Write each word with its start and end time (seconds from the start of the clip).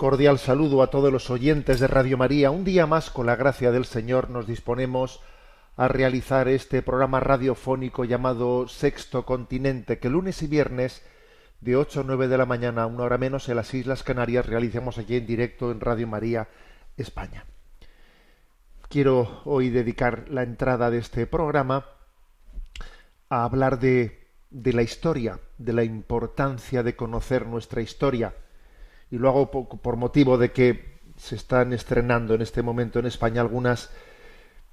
Cordial 0.00 0.38
saludo 0.38 0.82
a 0.82 0.86
todos 0.86 1.12
los 1.12 1.28
oyentes 1.28 1.78
de 1.78 1.86
Radio 1.86 2.16
María. 2.16 2.50
Un 2.50 2.64
día 2.64 2.86
más, 2.86 3.10
con 3.10 3.26
la 3.26 3.36
gracia 3.36 3.70
del 3.70 3.84
Señor, 3.84 4.30
nos 4.30 4.46
disponemos 4.46 5.20
a 5.76 5.88
realizar 5.88 6.48
este 6.48 6.80
programa 6.80 7.20
radiofónico 7.20 8.06
llamado 8.06 8.66
Sexto 8.66 9.26
Continente, 9.26 9.98
que 9.98 10.08
lunes 10.08 10.40
y 10.40 10.46
viernes 10.46 11.02
de 11.60 11.76
8 11.76 12.00
a 12.00 12.04
9 12.04 12.28
de 12.28 12.38
la 12.38 12.46
mañana, 12.46 12.86
una 12.86 13.04
hora 13.04 13.18
menos, 13.18 13.46
en 13.50 13.56
las 13.56 13.74
Islas 13.74 14.02
Canarias, 14.02 14.46
realizamos 14.46 14.96
allí 14.96 15.16
en 15.16 15.26
directo 15.26 15.70
en 15.70 15.80
Radio 15.80 16.06
María 16.06 16.48
España. 16.96 17.44
Quiero 18.88 19.42
hoy 19.44 19.68
dedicar 19.68 20.30
la 20.30 20.44
entrada 20.44 20.90
de 20.90 20.96
este 20.96 21.26
programa 21.26 21.84
a 23.28 23.44
hablar 23.44 23.78
de, 23.78 24.28
de 24.48 24.72
la 24.72 24.80
historia, 24.80 25.40
de 25.58 25.74
la 25.74 25.84
importancia 25.84 26.82
de 26.82 26.96
conocer 26.96 27.44
nuestra 27.46 27.82
historia 27.82 28.32
y 29.10 29.18
lo 29.18 29.28
hago 29.28 29.50
por 29.50 29.96
motivo 29.96 30.38
de 30.38 30.52
que 30.52 31.00
se 31.16 31.34
están 31.34 31.72
estrenando 31.72 32.34
en 32.34 32.42
este 32.42 32.62
momento 32.62 32.98
en 32.98 33.06
España 33.06 33.40
algunas 33.40 33.90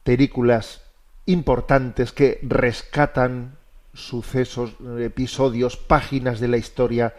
películas 0.04 0.82
importantes 1.26 2.14
que 2.14 2.40
rescatan 2.44 3.58
sucesos, 3.94 4.76
episodios, 5.00 5.76
páginas 5.76 6.40
de 6.40 6.48
la 6.48 6.58
historia 6.58 7.16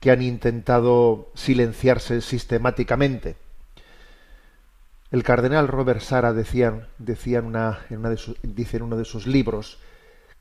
que 0.00 0.10
han 0.10 0.22
intentado 0.22 1.30
silenciarse 1.34 2.20
sistemáticamente. 2.20 3.36
El 5.12 5.22
cardenal 5.22 5.68
Robert 5.68 6.00
Sara 6.00 6.32
decía, 6.32 6.88
decía 6.98 7.38
en 7.38 7.44
una, 7.44 7.86
dice 8.42 8.78
en 8.78 8.82
uno 8.82 8.96
de 8.96 9.04
sus 9.04 9.28
libros 9.28 9.78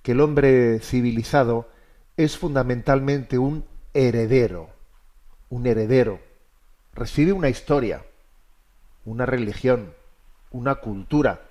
que 0.02 0.14
el 0.14 0.22
hombre 0.22 0.80
civilizado 0.80 1.70
es 2.18 2.38
fundamentalmente 2.38 3.38
un 3.38 3.66
heredero 3.94 4.73
un 5.54 5.68
heredero, 5.68 6.20
recibe 6.96 7.32
una 7.32 7.48
historia, 7.48 8.04
una 9.06 9.28
religión, 9.28 9.94
una 10.50 10.76
cultura, 10.76 11.42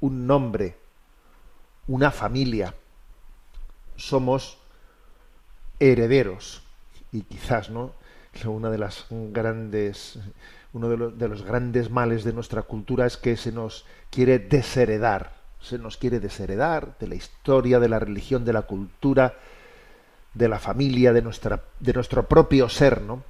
un 0.00 0.28
nombre, 0.28 0.76
una 1.88 2.12
familia. 2.12 2.74
Somos 3.96 4.56
herederos 5.80 6.62
y 7.10 7.22
quizás, 7.22 7.70
¿no? 7.70 7.94
Una 8.44 8.70
de 8.70 8.78
las 8.78 9.06
grandes, 9.10 10.20
uno 10.72 10.88
de 10.88 10.96
los, 10.96 11.18
de 11.18 11.26
los 11.26 11.42
grandes 11.42 11.90
males 11.90 12.22
de 12.22 12.32
nuestra 12.32 12.62
cultura 12.62 13.04
es 13.04 13.16
que 13.16 13.36
se 13.36 13.50
nos 13.50 13.84
quiere 14.10 14.38
desheredar, 14.38 15.34
se 15.60 15.78
nos 15.78 15.96
quiere 15.96 16.20
desheredar 16.20 16.96
de 17.00 17.08
la 17.08 17.16
historia, 17.16 17.80
de 17.80 17.88
la 17.88 17.98
religión, 17.98 18.44
de 18.44 18.52
la 18.52 18.62
cultura, 18.62 19.34
de 20.34 20.48
la 20.48 20.58
familia, 20.58 21.12
de, 21.12 21.22
nuestra, 21.22 21.62
de 21.80 21.92
nuestro 21.92 22.28
propio 22.28 22.68
ser, 22.68 23.00
¿no? 23.00 23.22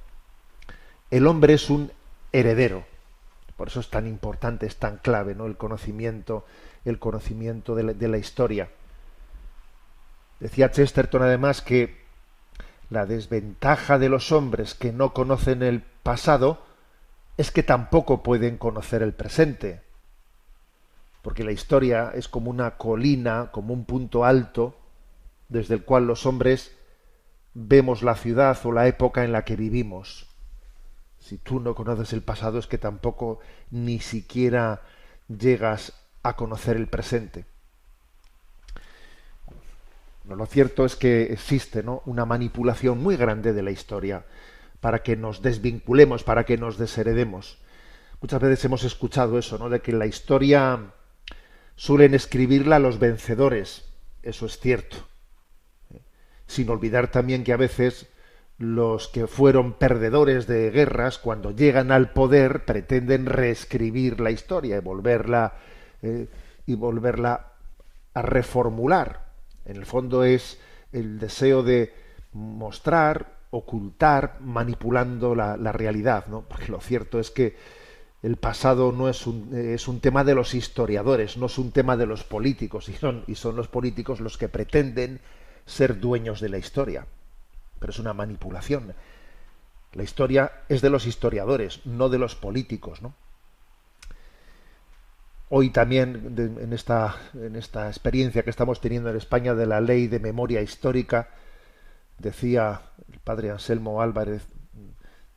El 1.11 1.27
hombre 1.27 1.53
es 1.53 1.69
un 1.69 1.91
heredero. 2.31 2.83
Por 3.55 3.69
eso 3.69 3.79
es 3.79 3.89
tan 3.89 4.07
importante, 4.07 4.65
es 4.65 4.77
tan 4.77 4.97
clave, 4.97 5.35
¿no? 5.35 5.45
El 5.45 5.55
conocimiento, 5.55 6.45
el 6.83 6.99
conocimiento 6.99 7.75
de 7.75 7.83
la, 7.83 7.93
de 7.93 8.07
la 8.07 8.17
historia. 8.17 8.69
Decía 10.39 10.71
Chesterton 10.71 11.21
además 11.21 11.61
que 11.61 12.03
la 12.89 13.05
desventaja 13.05 13.97
de 13.97 14.09
los 14.09 14.31
hombres 14.31 14.73
que 14.73 14.91
no 14.91 15.13
conocen 15.13 15.63
el 15.63 15.81
pasado 15.81 16.63
es 17.37 17.51
que 17.51 17.63
tampoco 17.63 18.23
pueden 18.23 18.57
conocer 18.57 19.01
el 19.01 19.13
presente. 19.13 19.81
Porque 21.21 21.43
la 21.43 21.51
historia 21.51 22.11
es 22.13 22.27
como 22.27 22.49
una 22.49 22.77
colina, 22.77 23.49
como 23.51 23.73
un 23.73 23.85
punto 23.85 24.25
alto, 24.25 24.77
desde 25.49 25.75
el 25.75 25.83
cual 25.83 26.07
los 26.07 26.25
hombres 26.25 26.75
vemos 27.55 28.03
la 28.03 28.15
ciudad 28.15 28.59
o 28.65 28.71
la 28.71 28.85
época 28.87 29.23
en 29.23 29.31
la 29.31 29.45
que 29.45 29.55
vivimos. 29.55 30.27
Si 31.19 31.37
tú 31.37 31.59
no 31.59 31.73
conoces 31.73 32.13
el 32.13 32.21
pasado 32.21 32.59
es 32.59 32.67
que 32.67 32.77
tampoco 32.77 33.39
ni 33.71 33.99
siquiera 33.99 34.81
llegas 35.27 35.93
a 36.21 36.35
conocer 36.35 36.75
el 36.75 36.87
presente. 36.87 37.45
lo 40.27 40.45
cierto 40.45 40.85
es 40.85 40.95
que 40.95 41.23
existe 41.33 41.81
¿no? 41.81 42.03
una 42.05 42.25
manipulación 42.25 43.01
muy 43.01 43.15
grande 43.15 43.53
de 43.53 43.63
la 43.63 43.71
historia 43.71 44.25
para 44.81 45.01
que 45.01 45.15
nos 45.15 45.41
desvinculemos, 45.41 46.23
para 46.23 46.43
que 46.43 46.57
nos 46.57 46.77
desheredemos. 46.77 47.57
Muchas 48.21 48.41
veces 48.41 48.65
hemos 48.65 48.83
escuchado 48.83 49.39
eso, 49.39 49.57
¿no? 49.57 49.69
de 49.69 49.81
que 49.81 49.93
la 49.93 50.07
historia 50.07 50.91
suelen 51.75 52.13
escribirla 52.13 52.79
los 52.79 52.99
vencedores. 52.99 53.85
Eso 54.23 54.45
es 54.45 54.59
cierto 54.59 54.97
sin 56.47 56.69
olvidar 56.69 57.11
también 57.11 57.43
que 57.43 57.53
a 57.53 57.57
veces 57.57 58.07
los 58.57 59.07
que 59.09 59.27
fueron 59.27 59.73
perdedores 59.73 60.47
de 60.47 60.71
guerras, 60.71 61.17
cuando 61.17 61.51
llegan 61.51 61.91
al 61.91 62.11
poder, 62.11 62.63
pretenden 62.65 63.25
reescribir 63.25 64.21
la 64.21 64.31
historia 64.31 64.77
y 64.77 64.79
volverla, 64.79 65.55
eh, 66.01 66.27
y 66.65 66.75
volverla 66.75 67.51
a 68.13 68.21
reformular. 68.21 69.25
En 69.65 69.75
el 69.75 69.85
fondo 69.85 70.23
es 70.23 70.57
el 70.93 71.19
deseo 71.19 71.63
de 71.63 71.93
mostrar, 72.31 73.35
ocultar, 73.49 74.37
manipulando 74.39 75.35
la, 75.35 75.55
realidad, 75.71 76.27
¿no? 76.27 76.41
Porque 76.41 76.71
lo 76.71 76.79
cierto 76.79 77.19
es 77.19 77.31
que 77.31 77.57
el 78.23 78.37
pasado 78.37 78.91
no 78.91 79.09
es 79.09 79.27
un, 79.27 79.53
es 79.53 79.87
un 79.87 79.99
tema 79.99 80.23
de 80.23 80.33
los 80.33 80.53
historiadores, 80.53 81.37
no 81.37 81.47
es 81.47 81.57
un 81.57 81.71
tema 81.71 81.97
de 81.97 82.05
los 82.05 82.23
políticos, 82.23 82.87
y 82.89 82.93
son, 82.93 83.23
y 83.27 83.35
son 83.35 83.55
los 83.55 83.67
políticos 83.67 84.21
los 84.21 84.37
que 84.37 84.47
pretenden 84.47 85.19
ser 85.65 85.99
dueños 85.99 86.39
de 86.39 86.49
la 86.49 86.57
historia. 86.57 87.07
Pero 87.79 87.91
es 87.91 87.99
una 87.99 88.13
manipulación. 88.13 88.93
La 89.93 90.03
historia 90.03 90.51
es 90.69 90.81
de 90.81 90.89
los 90.89 91.05
historiadores, 91.07 91.85
no 91.85 92.09
de 92.09 92.19
los 92.19 92.35
políticos, 92.35 93.01
¿no? 93.01 93.15
Hoy 95.49 95.69
también, 95.69 96.35
en, 96.59 96.73
esta, 96.73 97.15
en 97.33 97.55
esta 97.55 97.87
experiencia 97.87 98.43
que 98.43 98.49
estamos 98.49 98.81
teniendo 98.81 99.09
en 99.09 99.15
España 99.15 99.53
de 99.53 99.67
la 99.67 99.79
ley 99.79 100.07
de 100.07 100.19
memoria 100.19 100.61
histórica, 100.61 101.29
decía 102.17 102.81
el 103.11 103.19
padre 103.19 103.51
Anselmo 103.51 104.01
Álvarez 104.01 104.47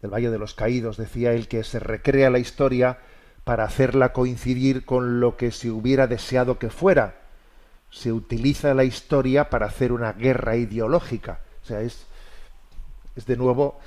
del 0.00 0.12
Valle 0.12 0.30
de 0.30 0.38
los 0.38 0.54
Caídos, 0.54 0.96
decía 0.96 1.32
él 1.32 1.46
que 1.46 1.62
se 1.62 1.78
recrea 1.78 2.30
la 2.30 2.38
historia 2.38 2.98
para 3.44 3.64
hacerla 3.64 4.12
coincidir 4.12 4.84
con 4.84 5.20
lo 5.20 5.36
que 5.36 5.50
se 5.50 5.70
hubiera 5.70 6.06
deseado 6.06 6.58
que 6.58 6.70
fuera 6.70 7.27
se 7.90 8.12
utiliza 8.12 8.74
la 8.74 8.84
historia 8.84 9.50
para 9.50 9.66
hacer 9.66 9.92
una 9.92 10.12
guerra 10.12 10.56
ideológica. 10.56 11.40
O 11.62 11.66
sea, 11.66 11.80
es, 11.80 12.06
es 13.16 13.26
de 13.26 13.36
nuevo 13.36 13.78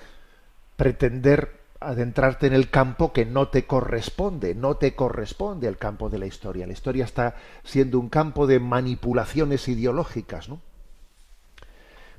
pretender 0.76 1.62
adentrarte 1.80 2.48
en 2.48 2.54
el 2.54 2.70
campo 2.70 3.12
que 3.12 3.26
no 3.26 3.48
te 3.48 3.66
corresponde, 3.66 4.54
no 4.54 4.76
te 4.76 4.96
corresponde 4.96 5.68
el 5.68 5.78
campo 5.78 6.10
de 6.10 6.20
la 6.20 6.28
historia. 6.28 6.68
La 6.68 6.74
historia 6.74 7.06
está 7.06 7.36
siendo 7.64 8.00
un 8.00 8.10
campo 8.10 8.46
de 8.46 8.60
manipulaciones 8.60 9.68
ideológicas, 9.68 10.48
¿no? 10.48 10.62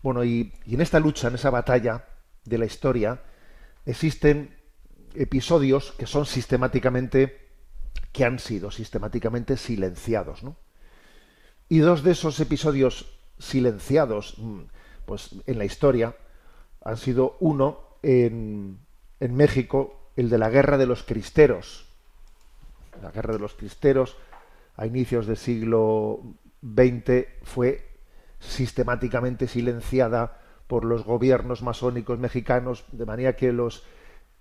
Bueno, 0.02 0.24
y, 0.24 0.52
y 0.66 0.74
en 0.74 0.80
esta 0.80 0.98
lucha, 0.98 1.28
en 1.28 1.36
esa 1.36 1.50
batalla 1.50 2.04
de 2.44 2.58
la 2.58 2.64
historia, 2.64 3.20
existen 3.86 4.56
episodios 5.14 5.92
que 5.92 6.06
son 6.06 6.26
sistemáticamente, 6.26 7.48
que 8.10 8.24
han 8.24 8.40
sido 8.40 8.72
sistemáticamente 8.72 9.56
silenciados, 9.56 10.42
¿no? 10.42 10.56
Y 11.72 11.78
dos 11.78 12.02
de 12.02 12.10
esos 12.10 12.38
episodios 12.38 13.06
silenciados 13.38 14.34
mm, 14.36 14.58
pues, 15.06 15.30
en 15.46 15.56
la 15.56 15.64
historia 15.64 16.14
han 16.84 16.98
sido 16.98 17.38
uno 17.40 17.96
en, 18.02 18.76
en 19.20 19.34
México, 19.34 20.10
el 20.14 20.28
de 20.28 20.36
la 20.36 20.50
Guerra 20.50 20.76
de 20.76 20.84
los 20.84 21.02
Cristeros. 21.02 21.86
La 23.00 23.10
Guerra 23.10 23.32
de 23.32 23.38
los 23.38 23.54
Cristeros, 23.54 24.18
a 24.76 24.84
inicios 24.84 25.26
del 25.26 25.38
siglo 25.38 26.20
XX, 26.60 27.24
fue 27.42 27.88
sistemáticamente 28.38 29.48
silenciada 29.48 30.42
por 30.66 30.84
los 30.84 31.06
gobiernos 31.06 31.62
masónicos 31.62 32.18
mexicanos, 32.18 32.84
de 32.92 33.06
manera 33.06 33.34
que, 33.34 33.50
los, 33.50 33.82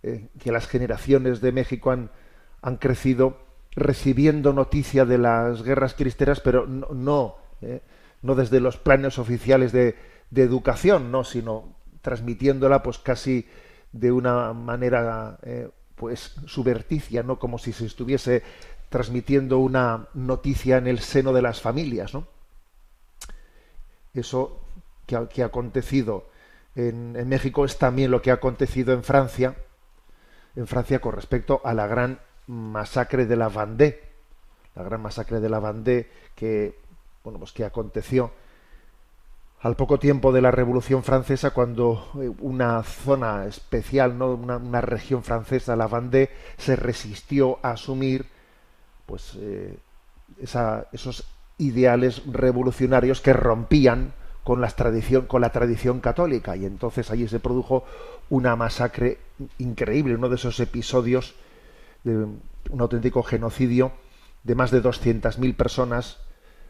eh, 0.03 0.27
que 0.37 0.51
las 0.51 0.67
generaciones 0.67 1.39
de 1.39 1.53
México 1.53 1.91
han, 1.91 2.11
han 2.61 2.75
crecido 2.75 3.37
recibiendo 3.75 4.53
noticia 4.53 5.05
de 5.05 5.17
las 5.17 5.63
guerras 5.63 5.93
cristeras, 5.93 6.39
pero 6.41 6.65
no, 6.65 6.87
no, 6.93 7.37
eh, 7.61 7.81
desde 8.21 8.59
los 8.59 8.77
planes 8.77 9.17
oficiales 9.17 9.71
de, 9.71 9.95
educación, 10.33 11.11
no, 11.11 11.23
sino 11.23 11.75
transmitiéndola 12.01 12.81
pues 12.81 12.97
casi 12.99 13.47
de 13.91 14.11
una 14.11 14.53
manera 14.53 15.37
eh, 15.43 15.69
pues 15.95 16.35
suberticia, 16.45 17.21
no 17.23 17.37
como 17.37 17.57
si 17.57 17.73
se 17.73 17.85
estuviese 17.85 18.41
transmitiendo 18.89 19.59
una 19.59 20.07
noticia 20.13 20.77
en 20.77 20.87
el 20.87 20.99
seno 20.99 21.33
de 21.33 21.41
las 21.41 21.61
familias, 21.61 22.13
¿no? 22.13 22.27
Eso 24.13 24.61
que 25.05 25.15
ha, 25.15 25.45
acontecido 25.45 26.29
en, 26.75 27.15
en, 27.15 27.27
México 27.29 27.65
es 27.65 27.77
también 27.77 28.11
lo 28.11 28.21
que 28.21 28.31
ha 28.31 28.35
acontecido 28.35 28.93
en 28.93 29.03
Francia, 29.03 29.55
en 30.55 30.67
Francia 30.67 30.99
con 30.99 31.13
respecto 31.13 31.61
a 31.63 31.73
la 31.73 31.87
gran 31.87 32.19
masacre 32.51 33.25
de 33.25 33.35
la 33.35 33.49
Vendée, 33.49 34.01
la 34.75 34.83
gran 34.83 35.01
masacre 35.01 35.39
de 35.39 35.49
la 35.49 35.59
Vendée 35.59 36.09
que 36.35 36.79
bueno 37.23 37.39
pues 37.39 37.51
que 37.51 37.63
aconteció 37.63 38.31
al 39.61 39.75
poco 39.75 39.99
tiempo 39.99 40.31
de 40.31 40.41
la 40.41 40.49
Revolución 40.49 41.03
Francesa, 41.03 41.51
cuando 41.51 42.09
eh, 42.19 42.31
una 42.39 42.81
zona 42.81 43.45
especial, 43.45 44.17
¿no? 44.17 44.33
una, 44.33 44.81
región 44.81 45.23
francesa, 45.23 45.75
la 45.75 45.87
Vendée, 45.87 46.31
se 46.57 46.75
resistió 46.75 47.59
a 47.61 47.71
asumir 47.71 48.25
pues, 49.05 49.37
eh, 49.37 49.77
esos 50.39 51.25
ideales 51.59 52.23
revolucionarios 52.25 53.21
que 53.21 53.33
rompían 53.33 54.13
con, 54.43 54.61
tradición, 54.75 55.27
con 55.27 55.41
la 55.41 55.51
tradición 55.51 55.99
católica. 55.99 56.55
Y 56.55 56.65
entonces 56.65 57.11
allí 57.11 57.27
se 57.27 57.39
produjo 57.39 57.85
una 58.31 58.55
masacre 58.55 59.19
increíble, 59.59 60.15
uno 60.15 60.29
de 60.29 60.35
esos 60.37 60.59
episodios 60.59 61.35
de 62.03 62.15
un 62.15 62.81
auténtico 62.81 63.23
genocidio 63.23 63.91
de 64.43 64.55
más 64.55 64.71
de 64.71 64.81
200.000 64.81 65.55
personas, 65.55 66.17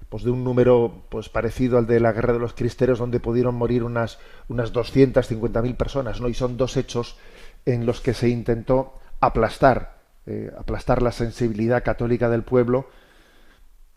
pues 0.10 0.24
de 0.24 0.31
un 0.31 0.44
número 0.44 1.04
pues 1.10 1.30
parecido 1.30 1.78
al 1.78 1.88
de 1.88 2.00
la 2.00 2.12
Guerra 2.12 2.33
de 2.33 2.39
los 2.39 2.54
Cristeros, 2.54 3.00
donde 3.00 3.19
pudieron 3.19 3.56
morir 3.56 3.83
unas, 3.83 4.19
unas 4.50 4.74
250.000 4.74 5.75
personas, 5.78 6.19
¿no? 6.19 6.28
Y 6.28 6.33
son 6.33 6.57
dos 6.57 6.75
hechos 6.75 7.18
en 7.66 7.86
los 7.86 8.01
que 8.01 8.13
se 8.13 8.28
intentó 8.30 9.00
aplastar, 9.19 10.00
eh, 10.25 10.51
aplastar 10.57 11.01
la 11.01 11.12
sensibilidad 11.12 11.84
católica 11.84 12.30
del 12.30 12.44
pueblo 12.44 12.88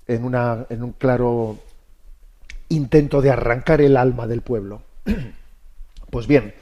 en, 0.06 0.24
una, 0.24 0.66
en 0.68 0.82
un 0.82 0.92
claro 0.92 1.58
intento 2.68 3.20
de 3.22 3.30
arrancar 3.30 3.80
el 3.80 3.96
alma 3.96 4.26
del 4.26 4.42
pueblo. 4.42 4.82
Pues 6.10 6.28
bien, 6.28 6.54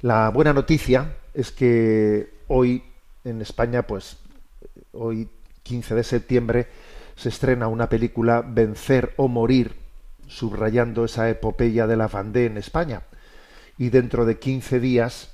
la 0.00 0.28
buena 0.30 0.52
noticia 0.52 1.14
es 1.32 1.52
que 1.52 2.30
hoy 2.48 2.82
en 3.28 3.42
España, 3.42 3.82
pues 3.86 4.16
hoy 4.92 5.28
15 5.62 5.94
de 5.94 6.04
septiembre, 6.04 6.66
se 7.16 7.28
estrena 7.28 7.68
una 7.68 7.88
película 7.88 8.42
Vencer 8.46 9.14
o 9.16 9.28
Morir, 9.28 9.74
subrayando 10.26 11.04
esa 11.04 11.28
epopeya 11.28 11.86
de 11.86 11.96
la 11.96 12.08
Vendée 12.08 12.46
en 12.46 12.56
España. 12.56 13.02
Y 13.76 13.90
dentro 13.90 14.24
de 14.24 14.38
15 14.38 14.80
días, 14.80 15.30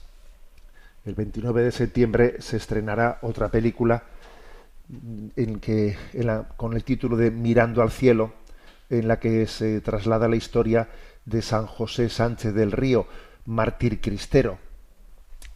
el 1.05 1.15
29 1.15 1.63
de 1.63 1.73
septiembre, 1.73 2.37
se 2.41 2.57
estrenará 2.57 3.19
otra 3.23 3.49
película 3.49 4.05
en 5.37 5.61
que, 5.61 5.97
con 6.57 6.75
el 6.75 6.85
título 6.85 7.17
de 7.17 7.31
Mirando 7.31 7.83
al 7.83 7.91
cielo, 7.91 8.35
en 8.91 9.09
la 9.09 9.19
que 9.19 9.47
se 9.47 9.81
traslada 9.81 10.29
la 10.29 10.37
historia 10.37 10.89
de 11.25 11.43
San 11.43 11.67
José 11.67 12.09
Sánchez 12.09 12.55
del 12.55 12.73
Río, 12.73 13.07
mártir 13.47 14.01
cristero 14.01 14.59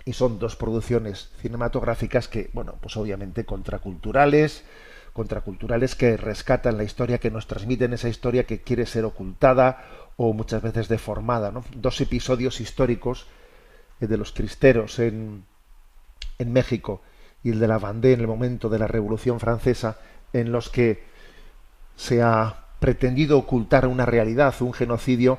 y 0.08 0.14
son 0.14 0.38
dos 0.38 0.56
producciones 0.56 1.28
cinematográficas 1.42 2.28
que, 2.28 2.48
bueno, 2.54 2.76
pues 2.80 2.96
obviamente 2.96 3.44
contraculturales, 3.44 4.64
contraculturales 5.12 5.94
que 5.94 6.16
rescatan 6.16 6.78
la 6.78 6.84
historia, 6.84 7.18
que 7.18 7.30
nos 7.30 7.46
transmiten 7.46 7.92
esa 7.92 8.08
historia 8.08 8.44
que 8.44 8.62
quiere 8.62 8.86
ser 8.86 9.04
ocultada 9.04 9.84
o 10.16 10.32
muchas 10.32 10.62
veces 10.62 10.88
deformada. 10.88 11.52
Dos 11.76 12.00
episodios 12.00 12.62
históricos 12.62 13.26
el 14.00 14.06
eh, 14.06 14.08
de 14.08 14.16
los 14.16 14.32
cristeros 14.32 14.98
en, 14.98 15.44
en 16.38 16.52
México 16.54 17.02
y 17.42 17.50
el 17.50 17.60
de 17.60 17.68
la 17.68 17.78
Vendée 17.78 18.14
en 18.14 18.20
el 18.20 18.28
momento 18.28 18.70
de 18.70 18.78
la 18.78 18.86
Revolución 18.86 19.40
Francesa, 19.40 19.98
en 20.32 20.52
los 20.52 20.70
que 20.70 21.04
se 21.96 22.22
ha 22.22 22.64
pretendido 22.80 23.36
ocultar 23.36 23.86
una 23.86 24.06
realidad, 24.06 24.54
un 24.60 24.72
genocidio 24.72 25.38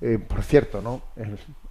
eh, 0.00 0.18
por 0.18 0.42
cierto, 0.42 0.82
¿no? 0.82 1.02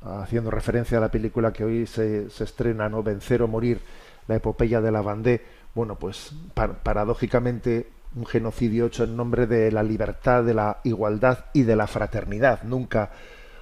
Haciendo 0.05 0.51
referencia 0.51 0.97
a 0.97 1.01
la 1.01 1.09
película 1.09 1.51
que 1.51 1.63
hoy 1.63 1.87
se, 1.87 2.27
estrena, 2.27 2.89
¿no? 2.89 3.03
Vencer 3.03 3.41
o 3.41 3.47
morir, 3.47 3.81
la 4.27 4.35
epopeya 4.35 4.81
de 4.81 4.91
la 4.91 5.01
Vendée, 5.01 5.41
bueno, 5.73 5.95
pues 5.95 6.31
paradójicamente 6.53 7.87
un 8.15 8.25
genocidio 8.25 8.85
hecho 8.85 9.03
en 9.03 9.17
nombre 9.17 9.45
de 9.45 9.71
la 9.71 9.83
libertad, 9.83 10.43
de 10.43 10.53
la 10.53 10.79
igualdad 10.83 11.45
y 11.53 11.63
de 11.63 11.75
la 11.75 11.85
fraternidad. 11.85 12.63
Nunca 12.63 13.11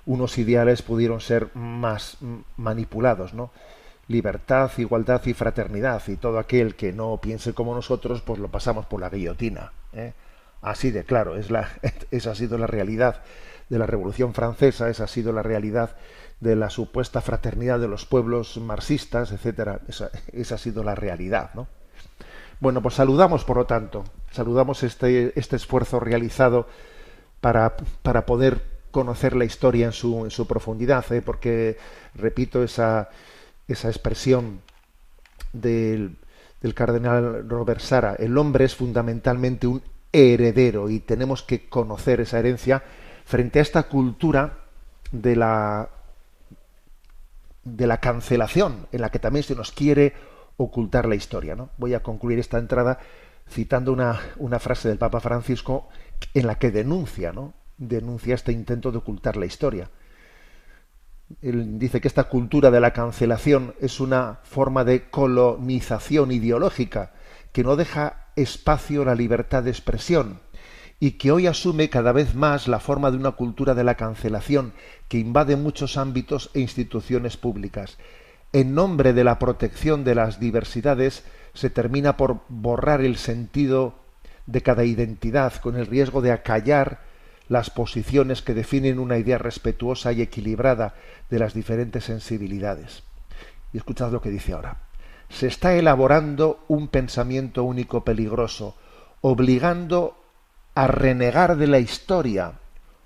unos 0.06 0.38
ideales 0.38 0.82
pudieron 0.82 1.22
ser 1.22 1.50
más 1.56 2.18
manipulados, 2.58 3.34
¿no? 3.34 3.52
Libertad, 4.08 4.70
igualdad 4.78 5.22
y 5.26 5.34
fraternidad. 5.34 6.04
Y 6.08 6.18
todo 6.18 6.38
aquel 6.38 6.76
que 6.76 6.94
no 6.94 7.18
piense 7.18 7.54
como 7.54 7.74
nosotros, 7.74 8.22
pues 8.22 8.38
lo 8.40 8.50
pasamos 8.50 8.86
por 8.86 9.00
la 9.00 9.10
guillotina. 9.10 9.72
¿eh? 9.94 10.14
Así 10.62 10.92
de 10.92 11.04
claro, 11.04 11.36
es 11.36 11.50
la, 11.50 11.70
esa 12.12 12.32
ha 12.32 12.36
sido 12.36 12.58
la 12.58 12.68
realidad 12.68 13.22
de 13.70 13.80
la 13.80 13.86
Revolución 13.86 14.34
Francesa, 14.34 14.90
esa 14.90 15.06
ha 15.06 15.08
sido 15.08 15.32
la 15.32 15.42
realidad 15.42 15.96
de 16.44 16.56
la 16.58 16.70
supuesta 16.70 17.22
fraternidad 17.22 17.80
de 17.80 17.88
los 17.88 18.06
pueblos 18.06 18.58
marxistas, 18.58 19.32
etcétera. 19.32 19.80
Esa, 19.88 20.12
ha 20.56 20.58
sido 20.58 20.84
la 20.84 20.94
realidad, 20.94 21.52
¿no? 21.56 21.68
Bueno, 22.60 22.82
pues 22.82 22.96
saludamos, 22.96 23.44
por 23.44 23.58
lo 23.58 23.66
tanto, 23.66 24.04
saludamos 24.32 24.84
este, 24.84 25.38
este 25.40 25.56
esfuerzo 25.56 26.00
realizado 26.00 26.68
para, 27.42 27.76
para 28.02 28.26
poder 28.26 28.62
conocer 28.92 29.36
la 29.36 29.46
historia 29.46 29.86
en 29.88 29.92
su, 29.92 30.24
en 30.24 30.32
su 30.32 30.46
profundidad, 30.46 31.12
¿eh? 31.12 31.22
porque, 31.22 31.78
repito, 32.14 32.64
esa, 32.64 33.10
esa 33.68 33.90
expresión 33.90 34.62
del, 35.52 36.16
del 36.62 36.74
cardenal 36.74 37.50
Robert 37.50 37.82
Sara, 37.82 38.16
el 38.18 38.38
hombre 38.38 38.66
es 38.66 38.76
fundamentalmente 38.76 39.68
un 39.68 39.82
heredero 40.12 40.90
y 40.90 41.00
tenemos 41.00 41.42
que 41.42 41.68
conocer 41.68 42.22
esa 42.22 42.40
herencia 42.40 42.84
frente 43.26 43.60
a 43.60 43.64
esta 43.64 43.84
cultura 43.84 44.60
de 45.12 45.36
la 45.36 45.90
de 47.64 47.88
la 47.88 48.00
cancelación 48.00 48.88
en 48.92 49.02
la 49.02 49.10
que 49.10 49.20
también 49.20 49.44
se 49.44 49.56
nos 49.56 49.72
quiere 49.72 50.14
ocultar 50.58 51.08
la 51.08 51.16
historia. 51.16 51.56
¿no? 51.56 51.70
Voy 51.78 51.94
a 51.94 52.04
concluir 52.04 52.40
esta 52.40 52.58
entrada 52.58 53.00
citando 53.50 53.92
una, 53.92 54.20
una 54.38 54.60
frase 54.60 54.90
del 54.90 54.98
Papa 54.98 55.20
Francisco 55.20 55.90
en 56.34 56.48
la 56.48 56.56
que 56.56 56.72
denuncia, 56.72 57.32
¿no? 57.32 57.54
denuncia 57.78 58.36
este 58.36 58.52
intento 58.52 58.92
de 58.92 59.00
ocultar 59.00 59.38
la 59.38 59.46
historia. 59.46 59.90
Él 61.42 61.80
dice 61.80 62.00
que 62.00 62.08
esta 62.08 62.26
cultura 62.26 62.70
de 62.70 62.80
la 62.80 62.92
cancelación 62.92 63.74
es 63.80 64.00
una 64.00 64.40
forma 64.44 64.84
de 64.84 65.10
colonización 65.10 66.32
ideológica 66.32 67.14
que 67.52 67.64
no 67.64 67.76
deja 67.76 68.28
espacio 68.36 69.02
a 69.02 69.06
la 69.06 69.16
libertad 69.16 69.64
de 69.64 69.72
expresión 69.72 70.42
y 71.04 71.18
que 71.18 71.34
hoy 71.34 71.48
asume 71.48 71.90
cada 71.90 72.14
vez 72.14 72.34
más 72.34 72.70
la 72.70 72.80
forma 72.80 73.12
de 73.12 73.18
una 73.18 73.32
cultura 73.32 73.74
de 73.74 73.84
la 73.84 73.96
cancelación 73.96 74.72
que 75.10 75.18
invade 75.18 75.58
muchos 75.58 75.98
ámbitos 75.98 76.50
e 76.54 76.62
instituciones 76.62 77.36
públicas. 77.36 77.98
En 78.54 78.74
nombre 78.74 79.12
de 79.12 79.26
la 79.26 79.38
protección 79.38 80.06
de 80.06 80.16
las 80.16 80.40
diversidades 80.40 81.26
se 81.54 81.70
termina 81.70 82.16
por 82.16 82.44
borrar 82.48 83.02
el 83.02 83.18
sentido 83.18 83.96
de 84.46 84.62
cada 84.62 84.86
identidad 84.86 85.52
con 85.56 85.76
el 85.76 85.88
riesgo 85.88 86.22
de 86.22 86.32
acallar 86.32 87.02
las 87.50 87.70
posiciones 87.70 88.42
que 88.42 88.54
definen 88.54 88.98
una 88.98 89.18
idea 89.18 89.38
respetuosa 89.38 90.14
y 90.14 90.22
equilibrada 90.22 90.94
de 91.30 91.38
las 91.38 91.54
diferentes 91.54 92.06
sensibilidades. 92.06 93.04
Y 93.74 93.78
escuchad 93.78 94.14
lo 94.14 94.22
que 94.22 94.30
dice 94.30 94.54
ahora. 94.54 94.78
Se 95.28 95.48
está 95.48 95.76
elaborando 95.76 96.64
un 96.70 96.88
pensamiento 96.88 97.66
único 97.66 98.06
peligroso, 98.06 98.78
obligando 99.20 100.23
a 100.76 100.88
renegar 100.88 101.58
de 101.58 101.68
la 101.68 101.80
historia, 101.80 102.54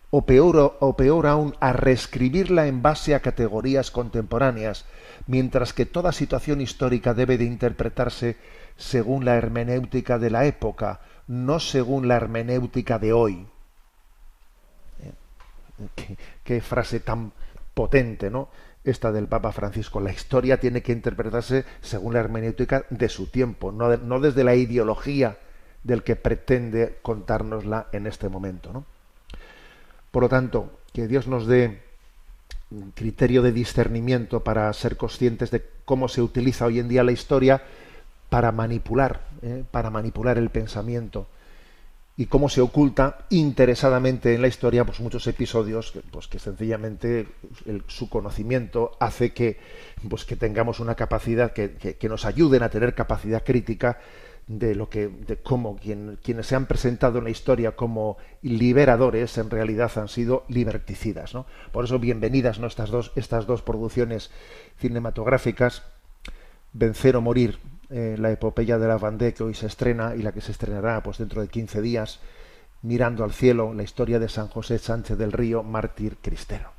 o 0.10 0.26
peor, 0.26 0.78
o 0.80 0.96
peor 0.96 1.28
aún, 1.28 1.56
a 1.60 1.74
reescribirla 1.74 2.68
en 2.68 2.82
base 2.82 3.14
a 3.14 3.20
categorías 3.20 3.92
contemporáneas, 3.92 4.86
mientras 5.28 5.74
que 5.74 5.86
toda 5.86 6.12
situación 6.14 6.62
histórica 6.62 7.14
debe 7.14 7.38
de 7.38 7.44
interpretarse 7.44 8.38
según 8.78 9.26
la 9.26 9.36
hermenéutica 9.36 10.18
de 10.18 10.30
la 10.30 10.46
época, 10.46 11.02
no 11.28 11.60
según 11.60 12.08
la 12.08 12.16
hermenéutica 12.16 13.00
de 13.00 13.12
hoy. 13.12 13.48
Eh, 15.02 16.16
qué, 16.44 16.62
frase 16.62 17.02
tan 17.02 17.34
potente, 17.74 18.30
¿no? 18.30 18.48
Esta 18.86 19.12
del 19.12 19.28
Papa 19.28 19.52
Francisco. 19.52 20.00
La 20.00 20.14
historia 20.14 20.58
tiene 20.58 20.82
que 20.82 20.94
interpretarse 20.94 21.66
según 21.82 22.14
la 22.14 22.22
hermenéutica 22.22 22.86
de 22.90 23.10
su 23.10 23.28
tiempo, 23.28 23.74
no, 23.74 23.98
no 23.98 24.22
desde 24.22 24.46
la 24.46 24.56
ideología 24.56 25.38
del 25.84 26.04
que 26.04 26.16
pretende 26.16 26.98
contárnosla 27.02 27.88
en 27.92 28.08
este 28.08 28.30
momento. 28.30 28.72
¿no? 28.74 28.86
Por 30.12 30.24
lo 30.24 30.30
tanto, 30.30 30.72
que 30.94 31.08
Dios 31.08 31.28
nos 31.28 31.48
dé 31.48 31.82
criterio 32.96 33.42
de 33.42 33.52
discernimiento 33.52 34.44
para 34.44 34.72
ser 34.74 34.98
conscientes 34.98 35.52
de 35.52 35.64
cómo 35.86 36.08
se 36.08 36.22
utiliza 36.22 36.66
hoy 36.66 36.80
en 36.80 36.90
día 36.90 37.04
la 37.04 37.14
historia 37.14 37.64
para 38.30 38.52
manipular, 38.52 39.22
eh, 39.42 39.64
para 39.72 39.90
manipular 39.90 40.38
el 40.38 40.50
pensamiento 40.50 41.28
y 42.18 42.26
cómo 42.26 42.50
se 42.50 42.62
oculta 42.62 43.20
interesadamente 43.30 44.34
en 44.34 44.42
la 44.42 44.48
historia 44.48 44.84
pues 44.84 45.00
muchos 45.00 45.28
episodios 45.28 45.92
que, 45.92 46.00
pues 46.00 46.28
que 46.28 46.40
sencillamente 46.40 47.28
su 47.88 48.10
conocimiento 48.10 48.98
hace 49.00 49.34
que 49.34 49.60
pues 50.10 50.26
que 50.26 50.36
tengamos 50.36 50.80
una 50.80 50.96
capacidad 50.96 51.54
que, 51.54 51.76
que, 51.76 52.10
nos 52.10 52.26
ayuden 52.26 52.64
a 52.64 52.70
tener 52.70 52.96
capacidad 52.96 53.44
crítica 53.44 54.00
de 54.48 54.76
lo 54.76 54.90
que 54.90 55.08
de 55.10 55.38
cómo 55.38 55.78
quienes 55.78 56.48
se 56.48 56.56
han 56.56 56.68
presentado 56.68 57.18
en 57.18 57.26
la 57.26 57.30
historia 57.30 57.76
como 57.76 58.18
liberadores 58.42 59.38
en 59.38 59.50
realidad 59.50 59.92
han 59.98 60.08
sido 60.08 60.46
liberticidas 60.48 61.34
¿no? 61.34 61.46
por 61.74 61.84
eso 61.84 62.00
bienvenidas 62.00 62.58
¿no? 62.58 62.68
estas 62.68 62.90
dos 62.90 63.12
estas 63.18 63.46
dos 63.46 63.62
producciones 63.62 64.32
cinematográficas 64.78 65.84
vencer 66.72 67.18
o 67.18 67.22
morir 67.22 67.60
eh, 67.90 68.16
la 68.20 68.32
epopeya 68.32 68.78
de 68.78 68.88
la 68.88 68.98
Vendée 68.98 69.34
que 69.34 69.44
hoy 69.44 69.54
se 69.54 69.68
estrena 69.68 70.16
y 70.16 70.22
la 70.22 70.34
que 70.34 70.42
se 70.42 70.52
estrenará 70.52 71.02
pues 71.04 71.18
dentro 71.20 71.42
de 71.42 71.48
15 71.48 71.82
días, 71.82 72.20
Mirando 72.84 73.24
al 73.24 73.34
cielo, 73.34 73.74
la 73.74 73.82
historia 73.82 74.20
de 74.20 74.30
San 74.30 74.50
José 74.50 74.78
Sánchez 74.78 75.18
del 75.18 75.32
Río, 75.32 75.64
mártir 75.64 76.18
cristero. 76.18 76.72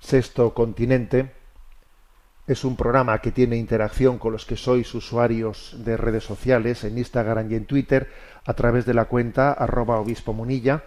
Sexto 0.00 0.54
Continente 0.54 1.32
es 2.48 2.64
un 2.64 2.76
programa 2.76 3.20
que 3.20 3.30
tiene 3.30 3.56
interacción 3.56 4.18
con 4.18 4.32
los 4.32 4.46
que 4.46 4.56
sois 4.56 4.92
usuarios 4.94 5.76
de 5.84 5.98
redes 5.98 6.24
sociales 6.24 6.82
en 6.82 6.96
Instagram 6.96 7.52
y 7.52 7.54
en 7.54 7.66
Twitter 7.66 8.10
a 8.44 8.54
través 8.54 8.86
de 8.86 8.94
la 8.94 9.04
cuenta 9.04 9.52
arroba 9.52 10.00
obispo 10.00 10.32
munilla. 10.32 10.82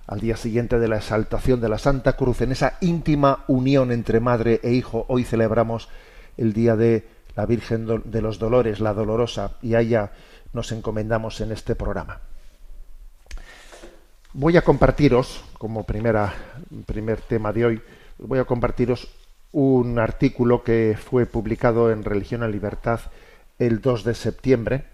al 0.07 0.19
día 0.19 0.35
siguiente 0.35 0.79
de 0.79 0.87
la 0.87 0.97
exaltación 0.97 1.61
de 1.61 1.69
la 1.69 1.77
Santa 1.77 2.13
Cruz, 2.13 2.41
en 2.41 2.51
esa 2.51 2.77
íntima 2.81 3.45
unión 3.47 3.91
entre 3.91 4.19
madre 4.19 4.59
e 4.63 4.71
hijo, 4.71 5.05
hoy 5.07 5.23
celebramos 5.23 5.89
el 6.37 6.53
día 6.53 6.75
de 6.75 7.07
la 7.35 7.45
Virgen 7.45 7.87
de 8.05 8.21
los 8.21 8.39
Dolores, 8.39 8.79
la 8.79 8.93
Dolorosa, 8.93 9.51
y 9.61 9.75
haya 9.75 10.11
nos 10.51 10.71
encomendamos 10.71 11.41
en 11.41 11.51
este 11.51 11.75
programa. 11.75 12.19
Voy 14.33 14.57
a 14.57 14.63
compartiros, 14.63 15.43
como 15.57 15.83
primera, 15.83 16.33
primer 16.85 17.21
tema 17.21 17.53
de 17.53 17.65
hoy, 17.65 17.81
voy 18.17 18.39
a 18.39 18.45
compartiros 18.45 19.07
un 19.51 19.99
artículo 19.99 20.63
que 20.63 20.97
fue 20.99 21.25
publicado 21.25 21.91
en 21.91 22.03
Religión 22.03 22.43
y 22.43 22.51
Libertad 22.51 22.99
el 23.59 23.81
2 23.81 24.03
de 24.03 24.15
septiembre, 24.15 24.85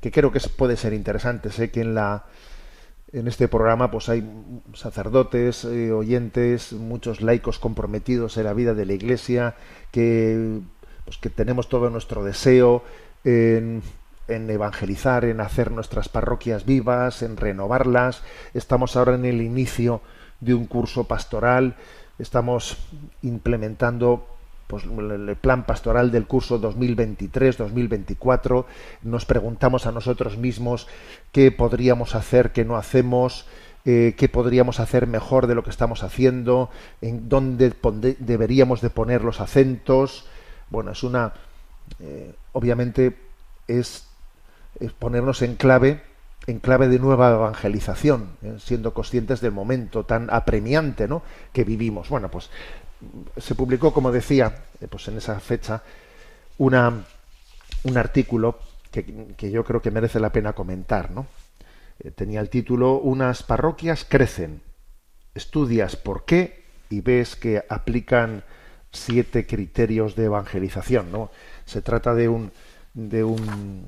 que 0.00 0.10
creo 0.10 0.32
que 0.32 0.40
puede 0.40 0.76
ser 0.76 0.92
interesante. 0.92 1.50
Sé 1.50 1.70
que 1.70 1.80
en 1.80 1.94
la 1.94 2.24
en 3.12 3.28
este 3.28 3.48
programa 3.48 3.90
pues 3.90 4.08
hay 4.08 4.28
sacerdotes, 4.74 5.64
eh, 5.64 5.92
oyentes, 5.92 6.72
muchos 6.72 7.20
laicos 7.20 7.58
comprometidos 7.58 8.36
en 8.36 8.44
la 8.44 8.52
vida 8.52 8.74
de 8.74 8.86
la 8.86 8.92
Iglesia, 8.92 9.54
que 9.90 10.60
pues 11.04 11.16
que 11.18 11.30
tenemos 11.30 11.68
todo 11.68 11.88
nuestro 11.90 12.22
deseo 12.22 12.82
en 13.24 13.82
en 14.28 14.48
evangelizar, 14.50 15.24
en 15.24 15.40
hacer 15.40 15.72
nuestras 15.72 16.08
parroquias 16.08 16.64
vivas, 16.66 17.22
en 17.22 17.36
renovarlas. 17.36 18.22
Estamos 18.54 18.94
ahora 18.94 19.14
en 19.14 19.24
el 19.24 19.40
inicio 19.40 20.02
de 20.40 20.54
un 20.54 20.66
curso 20.66 21.04
pastoral, 21.04 21.76
estamos 22.18 22.78
implementando 23.22 24.37
pues, 24.68 24.84
el 24.84 25.36
plan 25.36 25.64
pastoral 25.64 26.12
del 26.12 26.26
curso 26.26 26.60
2023-2024. 26.60 28.66
Nos 29.02 29.24
preguntamos 29.24 29.86
a 29.86 29.92
nosotros 29.92 30.36
mismos 30.36 30.86
qué 31.32 31.50
podríamos 31.50 32.14
hacer, 32.14 32.52
qué 32.52 32.64
no 32.64 32.76
hacemos, 32.76 33.46
eh, 33.84 34.14
qué 34.16 34.28
podríamos 34.28 34.78
hacer 34.78 35.06
mejor 35.06 35.46
de 35.46 35.54
lo 35.54 35.64
que 35.64 35.70
estamos 35.70 36.04
haciendo, 36.04 36.70
en 37.00 37.28
dónde 37.28 37.74
deberíamos 38.20 38.82
de 38.82 38.90
poner 38.90 39.24
los 39.24 39.40
acentos. 39.40 40.26
Bueno, 40.68 40.92
es 40.92 41.02
una, 41.02 41.32
eh, 41.98 42.34
obviamente, 42.52 43.16
es 43.66 44.06
ponernos 44.98 45.42
en 45.42 45.56
clave 45.56 46.02
en 46.48 46.60
clave 46.60 46.88
de 46.88 46.98
nueva 46.98 47.30
evangelización, 47.30 48.30
¿eh? 48.42 48.54
siendo 48.58 48.94
conscientes 48.94 49.42
del 49.42 49.52
momento 49.52 50.04
tan 50.04 50.28
apremiante 50.30 51.06
¿no? 51.06 51.22
que 51.52 51.62
vivimos. 51.62 52.08
Bueno, 52.08 52.30
pues 52.30 52.48
se 53.36 53.54
publicó, 53.54 53.92
como 53.92 54.12
decía, 54.12 54.64
eh, 54.80 54.88
pues 54.88 55.08
en 55.08 55.18
esa 55.18 55.38
fecha, 55.40 55.82
una, 56.58 57.04
un 57.84 57.96
artículo 57.96 58.58
que, 58.90 59.50
yo 59.50 59.64
creo 59.64 59.82
que 59.82 59.90
merece 59.90 60.20
la 60.20 60.32
pena 60.32 60.52
comentar. 60.52 61.10
¿no? 61.10 61.26
Eh, 62.00 62.10
tenía 62.10 62.40
el 62.40 62.50
título 62.50 62.98
Unas 62.98 63.42
parroquias 63.42 64.04
crecen. 64.04 64.62
Estudias 65.34 65.96
por 65.96 66.24
qué 66.24 66.64
y 66.90 67.00
ves 67.00 67.36
que 67.36 67.62
aplican 67.68 68.42
siete 68.90 69.46
criterios 69.46 70.16
de 70.16 70.24
evangelización. 70.24 71.12
¿no? 71.12 71.30
Se 71.64 71.82
trata 71.82 72.14
de 72.14 72.28
un, 72.28 72.50
de 72.94 73.22
un 73.24 73.86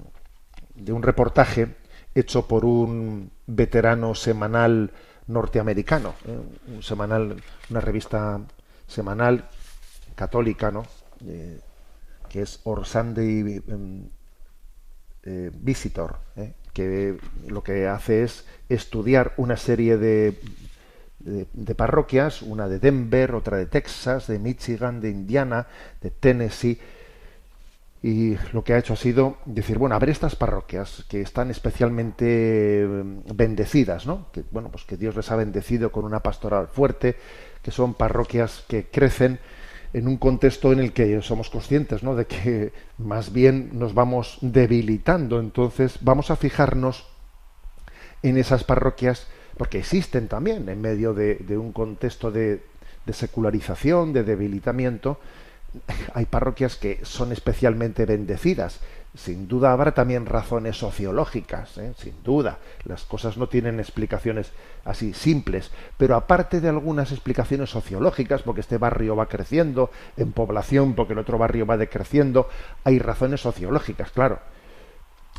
de 0.80 0.92
un 0.92 1.02
reportaje 1.02 1.68
hecho 2.14 2.48
por 2.48 2.64
un 2.64 3.30
veterano 3.46 4.14
semanal 4.14 4.90
norteamericano, 5.26 6.14
¿eh? 6.26 6.38
un 6.74 6.82
semanal, 6.82 7.36
una 7.70 7.80
revista 7.80 8.40
semanal 8.90 9.48
católica, 10.14 10.70
¿no? 10.70 10.84
Eh, 11.26 11.60
que 12.28 12.42
es 12.42 12.60
Or 12.64 12.86
Sunday 12.86 13.62
em, 13.68 14.08
eh, 15.24 15.50
Visitor, 15.52 16.18
que 16.72 17.18
lo 17.48 17.62
que 17.62 17.88
hace 17.88 18.22
es 18.22 18.44
estudiar 18.68 19.34
una 19.36 19.56
serie 19.56 19.96
de, 19.98 20.38
de, 21.18 21.74
parroquias, 21.74 22.42
una 22.42 22.68
de 22.68 22.78
Denver, 22.78 23.34
otra 23.34 23.56
de 23.56 23.66
Texas, 23.66 24.28
de 24.28 24.38
Michigan, 24.38 25.00
de 25.00 25.10
Indiana, 25.10 25.66
de 26.00 26.10
Tennessee, 26.10 26.78
y 28.02 28.36
lo 28.52 28.64
que 28.64 28.72
ha 28.72 28.78
hecho 28.78 28.94
ha 28.94 28.96
sido 28.96 29.36
decir, 29.44 29.76
bueno, 29.76 29.94
a 29.94 29.98
ver 29.98 30.08
estas 30.08 30.34
parroquias 30.34 31.04
que 31.08 31.20
están 31.20 31.50
especialmente 31.50 32.86
mm, 32.88 33.36
bendecidas, 33.36 34.06
¿no? 34.06 34.28
Que, 34.32 34.42
bueno, 34.50 34.70
pues 34.70 34.84
que 34.84 34.96
Dios 34.96 35.14
les 35.16 35.30
ha 35.30 35.36
bendecido 35.36 35.92
con 35.92 36.06
una 36.06 36.20
pastoral 36.20 36.68
fuerte, 36.68 37.16
que 37.62 37.70
son 37.70 37.94
parroquias 37.94 38.64
que 38.68 38.86
crecen 38.86 39.38
en 39.92 40.06
un 40.06 40.16
contexto 40.16 40.72
en 40.72 40.80
el 40.80 40.92
que 40.92 41.20
somos 41.22 41.50
conscientes, 41.50 42.02
¿no? 42.02 42.14
De 42.14 42.26
que 42.26 42.72
más 42.98 43.32
bien 43.32 43.70
nos 43.72 43.94
vamos 43.94 44.38
debilitando. 44.40 45.40
Entonces, 45.40 45.98
vamos 46.00 46.30
a 46.30 46.36
fijarnos 46.36 47.06
en 48.22 48.36
esas 48.36 48.64
parroquias, 48.64 49.26
porque 49.56 49.78
existen 49.78 50.28
también 50.28 50.68
en 50.68 50.80
medio 50.80 51.12
de, 51.12 51.58
un 51.58 51.72
contexto 51.72 52.30
de, 52.30 52.62
de 53.04 53.12
secularización, 53.12 54.12
de 54.12 54.22
debilitamiento, 54.22 55.18
hay 56.14 56.26
parroquias 56.26 56.76
que 56.76 57.00
son 57.02 57.32
especialmente 57.32 58.06
bendecidas. 58.06 58.80
Sin 59.14 59.48
duda 59.48 59.72
habrá 59.72 59.92
también 59.92 60.24
razones 60.24 60.76
sociológicas, 60.78 61.76
¿eh? 61.78 61.92
sin 61.96 62.22
duda. 62.22 62.58
Las 62.84 63.02
cosas 63.02 63.36
no 63.36 63.48
tienen 63.48 63.80
explicaciones 63.80 64.52
así 64.84 65.12
simples, 65.14 65.72
pero 65.96 66.14
aparte 66.14 66.60
de 66.60 66.68
algunas 66.68 67.10
explicaciones 67.10 67.70
sociológicas, 67.70 68.42
porque 68.42 68.60
este 68.60 68.78
barrio 68.78 69.16
va 69.16 69.26
creciendo 69.26 69.90
en 70.16 70.30
población, 70.30 70.94
porque 70.94 71.14
el 71.14 71.18
otro 71.18 71.38
barrio 71.38 71.66
va 71.66 71.76
decreciendo, 71.76 72.48
hay 72.84 73.00
razones 73.00 73.40
sociológicas, 73.40 74.12
claro. 74.12 74.38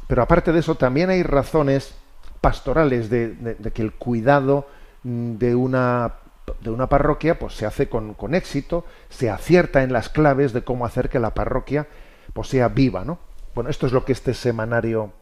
Pero 0.08 0.22
aparte 0.22 0.52
de 0.52 0.60
eso, 0.60 0.76
también 0.76 1.10
hay 1.10 1.24
razones 1.24 1.96
pastorales 2.42 3.10
de 3.10 3.56
que 3.74 3.82
el 3.82 3.94
cuidado 3.94 4.68
mm, 5.04 5.36
de 5.36 5.56
una 5.56 6.16
de 6.60 6.70
una 6.70 6.88
parroquia 6.88 7.40
pues 7.40 7.54
se 7.54 7.66
hace 7.66 7.88
con, 7.88 8.14
con, 8.14 8.36
éxito, 8.36 8.86
se 9.10 9.30
acierta 9.30 9.84
en 9.84 9.94
las 9.94 10.10
claves 10.10 10.54
de 10.54 10.64
cómo 10.64 10.86
hacer 10.86 11.08
que 11.10 11.20
la 11.20 11.34
parroquia 11.34 11.88
pues 12.34 12.50
sea 12.50 12.68
viva, 12.68 13.06
¿no? 13.06 13.20
Bueno, 13.54 13.70
esto 13.70 13.86
es 13.86 13.92
lo 13.92 14.06
que 14.06 14.14
este 14.14 14.34
semanario 14.34 15.14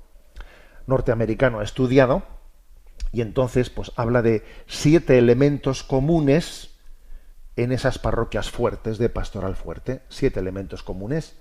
norteamericano 0.87 1.59
ha 1.59 1.63
estudiado 1.63 2.23
y 3.11 3.21
entonces 3.21 3.69
pues 3.69 3.91
habla 3.95 4.21
de 4.21 4.43
siete 4.67 5.17
elementos 5.17 5.83
comunes 5.83 6.75
en 7.55 7.71
esas 7.71 7.99
parroquias 7.99 8.49
fuertes 8.51 8.97
de 8.97 9.09
pastoral 9.09 9.55
fuerte. 9.55 10.01
Siete 10.09 10.39
elementos 10.39 10.83
comunes 10.83 11.35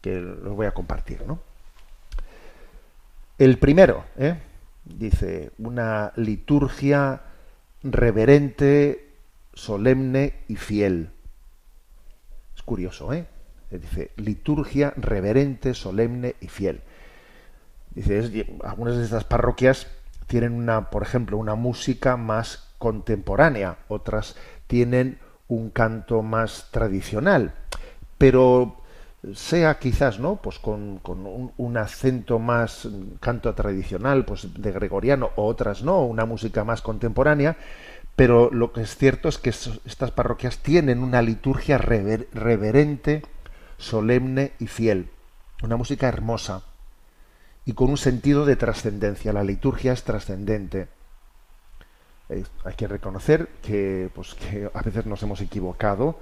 que 0.00 0.20
los 0.20 0.56
voy 0.56 0.66
a 0.66 0.74
compartir, 0.74 1.24
¿no? 1.26 1.40
El 3.38 3.58
primero, 3.58 4.04
¿eh? 4.16 4.36
dice, 4.84 5.52
una 5.58 6.12
liturgia 6.16 7.22
reverente, 7.82 9.10
solemne 9.54 10.34
y 10.48 10.56
fiel. 10.56 11.10
Es 12.54 12.62
curioso, 12.62 13.12
¿eh? 13.12 13.26
Dice, 13.78 14.10
liturgia 14.16 14.92
reverente, 14.96 15.74
solemne 15.74 16.36
y 16.40 16.48
fiel. 16.48 16.82
Dice, 17.94 18.46
algunas 18.64 18.96
de 18.96 19.04
estas 19.04 19.24
parroquias 19.24 19.86
tienen 20.26 20.52
una, 20.52 20.90
por 20.90 21.02
ejemplo, 21.02 21.36
una 21.36 21.54
música 21.54 22.16
más 22.16 22.68
contemporánea, 22.78 23.78
otras 23.88 24.36
tienen 24.66 25.18
un 25.48 25.70
canto 25.70 26.22
más 26.22 26.68
tradicional, 26.70 27.54
pero 28.18 28.82
sea 29.34 29.78
quizás 29.78 30.18
no 30.18 30.36
pues 30.36 30.58
con, 30.58 31.00
un, 31.56 31.76
acento 31.76 32.38
más 32.40 32.88
canto 33.20 33.54
tradicional 33.54 34.24
pues 34.24 34.52
de 34.54 34.72
gregoriano 34.72 35.30
o 35.36 35.46
otras 35.46 35.84
no 35.84 36.04
una 36.04 36.24
música 36.24 36.64
más 36.64 36.82
contemporánea 36.82 37.56
pero 38.16 38.50
lo 38.50 38.72
que 38.72 38.82
es 38.82 38.96
cierto 38.96 39.28
es 39.28 39.38
que 39.38 39.50
estas 39.50 40.10
parroquias 40.10 40.58
tienen 40.58 41.04
una 41.04 41.22
liturgia 41.22 41.78
reverente 41.78 43.22
solemne 43.82 44.52
y 44.58 44.68
fiel 44.68 45.10
una 45.62 45.76
música 45.76 46.08
hermosa 46.08 46.62
y 47.64 47.74
con 47.74 47.90
un 47.90 47.98
sentido 47.98 48.46
de 48.46 48.56
trascendencia 48.56 49.32
la 49.32 49.44
liturgia 49.44 49.92
es 49.92 50.04
trascendente 50.04 50.88
hay 52.64 52.74
que 52.74 52.88
reconocer 52.88 53.48
que 53.62 54.08
pues 54.14 54.36
a 54.72 54.82
veces 54.82 55.04
nos 55.06 55.22
hemos 55.22 55.40
equivocado 55.40 56.18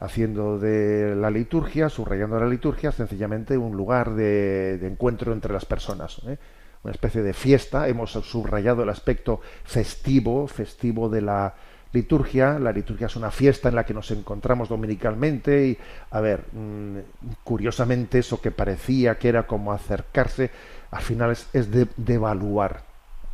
haciendo 0.00 0.58
de 0.58 1.14
la 1.16 1.30
liturgia, 1.30 1.88
subrayando 1.88 2.38
la 2.38 2.48
liturgia, 2.48 2.92
sencillamente 2.92 3.56
un 3.56 3.76
lugar 3.76 4.14
de, 4.14 4.74
encuentro 4.86 5.32
entre 5.32 5.52
las 5.52 5.64
personas. 5.64 6.20
¿eh? 6.26 6.36
Una 6.82 6.92
especie 6.92 7.22
de 7.22 7.32
fiesta. 7.32 7.88
Hemos 7.88 8.10
subrayado 8.12 8.82
el 8.82 8.90
aspecto 8.90 9.40
festivo, 9.64 10.46
festivo 10.46 11.08
de 11.08 11.22
la 11.22 11.54
liturgia. 11.94 12.58
La 12.58 12.72
liturgia 12.72 13.06
es 13.06 13.16
una 13.16 13.30
fiesta 13.30 13.68
en 13.70 13.76
la 13.76 13.86
que 13.86 13.94
nos 13.94 14.10
encontramos 14.10 14.68
dominicalmente 14.68 15.68
y, 15.68 15.78
a 16.10 16.20
ver, 16.20 16.44
mm, 16.52 16.98
curiosamente 17.44 18.18
eso 18.18 18.40
que 18.40 18.50
parecía 18.50 19.16
que 19.16 19.28
era 19.28 19.46
como 19.46 19.72
acercarse, 19.72 20.50
al 20.90 21.02
final 21.02 21.30
es, 21.30 21.70
de 21.70 21.88
devaluar, 21.96 22.82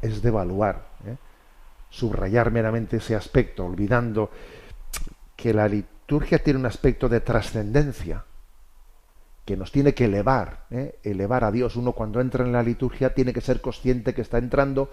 es 0.02 0.22
devaluar. 0.22 0.86
¿eh? 1.06 1.16
Subrayar 1.88 2.52
meramente 2.52 2.98
ese 2.98 3.16
aspecto, 3.16 3.66
olvidando 3.66 4.30
que 5.34 5.52
la 5.52 5.66
liturgia 5.66 6.38
tiene 6.38 6.60
un 6.60 6.66
aspecto 6.66 7.08
de 7.08 7.20
trascendencia 7.20 8.24
que 9.44 9.56
nos 9.56 9.72
tiene 9.72 9.94
que 9.94 10.04
elevar, 10.04 10.66
¿eh? 10.70 10.98
elevar 11.02 11.44
a 11.44 11.50
Dios. 11.50 11.74
Uno 11.76 11.92
cuando 11.92 12.20
entra 12.20 12.44
en 12.44 12.52
la 12.52 12.62
liturgia 12.62 13.14
tiene 13.14 13.32
que 13.32 13.40
ser 13.40 13.60
consciente 13.60 14.14
que 14.14 14.20
está 14.20 14.38
entrando 14.38 14.90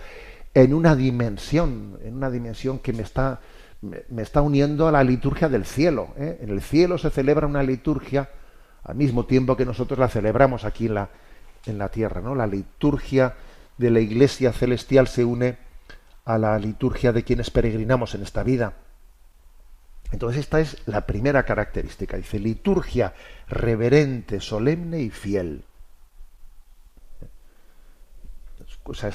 en 0.54 0.74
una 0.74 0.96
dimensión, 0.96 2.00
en 2.04 2.16
una 2.16 2.32
dimensión 2.32 2.80
que 2.80 2.94
me 2.94 3.04
está, 3.04 3.40
me, 3.82 4.22
está 4.22 4.42
uniendo 4.42 4.88
a 4.88 4.92
la 4.92 5.04
liturgia 5.04 5.50
del 5.50 5.66
cielo. 5.66 6.10
¿eh? 6.18 6.40
En 6.42 6.50
el 6.50 6.62
cielo 6.62 6.98
se 6.98 7.10
celebra 7.10 7.48
una 7.48 7.64
liturgia 7.64 8.30
al 8.84 8.96
mismo 8.96 9.26
tiempo 9.26 9.58
que 9.58 9.66
nosotros 9.66 10.00
la 10.00 10.08
celebramos 10.08 10.66
aquí 10.66 10.88
en 10.88 10.96
la, 10.96 11.10
en 11.66 11.78
la 11.78 11.90
tierra. 11.90 12.22
¿no? 12.22 12.36
La 12.36 12.48
liturgia 12.48 13.36
de 13.78 13.92
la 13.92 14.00
iglesia 14.00 14.54
celestial 14.54 15.08
se 15.08 15.24
une 15.24 15.58
a 16.26 16.38
la 16.38 16.58
liturgia 16.60 17.14
de 17.14 17.24
quienes 17.24 17.52
peregrinamos 17.52 18.16
en 18.16 18.24
esta 18.24 18.44
vida. 18.44 18.74
Entonces 20.12 20.42
esta 20.42 20.60
es 20.60 20.78
la 20.86 21.06
primera 21.06 21.44
característica. 21.44 22.18
Dice 22.18 22.40
liturgia 22.40 23.14
reverente, 23.48 24.40
solemne 24.40 25.02
y 25.02 25.10
fiel. 25.10 25.64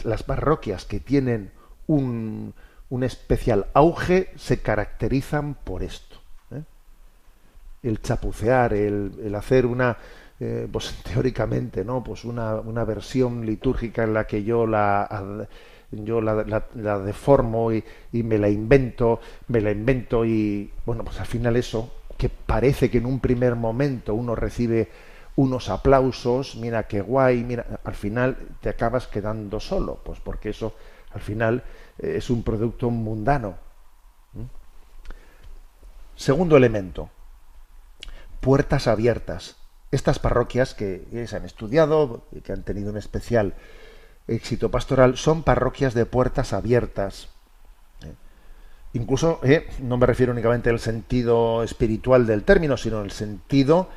las 0.05 0.23
parroquias 0.23 0.85
que 0.85 1.01
tienen 1.01 1.51
un, 1.87 2.55
especial 3.03 3.67
auge 3.73 4.31
se 4.37 4.61
caracterizan 4.61 5.55
por 5.55 5.83
esto. 5.83 6.17
¿eh? 6.51 6.63
El 7.83 8.03
chapucear, 8.03 8.75
el, 8.75 9.35
hacer 9.35 9.65
una, 9.65 9.97
eh, 10.39 10.69
pues 10.71 10.95
teóricamente, 11.05 11.85
¿no? 11.85 12.05
Pues 12.05 12.25
una, 12.25 12.57
una, 12.57 12.85
versión 12.85 13.47
litúrgica 13.47 14.05
en 14.05 14.13
la 14.13 14.27
que 14.27 14.45
yo 14.45 14.67
la 14.67 15.49
yo 15.93 16.21
la, 16.21 16.99
deformo 16.99 17.73
y, 17.73 17.85
me 18.13 18.39
la 18.39 18.49
invento, 18.49 19.21
me 19.49 19.61
la 19.61 19.71
invento 19.71 20.25
y 20.25 20.71
bueno, 20.87 21.05
pues 21.05 21.21
al 21.21 21.27
final 21.27 21.57
eso, 21.57 21.93
que 22.17 22.29
parece 22.29 22.91
que 22.91 22.99
en 22.99 23.07
un 23.07 23.21
primer 23.21 23.57
momento 23.57 24.15
uno 24.15 24.35
recibe 24.35 24.89
unos 25.37 25.69
aplausos, 25.69 26.57
mira 26.57 26.87
qué 26.87 27.01
guay, 27.01 27.45
mira, 27.45 27.81
al 27.85 27.95
final 27.95 28.37
te 28.61 28.69
acabas 28.69 29.07
quedando 29.07 29.61
solo, 29.61 30.01
pues 30.03 30.21
porque 30.21 30.51
eso 30.51 30.75
al 31.13 31.21
final 31.21 31.63
es 31.99 32.31
un 32.31 32.43
producto 32.43 32.91
mundano. 32.91 33.57
Segundo 36.17 36.57
elemento, 36.57 37.11
puertas 38.41 38.87
abiertas. 38.87 39.57
Estas 39.91 40.19
parroquias 40.19 40.75
que 40.75 41.27
se 41.27 41.37
han 41.37 41.45
estudiado, 41.45 42.23
y 42.33 42.41
que 42.41 42.53
han 42.53 42.63
tenido 42.63 42.91
un 42.91 42.97
especial 42.97 43.55
éxito 44.29 44.71
pastoral 44.71 45.17
son 45.17 45.43
parroquias 45.43 45.95
de 45.95 46.07
puertas 46.07 46.53
abiertas. 46.53 47.29
¿eh? 48.03 48.15
Incluso, 48.93 49.41
eh, 49.43 49.69
no 49.81 49.97
me 49.97 50.07
refiero 50.07 50.33
únicamente 50.33 50.71
al 50.71 50.81
sentido 50.81 51.63
espiritual 51.63 52.27
del 52.27 52.45
término, 52.45 52.77
sino 52.77 53.03
el 53.03 53.11
sentido 53.11 53.89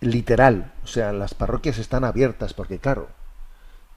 literal. 0.00 0.72
O 0.82 0.86
sea, 0.86 1.12
las 1.12 1.34
parroquias 1.34 1.78
están 1.78 2.04
abiertas, 2.04 2.54
porque 2.54 2.78
claro, 2.78 3.08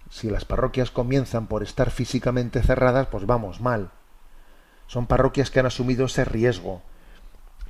si 0.09 0.29
las 0.29 0.45
parroquias 0.45 0.91
comienzan 0.91 1.47
por 1.47 1.63
estar 1.63 1.91
físicamente 1.91 2.61
cerradas, 2.61 3.07
pues 3.07 3.25
vamos 3.25 3.61
mal. 3.61 3.91
Son 4.87 5.07
parroquias 5.07 5.51
que 5.51 5.59
han 5.59 5.65
asumido 5.65 6.05
ese 6.05 6.23
riesgo, 6.23 6.81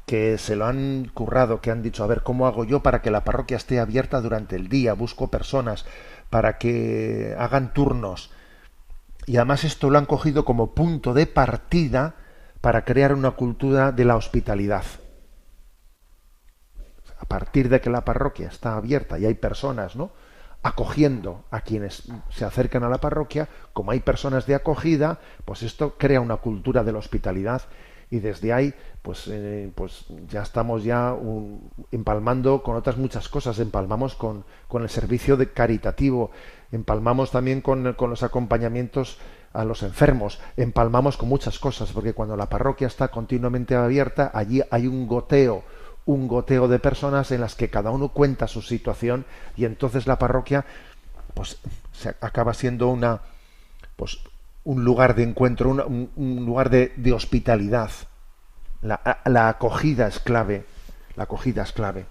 que 0.05 0.37
se 0.37 0.55
lo 0.55 0.65
han 0.65 1.09
currado, 1.13 1.61
que 1.61 1.71
han 1.71 1.81
dicho, 1.81 2.03
a 2.03 2.07
ver, 2.07 2.23
¿cómo 2.23 2.47
hago 2.47 2.63
yo 2.63 2.81
para 2.83 3.01
que 3.01 3.11
la 3.11 3.23
parroquia 3.23 3.57
esté 3.57 3.79
abierta 3.79 4.21
durante 4.21 4.55
el 4.55 4.69
día? 4.69 4.93
Busco 4.93 5.29
personas, 5.29 5.85
para 6.29 6.57
que 6.57 7.35
hagan 7.37 7.73
turnos. 7.73 8.31
Y 9.25 9.37
además 9.37 9.63
esto 9.63 9.89
lo 9.89 9.97
han 9.97 10.05
cogido 10.05 10.45
como 10.45 10.73
punto 10.73 11.13
de 11.13 11.25
partida 11.25 12.15
para 12.61 12.85
crear 12.85 13.13
una 13.13 13.31
cultura 13.31 13.91
de 13.91 14.05
la 14.05 14.15
hospitalidad. 14.15 14.85
A 17.19 17.25
partir 17.25 17.67
de 17.67 17.81
que 17.81 17.89
la 17.89 18.05
parroquia 18.05 18.47
está 18.47 18.77
abierta 18.77 19.19
y 19.19 19.25
hay 19.25 19.33
personas, 19.33 19.95
¿no? 19.95 20.11
Acogiendo 20.67 21.45
a 21.49 21.61
quienes 21.61 22.03
se 22.29 22.43
acercan 22.43 22.83
a 22.83 22.89
la 22.89 22.99
parroquia, 22.99 23.47
como 23.71 23.91
hay 23.91 24.01
personas 24.01 24.45
de 24.45 24.55
acogida, 24.55 25.19
pues 25.45 25.63
esto 25.63 25.95
crea 25.97 26.19
una 26.19 26.37
cultura 26.37 26.83
de 26.83 26.91
la 26.91 26.99
hospitalidad. 26.99 27.61
Y 28.09 28.19
desde 28.19 28.53
ahí 28.53 28.73
pues, 29.01 29.27
eh, 29.29 29.71
pues 29.75 30.05
ya 30.29 30.41
estamos 30.41 30.83
ya 30.83 31.15
empalmando 31.91 32.63
con 32.63 32.75
otras 32.75 32.97
muchas 32.97 33.29
cosas, 33.29 33.59
empalmamos 33.59 34.15
con, 34.15 34.43
con 34.67 34.83
el 34.83 34.89
servicio 34.89 35.37
de 35.37 35.51
caritativo, 35.51 36.31
empalmamos 36.71 37.31
también 37.31 37.61
con, 37.61 37.93
con, 37.93 38.09
los 38.09 38.23
acompañamientos 38.23 39.17
a 39.53 39.65
los 39.65 39.83
enfermos, 39.83 40.39
empalmamos 40.55 41.17
con 41.17 41.29
muchas 41.29 41.59
cosas, 41.59 41.91
porque 41.91 42.13
cuando 42.13 42.37
la 42.37 42.49
parroquia 42.49 42.87
está 42.87 43.09
continuamente 43.09 43.75
abierta, 43.75 44.31
allí 44.33 44.61
hay 44.69 44.87
un 44.87 45.07
goteo, 45.07 45.63
un 46.07 46.27
goteo 46.27 46.67
de 46.67 46.79
personas 46.79 47.31
en 47.31 47.41
las 47.41 47.55
que 47.55 47.69
cada 47.69 47.91
uno 47.91 48.09
cuenta 48.09 48.47
su 48.47 48.61
situación 48.61 49.25
y 49.55 49.65
entonces 49.65 50.07
la 50.07 50.17
parroquia 50.17 50.65
pues 51.35 51.59
se 51.91 52.09
acaba 52.21 52.53
siendo 52.53 52.87
una 52.87 53.21
pues 53.95 54.19
un 54.63 54.83
lugar 54.83 55.15
de 55.15 55.23
encuentro, 55.23 55.69
un, 55.69 56.45
lugar 56.45 56.69
de, 56.69 57.13
hospitalidad. 57.13 57.89
La, 58.81 59.47
acogida 59.47 60.07
es 60.07 60.19
clave. 60.19 60.65
La 61.15 61.23
acogida 61.23 61.63
es 61.63 61.71
clave. 61.71 62.05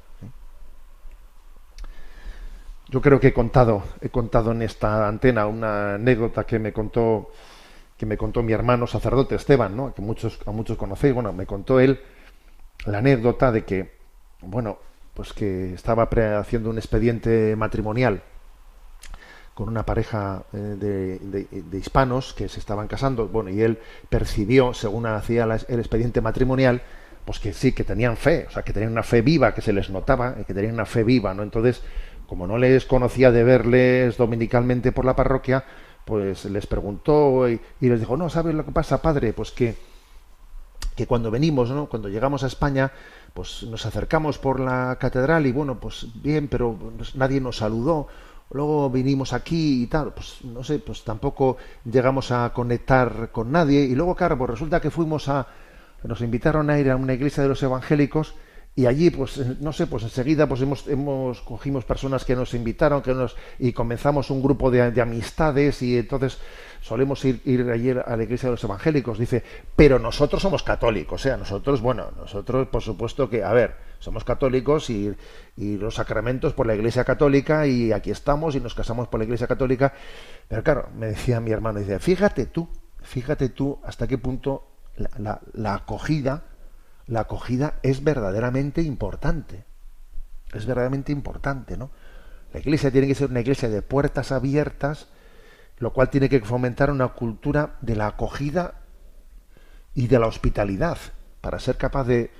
Yo 2.88 3.02
creo 3.02 3.20
que 3.20 3.28
he 3.28 3.32
contado, 3.34 3.82
he 4.00 4.08
contado 4.08 4.52
en 4.52 4.62
esta 4.62 5.06
antena 5.06 5.46
una 5.46 5.96
anécdota 5.96 6.44
que 6.44 6.58
me 6.58 6.72
contó, 6.72 7.30
que 7.98 8.06
me 8.06 8.16
contó 8.16 8.42
mi 8.42 8.54
hermano 8.54 8.86
sacerdote 8.86 9.34
Esteban, 9.34 9.76
¿no? 9.76 9.92
que 9.92 10.00
muchos, 10.00 10.38
a 10.46 10.50
muchos 10.50 10.78
conocéis. 10.78 11.12
Bueno, 11.12 11.34
me 11.34 11.44
contó 11.44 11.78
él 11.78 12.00
la 12.84 12.98
anécdota 12.98 13.50
de 13.50 13.64
que, 13.64 13.96
bueno, 14.42 14.78
pues 15.14 15.32
que 15.32 15.72
estaba 15.72 16.08
haciendo 16.38 16.70
un 16.70 16.78
expediente 16.78 17.56
matrimonial 17.56 18.22
con 19.54 19.70
una 19.70 19.86
pareja 19.86 20.42
eh, 20.52 20.58
de, 20.58 21.78
hispanos 21.78 22.34
que 22.34 22.46
se 22.48 22.60
estaban 22.60 22.88
casando, 22.88 23.28
bueno, 23.28 23.48
y 23.48 23.62
él 23.62 23.78
percibió, 24.10 24.74
según 24.74 25.06
hacía 25.06 25.44
el 25.44 25.78
expediente 25.78 26.20
matrimonial, 26.20 26.82
pues 27.24 27.40
que 27.40 27.54
sí, 27.54 27.72
que 27.72 27.82
tenían 27.82 28.18
fe, 28.18 28.44
o 28.48 28.50
sea, 28.50 28.62
que 28.62 28.74
tenían 28.74 28.92
una 28.92 29.02
fe 29.02 29.22
viva, 29.22 29.54
que 29.54 29.62
se 29.62 29.72
les 29.72 29.88
notaba, 29.88 30.34
que 30.46 30.52
tenían 30.52 30.74
una 30.74 30.84
fe 30.84 31.04
viva, 31.04 31.32
¿no? 31.32 31.42
Entonces, 31.42 31.82
como 32.26 32.46
no 32.46 32.58
les 32.58 32.84
conocía 32.84 33.30
de 33.32 33.44
verles 33.44 34.18
dominicalmente 34.18 34.92
por 34.92 35.06
la 35.06 35.16
parroquia, 35.16 35.64
pues 36.04 36.44
les 36.44 36.66
preguntó 36.66 37.48
y, 37.48 37.60
les 37.80 38.00
dijo, 38.00 38.16
no, 38.16 38.28
¿sabes 38.28 38.54
lo 38.54 38.64
que 38.64 38.72
pasa, 38.72 39.00
padre? 39.00 39.32
Pues 39.32 39.52
que 39.52 39.74
que 40.96 41.06
cuando 41.06 41.30
venimos, 41.30 41.70
¿no? 41.70 41.86
cuando 41.86 42.08
llegamos 42.08 42.42
a 42.42 42.46
España, 42.46 42.90
pues 43.34 43.62
nos 43.64 43.84
acercamos 43.84 44.38
por 44.38 44.58
la 44.58 44.96
catedral 44.98 45.46
y 45.46 45.52
bueno, 45.52 45.78
pues 45.78 46.06
bien, 46.22 46.48
pero 46.48 46.74
pues 46.96 47.14
nadie 47.14 47.40
nos 47.40 47.58
saludó. 47.58 48.08
Luego 48.50 48.88
vinimos 48.88 49.32
aquí 49.32 49.82
y 49.82 49.86
tal, 49.88 50.14
pues 50.14 50.38
no 50.44 50.64
sé, 50.64 50.78
pues 50.78 51.04
tampoco 51.04 51.58
llegamos 51.84 52.30
a 52.30 52.52
conectar 52.54 53.30
con 53.30 53.52
nadie. 53.52 53.82
Y 53.82 53.94
luego, 53.94 54.14
claro, 54.14 54.38
pues 54.38 54.50
resulta 54.50 54.80
que 54.80 54.90
fuimos 54.90 55.28
a, 55.28 55.46
nos 56.04 56.20
invitaron 56.22 56.70
a 56.70 56.78
ir 56.78 56.90
a 56.90 56.96
una 56.96 57.12
iglesia 57.12 57.42
de 57.42 57.48
los 57.50 57.62
evangélicos 57.62 58.34
y 58.76 58.84
allí 58.84 59.08
pues 59.08 59.38
no 59.60 59.72
sé 59.72 59.86
pues 59.86 60.02
enseguida 60.02 60.46
pues 60.46 60.60
hemos, 60.60 60.86
hemos 60.86 61.40
cogimos 61.40 61.86
personas 61.86 62.26
que 62.26 62.36
nos 62.36 62.52
invitaron 62.52 63.00
que 63.00 63.14
nos 63.14 63.34
y 63.58 63.72
comenzamos 63.72 64.30
un 64.30 64.42
grupo 64.42 64.70
de, 64.70 64.90
de 64.90 65.00
amistades 65.00 65.80
y 65.80 65.96
entonces 65.96 66.38
solemos 66.82 67.24
ir, 67.24 67.40
ir 67.46 67.68
ayer 67.70 68.04
a 68.06 68.16
la 68.16 68.22
iglesia 68.22 68.48
de 68.48 68.52
los 68.52 68.64
evangélicos. 68.64 69.18
Dice 69.18 69.42
pero 69.74 69.98
nosotros 69.98 70.42
somos 70.42 70.62
católicos 70.62 71.22
o 71.22 71.22
sea 71.22 71.38
nosotros 71.38 71.80
bueno 71.80 72.10
nosotros 72.18 72.68
por 72.68 72.82
supuesto 72.82 73.30
que 73.30 73.42
a 73.42 73.52
ver 73.54 73.76
somos 73.98 74.24
católicos 74.24 74.90
y, 74.90 75.10
y 75.56 75.78
los 75.78 75.94
sacramentos 75.94 76.52
por 76.52 76.66
la 76.66 76.74
iglesia 76.74 77.02
católica 77.02 77.66
y 77.66 77.92
aquí 77.92 78.10
estamos 78.10 78.56
y 78.56 78.60
nos 78.60 78.74
casamos 78.74 79.08
por 79.08 79.18
la 79.18 79.24
iglesia 79.24 79.46
católica. 79.46 79.94
Pero 80.48 80.62
claro 80.62 80.90
me 80.94 81.06
decía 81.06 81.40
mi 81.40 81.50
hermano 81.50 81.80
dice 81.80 81.98
fíjate 81.98 82.44
tú 82.44 82.68
fíjate 83.00 83.48
tú 83.48 83.78
hasta 83.84 84.06
qué 84.06 84.18
punto 84.18 84.68
la, 84.96 85.08
la, 85.16 85.40
la 85.54 85.74
acogida 85.76 86.44
la 87.06 87.20
acogida 87.20 87.74
es 87.82 88.02
verdaderamente 88.02 88.82
importante. 88.82 89.64
Es 90.52 90.66
verdaderamente 90.66 91.12
importante, 91.12 91.76
¿no? 91.76 91.90
La 92.52 92.60
iglesia 92.60 92.90
tiene 92.90 93.06
que 93.06 93.14
ser 93.14 93.30
una 93.30 93.40
iglesia 93.40 93.68
de 93.68 93.82
puertas 93.82 94.32
abiertas, 94.32 95.08
lo 95.78 95.92
cual 95.92 96.08
tiene 96.08 96.28
que 96.28 96.40
fomentar 96.40 96.90
una 96.90 97.08
cultura 97.08 97.76
de 97.80 97.96
la 97.96 98.06
acogida 98.06 98.80
y 99.94 100.06
de 100.06 100.18
la 100.18 100.26
hospitalidad, 100.26 100.98
para 101.40 101.58
ser 101.58 101.76
capaz 101.76 102.04
de, 102.04 102.30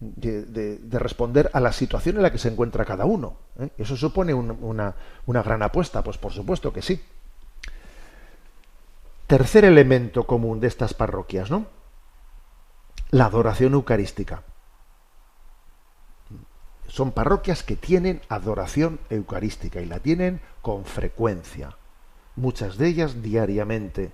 de, 0.00 0.44
de, 0.44 0.78
de 0.78 0.98
responder 0.98 1.50
a 1.52 1.60
la 1.60 1.72
situación 1.72 2.16
en 2.16 2.22
la 2.22 2.30
que 2.30 2.38
se 2.38 2.48
encuentra 2.48 2.84
cada 2.84 3.06
uno. 3.06 3.36
¿eh? 3.58 3.70
¿Eso 3.78 3.96
supone 3.96 4.34
un, 4.34 4.50
una, 4.50 4.94
una 5.26 5.42
gran 5.42 5.62
apuesta? 5.62 6.02
Pues 6.02 6.18
por 6.18 6.32
supuesto 6.32 6.72
que 6.72 6.82
sí. 6.82 7.00
Tercer 9.26 9.64
elemento 9.64 10.26
común 10.26 10.60
de 10.60 10.68
estas 10.68 10.94
parroquias, 10.94 11.50
¿no? 11.50 11.66
La 13.10 13.26
adoración 13.26 13.74
eucarística. 13.74 14.42
Son 16.88 17.12
parroquias 17.12 17.62
que 17.62 17.76
tienen 17.76 18.20
adoración 18.28 19.00
eucarística 19.10 19.80
y 19.80 19.86
la 19.86 20.00
tienen 20.00 20.40
con 20.62 20.84
frecuencia, 20.84 21.76
muchas 22.36 22.78
de 22.78 22.88
ellas 22.88 23.22
diariamente. 23.22 24.12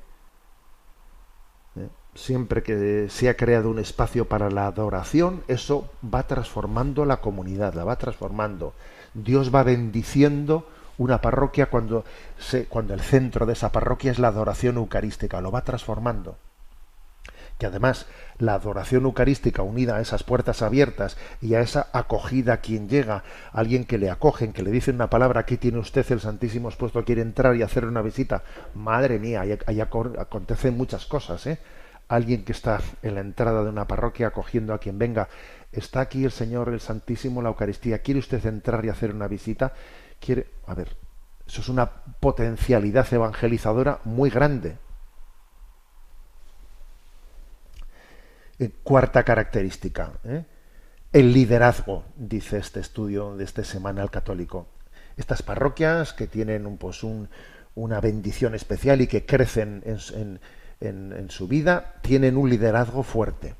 ¿Eh? 1.76 1.88
Siempre 2.14 2.62
que 2.62 3.08
se 3.08 3.28
ha 3.28 3.36
creado 3.36 3.70
un 3.70 3.78
espacio 3.78 4.26
para 4.26 4.50
la 4.50 4.66
adoración, 4.66 5.42
eso 5.48 5.90
va 6.02 6.26
transformando 6.26 7.04
la 7.04 7.20
comunidad, 7.20 7.74
la 7.74 7.84
va 7.84 7.96
transformando. 7.96 8.74
Dios 9.14 9.54
va 9.54 9.62
bendiciendo 9.62 10.66
una 10.98 11.20
parroquia 11.20 11.66
cuando, 11.70 12.04
se, 12.38 12.66
cuando 12.66 12.94
el 12.94 13.00
centro 13.00 13.46
de 13.46 13.54
esa 13.54 13.72
parroquia 13.72 14.10
es 14.10 14.18
la 14.18 14.28
adoración 14.28 14.76
eucarística, 14.76 15.40
lo 15.40 15.50
va 15.50 15.62
transformando 15.62 16.36
que 17.58 17.66
además 17.66 18.06
la 18.38 18.54
adoración 18.54 19.04
eucarística 19.04 19.62
unida 19.62 19.96
a 19.96 20.00
esas 20.00 20.24
puertas 20.24 20.62
abiertas 20.62 21.16
y 21.40 21.54
a 21.54 21.60
esa 21.60 21.88
acogida 21.92 22.54
a 22.54 22.56
quien 22.58 22.88
llega, 22.88 23.22
alguien 23.52 23.84
que 23.84 23.98
le 23.98 24.10
acogen, 24.10 24.52
que 24.52 24.62
le 24.62 24.70
dicen 24.70 24.96
una 24.96 25.10
palabra, 25.10 25.40
aquí 25.40 25.56
tiene 25.56 25.78
usted 25.78 26.04
el 26.10 26.20
Santísimo 26.20 26.68
expuesto, 26.68 27.04
quiere 27.04 27.22
entrar 27.22 27.54
y 27.56 27.62
hacer 27.62 27.84
una 27.84 28.02
visita, 28.02 28.42
madre 28.74 29.18
mía, 29.18 29.42
ahí, 29.42 29.80
acontecen 29.80 30.76
muchas 30.76 31.06
cosas, 31.06 31.46
¿eh? 31.46 31.58
Alguien 32.08 32.44
que 32.44 32.52
está 32.52 32.80
en 33.02 33.14
la 33.14 33.20
entrada 33.20 33.62
de 33.62 33.70
una 33.70 33.86
parroquia 33.86 34.26
acogiendo 34.28 34.74
a 34.74 34.78
quien 34.78 34.98
venga, 34.98 35.28
está 35.70 36.00
aquí 36.00 36.24
el 36.24 36.32
Señor, 36.32 36.68
el 36.68 36.80
Santísimo, 36.80 37.40
la 37.42 37.48
Eucaristía, 37.50 38.00
quiere 38.00 38.20
usted 38.20 38.44
entrar 38.44 38.84
y 38.84 38.90
hacer 38.90 39.14
una 39.14 39.28
visita, 39.28 39.72
quiere, 40.20 40.48
a 40.66 40.74
ver, 40.74 40.96
eso 41.46 41.60
es 41.60 41.68
una 41.68 41.86
potencialidad 42.20 43.12
evangelizadora 43.12 44.00
muy 44.04 44.30
grande, 44.30 44.76
cuarta 48.70 49.24
característica, 49.24 50.12
¿eh? 50.24 50.44
el 51.12 51.32
liderazgo, 51.32 52.04
dice 52.16 52.58
este 52.58 52.80
estudio 52.80 53.36
de 53.36 53.44
este 53.44 53.64
Semanal 53.64 54.10
Católico. 54.10 54.66
Estas 55.16 55.42
parroquias 55.42 56.12
que 56.12 56.26
tienen 56.26 56.66
un, 56.66 56.78
pues 56.78 57.02
un, 57.02 57.28
una 57.74 58.00
bendición 58.00 58.54
especial 58.54 59.00
y 59.00 59.06
que 59.06 59.26
crecen 59.26 59.82
en, 59.84 60.40
en, 60.80 61.30
su 61.30 61.48
vida, 61.48 61.94
tienen 62.02 62.36
un 62.36 62.48
liderazgo 62.48 63.02
fuerte. 63.02 63.54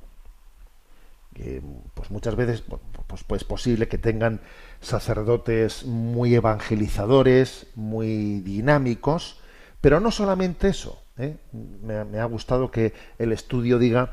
Pues 1.95 2.11
muchas 2.11 2.37
veces 2.37 2.63
pues, 3.07 3.25
pues 3.25 3.45
posible 3.45 3.89
que 3.89 3.99
tengan 3.99 4.41
sacerdotes 4.81 5.85
muy 5.85 6.35
evangelizadores, 6.35 7.67
muy 7.75 8.41
dinámicos, 8.41 9.41
pero 9.81 10.01
no 10.01 10.11
solamente 10.11 10.69
eso. 10.69 11.03
¿eh? 11.19 11.37
Me, 11.53 12.19
ha 12.19 12.25
gustado 12.25 12.71
que 12.71 12.93
el 13.19 13.33
estudio 13.33 13.79
diga 13.79 14.13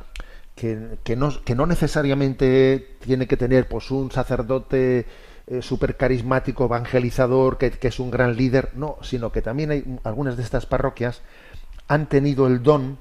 que, 0.60 1.16
no, 1.16 1.42
que 1.46 1.56
no 1.56 1.66
necesariamente 1.66 2.98
tiene 3.00 3.28
que 3.28 3.38
tener 3.38 3.70
pues 3.70 3.92
un 3.92 4.12
sacerdote 4.12 5.06
eh, 5.48 5.62
súper 5.62 5.96
carismático, 5.96 6.66
evangelizador, 6.66 7.58
que, 7.58 7.72
que, 7.72 7.88
es 7.88 8.00
un 8.00 8.12
gran 8.12 8.36
líder, 8.36 8.72
no, 8.76 8.98
sino 9.02 9.32
que 9.32 9.42
también 9.42 9.72
hay 9.72 10.00
algunas 10.04 10.36
de 10.36 10.44
estas 10.44 10.66
parroquias 10.66 11.22
han 11.88 12.08
tenido 12.08 12.46
el 12.46 12.62
don 12.62 13.00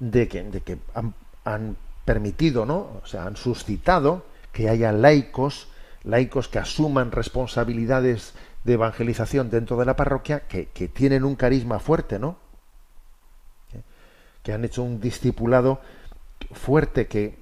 de 0.00 0.28
que, 0.28 0.42
de 0.42 0.60
que 0.60 0.78
han, 0.94 1.14
han, 1.44 1.76
permitido, 2.04 2.64
¿no? 2.64 3.00
O 3.02 3.06
sea, 3.06 3.24
han 3.24 3.36
suscitado 3.36 4.24
que 4.52 4.70
haya 4.70 4.92
laicos, 4.92 5.68
laicos 6.04 6.48
que 6.48 6.58
asuman 6.58 7.12
responsabilidades 7.12 8.32
de 8.64 8.74
evangelización 8.74 9.50
dentro 9.50 9.76
de 9.76 9.84
la 9.84 9.94
parroquia, 9.94 10.40
que, 10.40 10.68
que 10.68 10.88
tienen 10.88 11.24
un 11.24 11.36
carisma 11.36 11.78
fuerte, 11.80 12.18
¿no? 12.18 12.38
Que 14.42 14.52
han 14.54 14.64
hecho 14.64 14.82
un 14.82 15.00
discipulado 15.00 15.82
fuerte 16.52 17.06
que, 17.06 17.38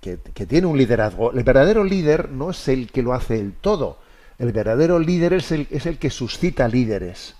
que, 0.00 0.46
tiene 0.46 0.66
un 0.66 0.76
liderazgo. 0.76 1.32
El 1.32 1.44
verdadero 1.44 1.84
líder 1.84 2.30
no 2.30 2.50
es 2.50 2.68
el 2.68 2.90
que 2.92 3.02
lo 3.02 3.14
hace 3.14 3.38
el 3.38 3.54
todo. 3.54 3.98
El 4.38 4.52
verdadero 4.52 4.98
líder 4.98 5.34
es 5.34 5.52
el, 5.52 5.66
es 5.70 5.86
el 5.86 5.98
que 5.98 6.10
suscita 6.10 6.68
líderes. 6.68 7.36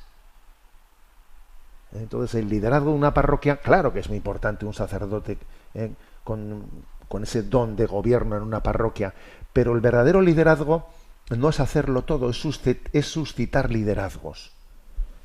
Entonces, 1.92 2.40
el 2.40 2.48
liderazgo 2.48 2.90
de 2.90 2.96
una 2.96 3.12
parroquia, 3.12 3.56
claro 3.56 3.92
que 3.92 4.00
es 4.00 4.08
muy 4.08 4.18
importante 4.18 4.64
un 4.64 4.74
sacerdote 4.74 5.38
eh, 5.74 5.92
con, 6.24 6.66
con 7.08 7.24
ese 7.24 7.42
don 7.42 7.74
de 7.74 7.86
gobierno 7.86 8.36
en 8.36 8.42
una 8.42 8.62
parroquia, 8.62 9.12
pero 9.52 9.74
el 9.74 9.80
verdadero 9.80 10.20
liderazgo 10.22 10.88
no 11.30 11.48
es 11.48 11.60
hacerlo 11.60 12.02
todo, 12.02 12.30
es, 12.30 12.60
es 12.92 13.06
suscitar 13.06 13.70
liderazgos. 13.70 14.52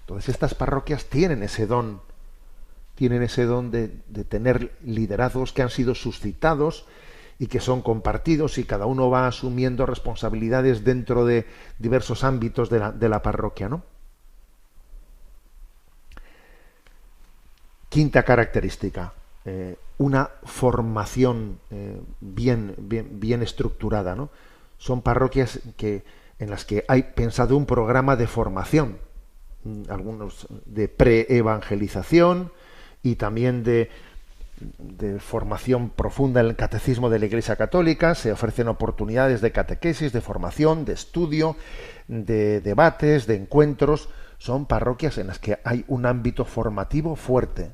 Entonces, 0.02 0.30
estas 0.30 0.54
parroquias 0.54 1.06
tienen 1.06 1.44
ese 1.44 1.68
don 1.68 2.02
tienen 2.96 3.22
ese 3.22 3.46
don 3.46 3.72
de, 3.72 3.90
tener 4.28 4.72
liderazgos 4.84 5.54
que 5.54 5.62
han 5.62 5.70
sido 5.70 5.96
suscitados 5.96 6.86
y 7.38 7.48
que 7.48 7.60
son 7.60 7.82
compartidos 7.82 8.58
y 8.58 8.64
cada 8.64 8.86
uno 8.86 9.10
va 9.10 9.28
asumiendo 9.28 9.86
responsabilidades 9.86 10.86
dentro 10.86 11.26
de 11.26 11.46
diversos 11.78 12.24
ámbitos 12.24 12.70
de 12.70 13.10
la, 13.10 13.22
parroquia, 13.22 13.68
¿no? 13.68 13.84
Quinta 17.90 18.24
característica, 18.24 19.14
eh, 19.44 19.78
una 19.98 20.30
formación 20.44 21.60
eh, 21.72 22.02
bien, 22.22 22.76
bien, 22.78 23.20
bien, 23.20 23.44
estructurada, 23.44 24.16
¿no? 24.16 24.30
Son 24.78 25.02
parroquias 25.02 25.60
que, 25.78 26.04
en 26.40 26.50
las 26.50 26.66
que 26.66 26.86
hay 26.88 27.04
pensado 27.04 27.56
un 27.56 27.66
programa 27.66 28.16
de 28.16 28.28
formación, 28.28 28.98
algunos 29.90 30.48
de 30.66 30.88
pre-evangelización, 30.88 32.52
y 33.06 33.18
también 33.18 33.64
de, 33.64 33.92
formación 35.20 35.90
profunda 35.92 36.42
en 36.42 36.48
el 36.48 36.56
catecismo 36.56 37.12
de 37.12 37.20
la 37.20 37.28
Iglesia 37.28 37.56
Católica, 37.56 38.16
se 38.16 38.32
ofrecen 38.32 38.68
oportunidades 38.68 39.42
de 39.42 39.52
catequesis, 39.52 40.12
de 40.12 40.22
formación, 40.22 40.86
de 40.86 40.94
estudio, 40.94 41.56
de 42.08 42.62
debates, 42.62 43.28
de 43.28 43.36
encuentros. 43.36 44.10
Son 44.40 44.66
parroquias 44.66 45.20
en 45.20 45.28
las 45.28 45.38
que 45.38 45.60
hay 45.64 45.86
un 45.88 46.08
ámbito 46.08 46.46
formativo 46.46 47.16
fuerte, 47.16 47.74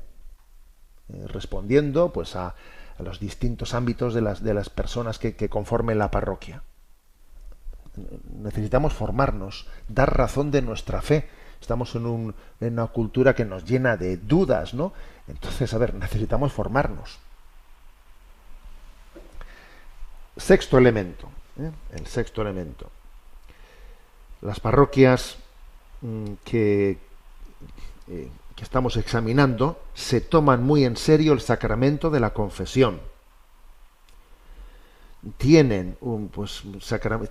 eh, 1.08 1.24
respondiendo 1.28 2.12
pues 2.12 2.36
a, 2.36 2.54
a, 2.98 3.02
los 3.02 3.18
distintos 3.18 3.72
ámbitos 3.72 4.12
de 4.12 4.20
las, 4.20 4.42
de 4.42 4.52
las 4.52 4.68
personas 4.68 5.18
que, 5.18 5.34
que 5.34 5.48
conformen 5.48 5.96
la 5.96 6.10
parroquia. 6.10 6.62
Necesitamos 8.38 8.92
formarnos, 8.92 9.66
dar 9.88 10.14
razón 10.14 10.50
de 10.50 10.60
nuestra 10.60 11.00
fe. 11.00 11.26
Estamos 11.58 11.94
en, 11.94 12.04
un, 12.04 12.34
en 12.60 12.74
una 12.74 12.88
cultura 12.88 13.34
que 13.34 13.46
nos 13.46 13.64
llena 13.64 13.96
de 13.96 14.18
dudas, 14.18 14.74
¿no? 14.74 14.92
Entonces, 15.28 15.72
a 15.74 15.78
ver, 15.78 15.94
necesitamos 15.94 16.52
formarnos. 16.52 17.18
Sexto 20.36 20.78
elemento, 20.78 21.28
¿eh? 21.58 21.70
el 21.92 22.06
sexto 22.06 22.42
elemento. 22.42 22.90
Las 24.40 24.60
parroquias 24.60 25.36
mmm, 26.00 26.32
que, 26.44 26.98
eh, 28.08 28.28
que, 28.56 28.64
estamos 28.64 28.96
examinando 28.96 29.80
se 29.94 30.20
toman 30.20 30.62
muy 30.62 30.84
en 30.84 30.96
serio 30.96 31.32
el 31.32 31.40
sacramento 31.40 32.10
de 32.10 32.20
la 32.20 32.30
confesión. 32.30 33.00
tienen, 35.36 35.96
pues, 36.32 36.64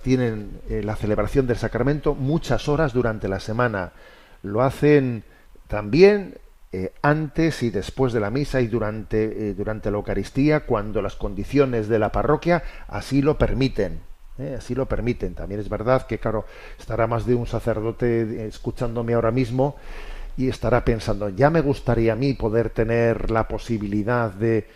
tienen 0.02 0.62
eh, 0.68 0.82
la 0.82 0.96
celebración 0.96 1.46
del 1.46 1.58
sacramento 1.58 2.14
muchas 2.14 2.68
horas 2.68 2.94
durante 2.94 3.28
la 3.28 3.40
semana. 3.40 3.92
Lo 4.42 4.62
hacen 4.62 5.24
también 5.66 6.38
eh, 6.72 6.92
antes 7.02 7.62
y 7.62 7.70
después 7.70 8.12
de 8.12 8.20
la 8.20 8.30
misa 8.30 8.60
y 8.60 8.66
durante, 8.66 9.50
eh, 9.50 9.54
durante 9.54 9.90
la 9.90 9.98
Eucaristía, 9.98 10.60
cuando 10.60 11.02
las 11.02 11.16
condiciones 11.16 11.88
de 11.88 11.98
la 11.98 12.10
parroquia 12.10 12.62
así 12.88 13.22
lo 13.22 13.36
permiten. 13.38 14.00
Así 14.56 14.74
lo 14.74 14.86
permiten. 14.86 15.34
También 15.34 15.60
es 15.60 15.68
verdad 15.68 16.06
que, 16.06 16.18
claro, 16.18 16.46
estará 16.78 17.06
más 17.06 17.26
de 17.26 17.34
un 17.34 17.46
sacerdote 17.46 18.46
escuchándome 18.46 19.12
ahora 19.12 19.30
mismo 19.30 19.76
y 20.36 20.48
estará 20.48 20.84
pensando, 20.84 21.28
ya 21.28 21.50
me 21.50 21.60
gustaría 21.60 22.14
a 22.14 22.16
mí 22.16 22.32
poder 22.32 22.70
tener 22.70 23.30
la 23.30 23.46
posibilidad 23.46 24.30
de, 24.32 24.66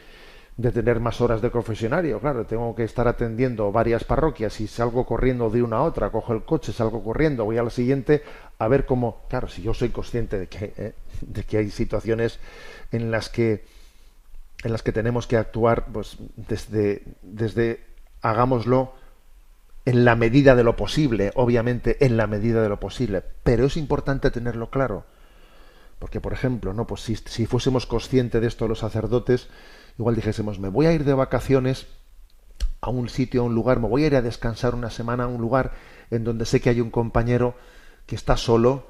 de 0.57 0.73
tener 0.73 1.01
más 1.01 1.21
horas 1.21 1.41
de 1.41 1.51
confesionario. 1.51 2.21
Claro, 2.21 2.45
tengo 2.45 2.75
que 2.75 2.85
estar 2.85 3.09
atendiendo 3.09 3.73
varias 3.73 4.05
parroquias 4.05 4.61
y 4.61 4.67
salgo 4.67 5.07
corriendo 5.07 5.51
de 5.51 5.63
una 5.63 5.79
a 5.79 5.83
otra, 5.83 6.11
cojo 6.11 6.35
el 6.35 6.45
coche, 6.45 6.73
salgo 6.73 7.03
corriendo, 7.03 7.45
voy 7.45 7.59
a 7.59 7.63
la 7.63 7.71
siguiente 7.71 8.23
a 8.59 8.69
ver 8.69 8.87
cómo. 8.87 9.23
Claro, 9.29 9.49
si 9.49 9.63
yo 9.63 9.75
soy 9.75 9.91
consciente 9.91 10.39
de 10.39 10.49
que, 10.49 10.73
eh, 10.77 10.95
de 11.21 11.45
que 11.45 11.59
hay 11.59 11.71
situaciones 11.71 12.39
en 12.93 13.11
las 13.11 13.29
que 13.29 13.65
en 14.65 14.73
las 14.73 14.83
que 14.83 14.93
tenemos 14.93 15.27
que 15.27 15.37
actuar, 15.37 15.87
pues 15.93 16.17
desde, 16.37 17.03
desde 17.23 17.85
hagámoslo 18.23 18.95
en 19.85 20.05
la 20.05 20.17
medida 20.17 20.57
de 20.57 20.65
lo 20.65 20.77
posible, 20.77 21.31
obviamente 21.35 22.05
en 22.05 22.17
la 22.17 22.27
medida 22.27 22.63
de 22.63 22.69
lo 22.69 22.81
posible, 22.81 23.23
pero 23.45 23.67
es 23.67 23.77
importante 23.77 24.31
tenerlo 24.31 24.71
claro. 24.71 25.05
Porque, 25.99 26.21
por 26.21 26.33
ejemplo, 26.33 26.73
no, 26.73 26.87
pues 26.87 27.03
si, 27.03 27.17
si 27.17 27.47
fuésemos 27.47 27.87
conscientes 27.87 28.41
de 28.41 28.49
esto 28.49 28.67
los 28.69 28.81
sacerdotes, 28.81 29.49
igual 29.99 30.17
dijésemos, 30.17 30.59
me 30.59 30.69
voy 30.69 30.87
a 30.87 30.93
ir 30.93 31.05
de 31.05 31.15
vacaciones 31.15 31.87
a 32.81 32.91
un 32.91 33.09
sitio, 33.09 33.43
a 33.43 33.45
un 33.45 33.55
lugar, 33.55 33.81
me 33.81 33.89
voy 33.89 34.05
a 34.05 34.07
ir 34.09 34.17
a 34.17 34.23
descansar 34.23 34.75
una 34.75 34.91
semana 34.91 35.25
a 35.25 35.29
un 35.29 35.41
lugar 35.41 35.73
en 36.11 36.25
donde 36.25 36.45
sé 36.45 36.61
que 36.61 36.71
hay 36.71 36.81
un 36.81 36.91
compañero 36.91 37.55
que 38.07 38.15
está 38.15 38.37
solo 38.37 38.87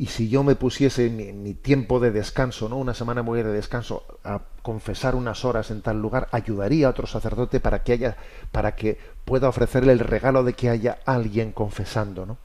y 0.00 0.06
si 0.06 0.30
yo 0.30 0.42
me 0.42 0.54
pusiese 0.54 1.10
mi, 1.10 1.52
tiempo 1.52 2.00
de 2.00 2.10
descanso, 2.10 2.70
¿no? 2.70 2.78
Una 2.78 2.94
semana 2.94 3.22
ir 3.38 3.44
de 3.44 3.52
descanso 3.52 4.18
a 4.24 4.40
confesar 4.62 5.14
unas 5.14 5.44
horas 5.44 5.70
en 5.70 5.82
tal 5.82 6.00
lugar, 6.00 6.28
ayudaría 6.32 6.86
a 6.86 6.90
otro 6.90 7.06
sacerdote 7.06 7.60
para 7.60 7.82
que 7.82 7.92
haya, 7.92 8.16
para 8.50 8.74
que 8.74 8.96
pueda 9.26 9.50
ofrecerle 9.50 9.92
el 9.92 9.98
regalo 9.98 10.42
de 10.42 10.54
que 10.54 10.70
haya 10.70 11.00
alguien 11.04 11.52
confesando, 11.52 12.24
¿no? 12.24 12.38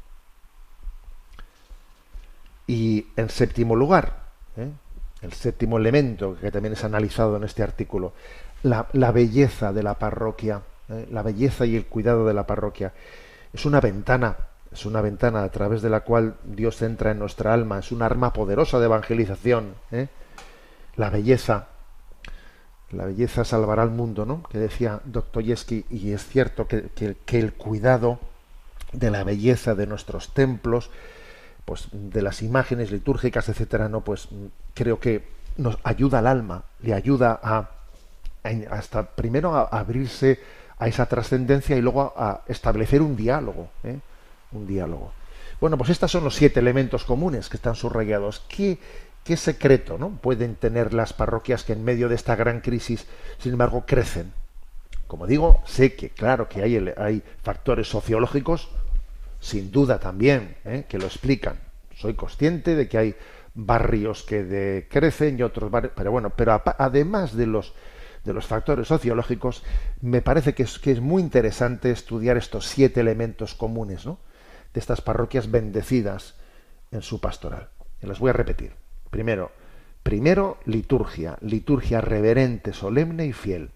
Y 2.67 3.08
en 3.15 3.30
séptimo 3.30 3.78
lugar, 3.78 4.25
¿eh? 4.58 4.69
el 5.21 5.32
séptimo 5.32 5.78
elemento 5.78 6.36
que 6.36 6.51
también 6.51 6.73
es 6.73 6.84
analizado 6.84 7.38
en 7.38 7.45
este 7.45 7.63
artículo, 7.63 8.12
la, 8.63 9.12
belleza 9.13 9.71
de 9.71 9.82
la 9.82 9.93
parroquia, 9.93 10.62
¿eh? 10.89 11.08
la 11.10 11.21
belleza 11.21 11.65
y 11.65 11.78
el 11.78 11.86
cuidado 11.86 12.28
de 12.28 12.34
la 12.34 12.45
parroquia. 12.45 12.91
Es 13.54 13.65
una 13.65 13.80
ventana, 13.80 14.36
es 14.76 14.86
una 14.86 15.02
ventana 15.02 15.44
a 15.44 15.50
través 15.50 15.82
de 15.82 15.90
la 15.90 16.02
cual 16.02 16.36
Dios 16.44 16.82
entra 16.82 17.12
en 17.12 17.20
nuestra 17.20 17.54
alma, 17.54 17.80
es 17.80 17.92
un 17.92 18.02
arma 18.02 18.34
poderosa 18.34 18.80
de 18.80 18.86
evangelización. 18.86 19.74
¿eh? 19.92 20.08
La 20.98 21.10
belleza, 21.10 21.68
la 22.92 23.06
belleza 23.06 23.44
salvará 23.44 23.84
al 23.84 23.92
mundo, 23.92 24.26
¿no? 24.26 24.44
Que 24.44 24.60
decía 24.60 25.02
Dostoyevsky, 25.06 25.86
y 25.90 26.12
es 26.12 26.26
cierto 26.26 26.68
que, 26.68 26.90
que 27.26 27.40
el 27.40 27.54
cuidado 27.54 28.20
de 28.92 29.12
la 29.12 29.24
belleza 29.24 29.76
de 29.76 29.88
nuestros 29.88 30.34
templos, 30.34 30.92
pues 31.66 31.88
de 31.92 32.22
las 32.22 32.42
imágenes 32.42 32.92
litúrgicas, 32.92 33.50
etcétera, 33.50 33.90
no, 33.90 34.02
pues 34.02 34.28
creo 34.74 35.00
que 35.00 35.28
nos 35.58 35.78
ayuda 35.84 36.20
al 36.20 36.28
alma, 36.28 36.64
le 36.82 36.94
ayuda 36.94 37.40
a, 37.42 37.70
hasta 38.70 39.04
primero 39.04 39.56
a, 39.56 39.64
abrirse 39.64 40.40
a 40.78 40.88
esa 40.88 41.06
trascendencia 41.06 41.76
y 41.76 41.82
luego 41.82 42.14
a, 42.16 42.42
establecer 42.48 43.02
un 43.02 43.16
diálogo, 43.16 43.70
¿eh? 43.84 44.00
Un 44.56 44.68
diálogo. 44.68 45.13
Bueno, 45.60 45.78
pues 45.78 45.89
estos 45.89 46.12
son 46.12 46.24
los 46.24 46.36
siete 46.36 46.60
elementos 46.60 47.06
comunes 47.06 47.50
que 47.50 47.58
están 47.58 47.76
subrayados. 47.76 48.44
¿Qué, 48.48 48.78
qué 49.24 49.38
secreto 49.38 49.98
¿no? 49.98 50.10
pueden 50.22 50.56
tener 50.56 50.94
las 50.94 51.13
parroquias 51.13 51.63
que 51.63 51.74
en 51.74 51.84
medio 51.84 52.10
de 52.10 52.15
esta 52.15 52.36
gran 52.36 52.62
crisis, 52.62 53.06
sin 53.39 53.54
embargo, 53.54 53.86
crecen? 53.86 54.34
Como 55.08 55.28
digo, 55.28 55.62
sé 55.65 55.96
que, 55.96 56.10
claro, 56.10 56.50
que 56.50 56.63
hay, 56.63 56.94
hay 56.98 57.22
factores 57.44 57.88
sociológicos 57.88 58.70
sin 59.39 59.72
duda 59.72 60.00
también, 60.00 60.56
¿eh? 60.65 60.86
que 60.89 60.98
lo 60.98 61.06
explican. 61.06 61.60
Soy 61.96 62.15
consciente 62.15 62.76
de 62.76 62.89
que 62.89 62.98
hay 62.98 63.15
barrios 63.54 64.24
que 64.24 64.44
decrecen 64.44 65.39
y 65.39 65.44
otros 65.44 65.70
barrios, 65.72 65.94
pero 65.96 66.12
bueno, 66.12 66.32
pero 66.32 66.62
además 66.78 67.36
de 67.36 67.46
los 67.46 67.74
de 68.26 68.34
los 68.34 68.48
factores 68.48 68.88
sociológicos, 68.88 69.63
me 70.02 70.22
parece 70.22 70.56
que 70.56 70.63
es, 70.63 70.80
que 70.80 70.91
es 70.91 71.00
muy 71.00 71.22
interesante 71.22 71.91
estudiar 71.91 72.38
estos 72.38 72.65
siete 72.65 73.00
elementos 73.00 73.54
comunes 73.54 74.06
¿no? 74.06 74.18
De 74.76 74.82
estas 74.82 75.00
parroquias 75.00 75.50
bendecidas 75.50 76.36
en 76.92 77.02
su 77.02 77.22
pastoral. 77.22 77.70
Y 78.04 78.08
los 78.08 78.20
voy 78.20 78.32
a 78.32 78.34
repetir. 78.34 78.74
Primero, 79.10 79.52
primero, 80.04 80.58
liturgia, 80.66 81.38
liturgia 81.40 82.02
reverente, 82.02 82.74
solemne 82.74 83.26
y 83.26 83.32
fiel. 83.32 83.72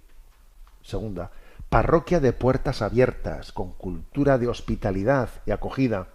Segunda, 0.84 1.32
parroquia 1.70 2.20
de 2.20 2.34
puertas 2.34 2.82
abiertas, 2.82 3.54
con 3.54 3.72
cultura 3.72 4.38
de 4.38 4.50
hospitalidad 4.50 5.30
y 5.46 5.52
acogida. 5.52 6.10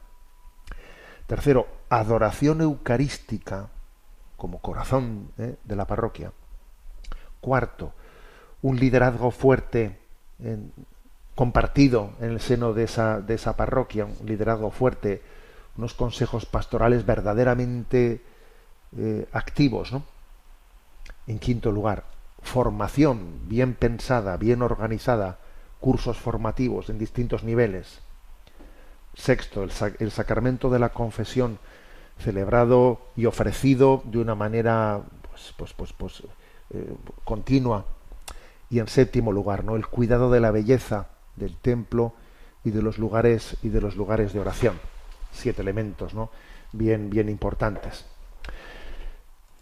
Tercero, 1.27 1.66
adoración 1.88 2.61
eucarística 2.61 3.70
como 4.37 4.61
corazón 4.61 5.31
¿eh? 5.38 5.57
de 5.64 5.77
la 5.77 5.87
parroquia. 5.87 6.31
Cuarto, 7.40 7.94
un 8.61 8.79
liderazgo 8.79 9.31
fuerte, 9.31 9.99
compartido 11.35 12.12
en 12.20 12.31
el 12.31 12.40
seno 12.40 12.73
de 12.73 12.85
esa, 12.85 13.20
de 13.20 13.35
esa 13.35 13.57
parroquia, 13.57 14.05
un 14.05 14.27
liderazgo 14.27 14.70
fuerte, 14.70 15.23
unos 15.77 15.94
consejos 15.94 16.47
pastorales 16.47 17.05
verdaderamente 17.05 18.23
eh, 18.97 19.27
activos. 19.33 19.92
¿no? 19.92 20.05
En 21.27 21.38
quinto 21.38 21.73
lugar, 21.73 22.05
formación 22.42 23.49
bien 23.49 23.75
pensada, 23.75 24.37
bien 24.37 24.62
organizada, 24.62 25.38
cursos 25.81 26.18
formativos 26.18 26.88
en 26.88 26.99
distintos 26.99 27.42
niveles. 27.42 28.01
Sexto, 29.14 29.62
el, 29.62 30.11
sacramento 30.11 30.70
de 30.70 30.79
la 30.79 30.90
confesión 30.90 31.59
celebrado 32.18 33.01
y 33.16 33.27
ofrecido 33.27 34.03
de 34.05 34.18
una 34.18 34.35
manera 34.35 35.03
pues, 35.29 35.53
pues, 35.57 35.73
pues, 35.73 35.92
pues 35.92 36.23
eh, 36.70 36.94
continua. 37.25 37.85
Y 38.70 38.79
en 38.79 38.88
séptimo 38.88 39.31
lugar, 39.31 39.64
¿no? 39.64 39.77
el 39.77 39.87
cuidado 39.87 40.31
de 40.31 40.40
la 40.40 40.51
belleza 40.51 41.09
del 41.37 41.57
templo 41.57 42.14
y 42.64 42.70
de 42.70 42.83
los 42.83 42.99
lugares 42.99 43.57
y 43.62 43.68
de 43.68 43.81
los 43.81 43.97
lugares 43.97 44.33
de 44.33 44.40
oración. 44.40 44.79
Siete 45.33 45.62
elementos, 45.62 46.14
¿no? 46.14 46.31
Bien, 46.73 47.11
bien 47.11 47.29
importantes. 47.29 48.07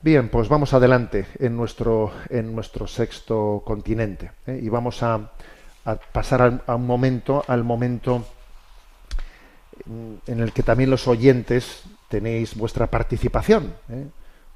Bien, 0.03 0.29
pues 0.31 0.49
vamos 0.49 0.75
adelante 0.75 1.27
en 1.39 1.57
nuestro, 1.57 2.11
en 2.29 2.53
nuestro 2.55 2.89
sexto 2.89 3.63
continente 3.65 4.33
¿eh? 4.49 4.59
y 4.61 4.69
vamos 4.69 5.01
a, 5.05 5.31
pasar 6.13 6.65
a 6.67 6.75
un 6.75 6.87
momento, 6.87 7.45
al 7.47 7.63
momento 7.63 8.25
en 10.27 10.41
el 10.41 10.53
que 10.53 10.65
también 10.65 10.91
los 10.91 11.07
oyentes 11.07 11.85
tenéis 12.09 12.57
vuestra 12.57 12.89
participación. 12.89 13.75
¿eh? 13.91 14.07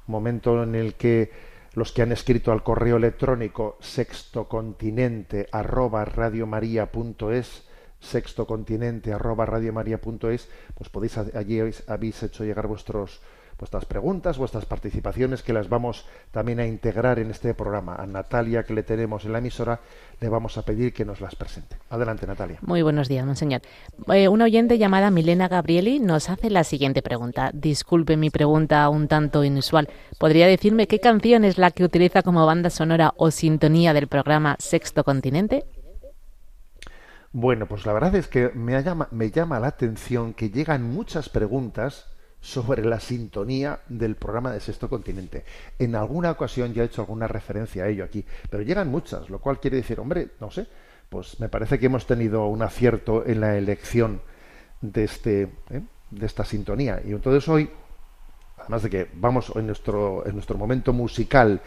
Momento 0.07 0.63
en 0.63 0.75
el 0.75 0.95
que 0.95 1.31
los 1.77 1.91
que 1.91 2.01
han 2.01 2.11
escrito 2.11 2.51
al 2.51 2.63
correo 2.63 2.97
electrónico 2.97 3.77
sextocontinente 3.79 5.47
arroba 5.51 6.05
sextocontinente 7.99 9.13
arroba 9.13 9.45
radiomaria.es 9.45 10.49
pues 10.73 10.89
podéis 10.89 11.19
allí 11.19 11.59
habéis 11.87 12.23
hecho 12.23 12.43
llegar 12.43 12.65
vuestros 12.65 13.21
vuestras 13.57 13.85
preguntas, 13.85 14.37
vuestras 14.37 14.65
participaciones, 14.65 15.41
que 15.41 15.53
las 15.53 15.69
vamos 15.69 16.05
también 16.31 16.59
a 16.59 16.65
integrar 16.65 17.19
en 17.19 17.31
este 17.31 17.53
programa. 17.53 17.95
A 17.95 18.05
Natalia, 18.05 18.63
que 18.63 18.73
le 18.73 18.83
tenemos 18.83 19.25
en 19.25 19.33
la 19.33 19.39
emisora, 19.39 19.79
le 20.19 20.29
vamos 20.29 20.57
a 20.57 20.63
pedir 20.63 20.93
que 20.93 21.05
nos 21.05 21.21
las 21.21 21.35
presente. 21.35 21.77
Adelante, 21.89 22.27
Natalia. 22.27 22.59
Muy 22.61 22.81
buenos 22.81 23.07
días, 23.07 23.25
monseñor. 23.25 23.61
Eh, 24.13 24.27
una 24.27 24.45
oyente 24.45 24.77
llamada 24.77 25.11
Milena 25.11 25.47
Gabrieli 25.47 25.99
nos 25.99 26.29
hace 26.29 26.49
la 26.49 26.63
siguiente 26.63 27.01
pregunta. 27.01 27.51
Disculpe 27.53 28.17
mi 28.17 28.29
pregunta 28.29 28.87
un 28.89 29.07
tanto 29.07 29.43
inusual. 29.43 29.89
¿Podría 30.19 30.47
decirme 30.47 30.87
qué 30.87 30.99
canción 30.99 31.43
es 31.43 31.57
la 31.57 31.71
que 31.71 31.83
utiliza 31.83 32.21
como 32.21 32.45
banda 32.45 32.69
sonora 32.69 33.13
o 33.17 33.31
sintonía 33.31 33.93
del 33.93 34.07
programa 34.07 34.55
Sexto 34.59 35.03
Continente? 35.03 35.65
Bueno, 37.31 37.67
pues 37.67 37.85
la 37.85 37.93
verdad 37.93 38.15
es 38.15 38.27
que 38.27 38.49
me 38.53 38.81
llama, 38.81 39.09
me 39.11 39.29
llama 39.29 39.59
la 39.59 39.67
atención 39.67 40.33
que 40.33 40.49
llegan 40.49 40.83
muchas 40.83 41.29
preguntas 41.29 42.07
sobre 42.47 42.85
la 42.85 43.01
sintonía 43.01 43.81
del 43.89 44.15
programa 44.15 44.53
de 44.53 44.61
Sexto 44.61 44.87
Continente. 44.87 45.43
En 45.77 45.95
alguna 45.95 46.31
ocasión 46.31 46.73
ya 46.73 46.83
he 46.83 46.85
hecho 46.85 47.01
alguna 47.01 47.27
referencia 47.27 47.83
a 47.83 47.89
ello 47.89 48.05
aquí, 48.05 48.23
pero 48.49 48.63
llegan 48.63 48.87
muchas, 48.87 49.29
lo 49.29 49.39
cual 49.39 49.59
quiere 49.59 49.75
decir, 49.75 49.99
hombre, 49.99 50.29
no 50.39 50.49
sé, 50.49 50.65
pues 51.09 51.41
me 51.41 51.49
parece 51.49 51.77
que 51.77 51.87
hemos 51.87 52.07
tenido 52.07 52.45
un 52.45 52.61
acierto 52.61 53.25
en 53.25 53.41
la 53.41 53.57
elección 53.57 54.21
de 54.79 55.03
este 55.03 55.41
¿eh? 55.71 55.81
de 56.09 56.25
esta 56.25 56.45
sintonía 56.45 57.01
y 57.03 57.11
entonces 57.11 57.47
hoy 57.49 57.69
además 58.59 58.83
de 58.83 58.89
que 58.89 59.07
vamos 59.15 59.51
en 59.55 59.65
nuestro 59.65 60.25
en 60.25 60.33
nuestro 60.33 60.57
momento 60.57 60.93
musical 60.93 61.61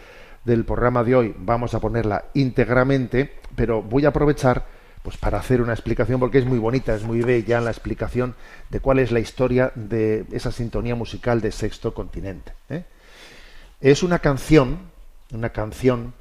del 0.45 0.64
programa 0.64 1.05
de 1.05 1.14
hoy 1.14 1.35
vamos 1.37 1.75
a 1.75 1.81
ponerla 1.81 2.27
íntegramente 2.35 3.38
pero 3.55 3.83
voy 3.83 4.05
a 4.05 4.09
aprovechar 4.09 4.64
pues 5.03 5.17
para 5.17 5.39
hacer 5.39 5.63
una 5.63 5.73
explicación, 5.73 6.21
porque 6.21 6.39
es 6.39 6.45
muy 6.45 6.59
bonita, 6.59 6.95
es 6.95 7.03
muy 7.03 7.23
bella 7.23 7.61
la 7.61 7.71
explicación 7.71 8.35
de 8.69 8.81
cuál 8.81 8.99
es 8.99 9.13
la 9.13 9.21
historia 9.21 9.73
de 9.75 10.27
esa 10.33 10.53
sintonía 10.53 10.95
musical 10.95 11.41
de 11.41 11.53
Sexto 11.53 11.95
Continente. 11.95 12.53
¿eh? 12.69 12.85
Es 13.81 14.03
una 14.03 14.19
canción, 14.19 14.79
una 15.33 15.51
canción 15.51 16.13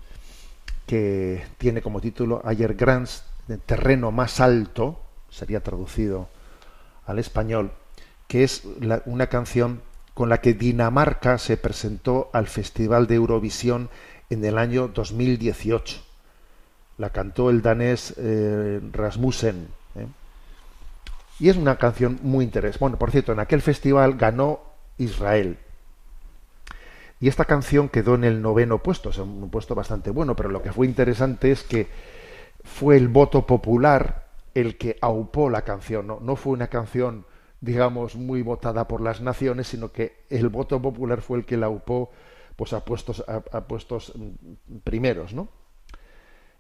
que 0.86 1.46
tiene 1.58 1.82
como 1.82 2.00
título 2.00 2.42
Ayer 2.46 2.74
Grants, 2.74 3.24
terreno 3.66 4.12
más 4.12 4.40
alto, 4.40 5.02
sería 5.30 5.62
traducido 5.62 6.30
al 7.06 7.20
español, 7.20 7.72
que 8.28 8.44
es 8.44 8.64
una 9.06 9.28
canción 9.28 9.82
con 10.14 10.30
la 10.30 10.42
que 10.42 10.54
Dinamarca 10.54 11.38
se 11.38 11.58
presentó 11.58 12.30
al 12.34 12.48
Festival 12.48 13.08
de 13.08 13.16
Eurovisión 13.16 13.90
en 14.30 14.44
el 14.46 14.58
año 14.58 14.88
2018. 14.88 16.09
La 17.00 17.10
cantó 17.10 17.50
el 17.50 17.64
danés 17.64 18.14
eh, 18.18 18.80
Rasmussen. 18.92 19.70
¿eh? 19.96 20.06
Y 21.40 21.50
es 21.50 21.58
una 21.58 21.78
canción 21.78 22.20
muy 22.22 22.46
interesante. 22.46 22.78
Bueno, 22.80 23.00
por 23.00 23.10
cierto, 23.10 23.32
en 23.32 23.40
aquel 23.40 23.62
festival 23.64 24.18
ganó 24.18 24.60
Israel. 24.98 25.58
Y 27.22 27.28
esta 27.28 27.46
canción 27.46 27.90
quedó 27.90 28.16
en 28.16 28.26
el 28.26 28.42
noveno 28.42 28.78
puesto, 28.84 29.10
o 29.10 29.12
sea, 29.12 29.24
un 29.24 29.50
puesto 29.50 29.76
bastante 29.76 30.10
bueno, 30.10 30.36
pero 30.36 30.50
lo 30.50 30.62
que 30.62 30.72
fue 30.72 30.86
interesante 30.86 31.52
es 31.52 31.64
que 31.64 31.88
fue 32.64 32.98
el 32.98 33.08
voto 33.08 33.46
popular 33.46 34.28
el 34.54 34.78
que 34.78 34.98
aupó 35.02 35.50
la 35.50 35.64
canción, 35.64 36.08
no, 36.08 36.20
no 36.22 36.36
fue 36.36 36.54
una 36.54 36.68
canción, 36.68 37.26
digamos, 37.62 38.16
muy 38.16 38.42
votada 38.42 38.88
por 38.88 39.02
las 39.02 39.22
naciones, 39.22 39.68
sino 39.68 39.92
que 39.92 40.18
el 40.30 40.50
voto 40.50 40.82
popular 40.82 41.22
fue 41.22 41.40
el 41.40 41.46
que 41.46 41.58
la 41.58 41.68
aupó 41.68 42.10
pues, 42.56 42.74
a, 42.74 42.84
puestos, 42.84 43.24
a, 43.28 43.62
puestos 43.62 44.14
mm, 44.16 44.78
primeros, 44.84 45.34
¿no? 45.34 45.48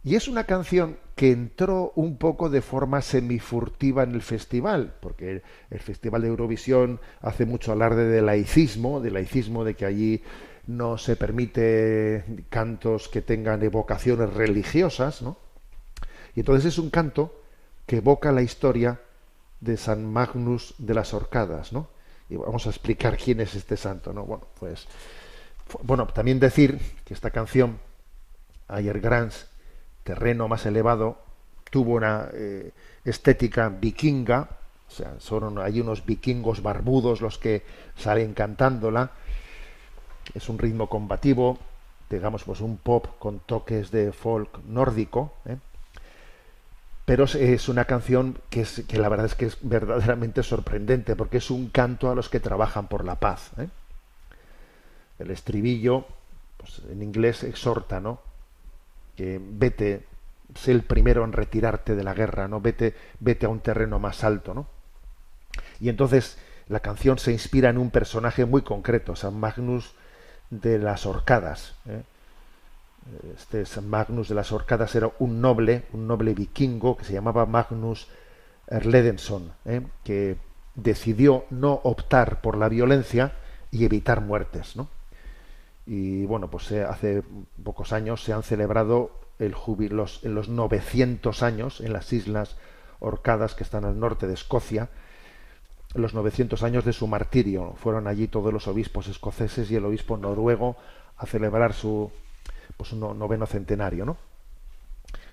Y 0.03 0.15
es 0.15 0.27
una 0.27 0.45
canción 0.45 0.97
que 1.15 1.31
entró 1.31 1.91
un 1.95 2.17
poco 2.17 2.49
de 2.49 2.61
forma 2.61 3.01
semifurtiva 3.01 4.03
en 4.03 4.13
el 4.13 4.21
festival, 4.21 4.95
porque 5.01 5.41
el 5.69 5.79
Festival 5.79 6.21
de 6.21 6.29
Eurovisión 6.29 7.01
hace 7.21 7.45
mucho 7.45 7.73
alarde 7.73 8.05
de 8.05 8.21
laicismo, 8.21 9.01
de 9.01 9.11
laicismo 9.11 9.65
de 9.65 9.75
que 9.75 9.85
allí 9.85 10.23
no 10.67 10.97
se 10.97 11.17
permite 11.17 12.45
cantos 12.49 13.09
que 13.09 13.21
tengan 13.21 13.61
evocaciones 13.63 14.33
religiosas, 14.33 15.21
¿no? 15.21 15.37
Y 16.35 16.41
entonces 16.41 16.65
es 16.65 16.77
un 16.77 16.89
canto 16.89 17.41
que 17.85 17.97
evoca 17.97 18.31
la 18.31 18.41
historia 18.41 19.01
de 19.59 19.75
San 19.75 20.05
Magnus 20.05 20.75
de 20.77 20.93
las 20.93 21.13
Orcadas, 21.13 21.73
¿no? 21.73 21.89
Y 22.29 22.37
vamos 22.37 22.67
a 22.67 22.69
explicar 22.69 23.17
quién 23.17 23.41
es 23.41 23.55
este 23.55 23.75
santo, 23.75 24.13
¿no? 24.13 24.23
Bueno, 24.25 24.47
pues 24.57 24.87
bueno, 25.83 26.07
también 26.07 26.39
decir 26.39 26.79
que 27.03 27.13
esta 27.13 27.31
canción 27.31 27.79
Ayer 28.69 28.99
Grans, 29.01 29.47
terreno 30.09 30.47
más 30.47 30.65
elevado, 30.65 31.19
tuvo 31.69 31.93
una 31.93 32.29
eh, 32.33 32.71
estética 33.05 33.69
vikinga, 33.69 34.49
o 34.87 34.91
sea, 34.91 35.13
son 35.19 35.59
hay 35.59 35.81
unos 35.81 36.03
vikingos 36.03 36.63
barbudos 36.63 37.21
los 37.21 37.37
que 37.37 37.61
salen 37.95 38.33
cantándola. 38.33 39.11
Es 40.33 40.49
un 40.49 40.57
ritmo 40.57 40.89
combativo, 40.89 41.59
digamos 42.09 42.43
pues 42.43 42.61
un 42.61 42.77
pop 42.77 43.05
con 43.19 43.37
toques 43.37 43.91
de 43.91 44.11
folk 44.11 44.63
nórdico, 44.67 45.33
¿eh? 45.45 45.57
pero 47.05 47.25
es 47.25 47.69
una 47.69 47.85
canción 47.85 48.39
que, 48.49 48.65
que 48.87 48.97
la 48.97 49.09
verdad 49.09 49.27
es 49.27 49.35
que 49.35 49.45
es 49.45 49.57
verdaderamente 49.61 50.41
sorprendente 50.41 51.15
porque 51.15 51.37
es 51.37 51.51
un 51.51 51.69
canto 51.69 52.09
a 52.09 52.15
los 52.15 52.29
que 52.29 52.39
trabajan 52.39 52.87
por 52.87 53.05
la 53.05 53.13
paz. 53.13 53.51
¿eh? 53.59 53.67
El 55.19 55.29
estribillo, 55.29 56.05
pues 56.57 56.81
en 56.89 57.03
inglés 57.03 57.43
exhorta, 57.43 57.99
¿no? 57.99 58.28
Que 59.19 59.37
vete, 59.37 60.05
sé 60.55 60.71
el 60.71 60.83
primero 60.83 61.25
en 61.25 61.33
retirarte 61.33 61.93
de 61.93 62.03
la 62.05 62.13
guerra, 62.13 62.47
¿no? 62.47 62.61
Vete, 62.61 62.95
vete 63.19 63.47
a 63.47 63.49
un 63.49 63.59
terreno 63.59 63.99
más 63.99 64.23
alto, 64.23 64.53
¿no? 64.53 64.67
Y 65.81 65.89
entonces 65.89 66.37
la 66.69 66.79
canción 66.79 67.19
se 67.19 67.33
inspira 67.33 67.69
en 67.69 67.77
un 67.77 67.91
personaje 67.91 68.45
muy 68.45 68.61
concreto, 68.61 69.17
San 69.17 69.37
Magnus 69.37 69.91
de 70.49 70.79
las 70.79 71.05
Orcadas. 71.05 71.75
¿eh? 71.85 72.01
este 73.35 73.65
San 73.65 73.89
Magnus 73.89 74.29
de 74.29 74.35
las 74.35 74.53
Orcadas 74.53 74.95
era 74.95 75.11
un 75.19 75.41
noble, 75.41 75.83
un 75.91 76.07
noble 76.07 76.33
vikingo 76.33 76.95
que 76.95 77.03
se 77.03 77.11
llamaba 77.11 77.45
Magnus 77.45 78.07
Erledenson, 78.67 79.51
¿eh? 79.65 79.81
que 80.05 80.37
decidió 80.75 81.43
no 81.49 81.81
optar 81.83 82.39
por 82.39 82.57
la 82.57 82.69
violencia 82.69 83.33
y 83.69 83.83
evitar 83.83 84.21
muertes, 84.21 84.77
¿no? 84.77 84.87
Y 85.89 86.27
bueno, 86.27 86.51
pues 86.51 86.71
eh, 86.71 86.83
hace 86.83 87.23
pocos 87.63 87.93
años 87.93 88.23
se 88.23 88.31
han 88.31 88.43
celebrado 88.43 89.09
el 89.39 89.55
los, 89.89 90.23
en 90.23 90.35
los 90.35 90.47
900 90.47 91.41
años 91.41 91.81
en 91.81 91.93
las 91.93 92.13
islas 92.13 92.57
Orcadas 92.99 93.55
que 93.55 93.63
están 93.63 93.85
al 93.85 93.99
norte 93.99 94.27
de 94.27 94.35
Escocia, 94.35 94.89
los 95.95 96.13
900 96.13 96.61
años 96.61 96.85
de 96.85 96.93
su 96.93 97.07
martirio. 97.07 97.73
Fueron 97.81 98.05
allí 98.05 98.27
todos 98.27 98.53
los 98.53 98.67
obispos 98.67 99.07
escoceses 99.07 99.71
y 99.71 99.77
el 99.77 99.85
obispo 99.85 100.15
noruego 100.15 100.77
a 101.17 101.25
celebrar 101.25 101.73
su, 101.73 102.11
pues 102.77 102.91
un 102.91 102.99
noveno 103.17 103.47
centenario, 103.47 104.05
¿no? 104.05 104.17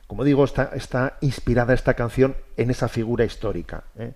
Como 0.06 0.24
digo, 0.24 0.42
está, 0.44 0.70
está 0.74 1.18
inspirada 1.20 1.74
esta 1.74 1.92
canción 1.92 2.34
en 2.56 2.70
esa 2.70 2.88
figura 2.88 3.26
histórica. 3.26 3.84
¿eh? 3.98 4.14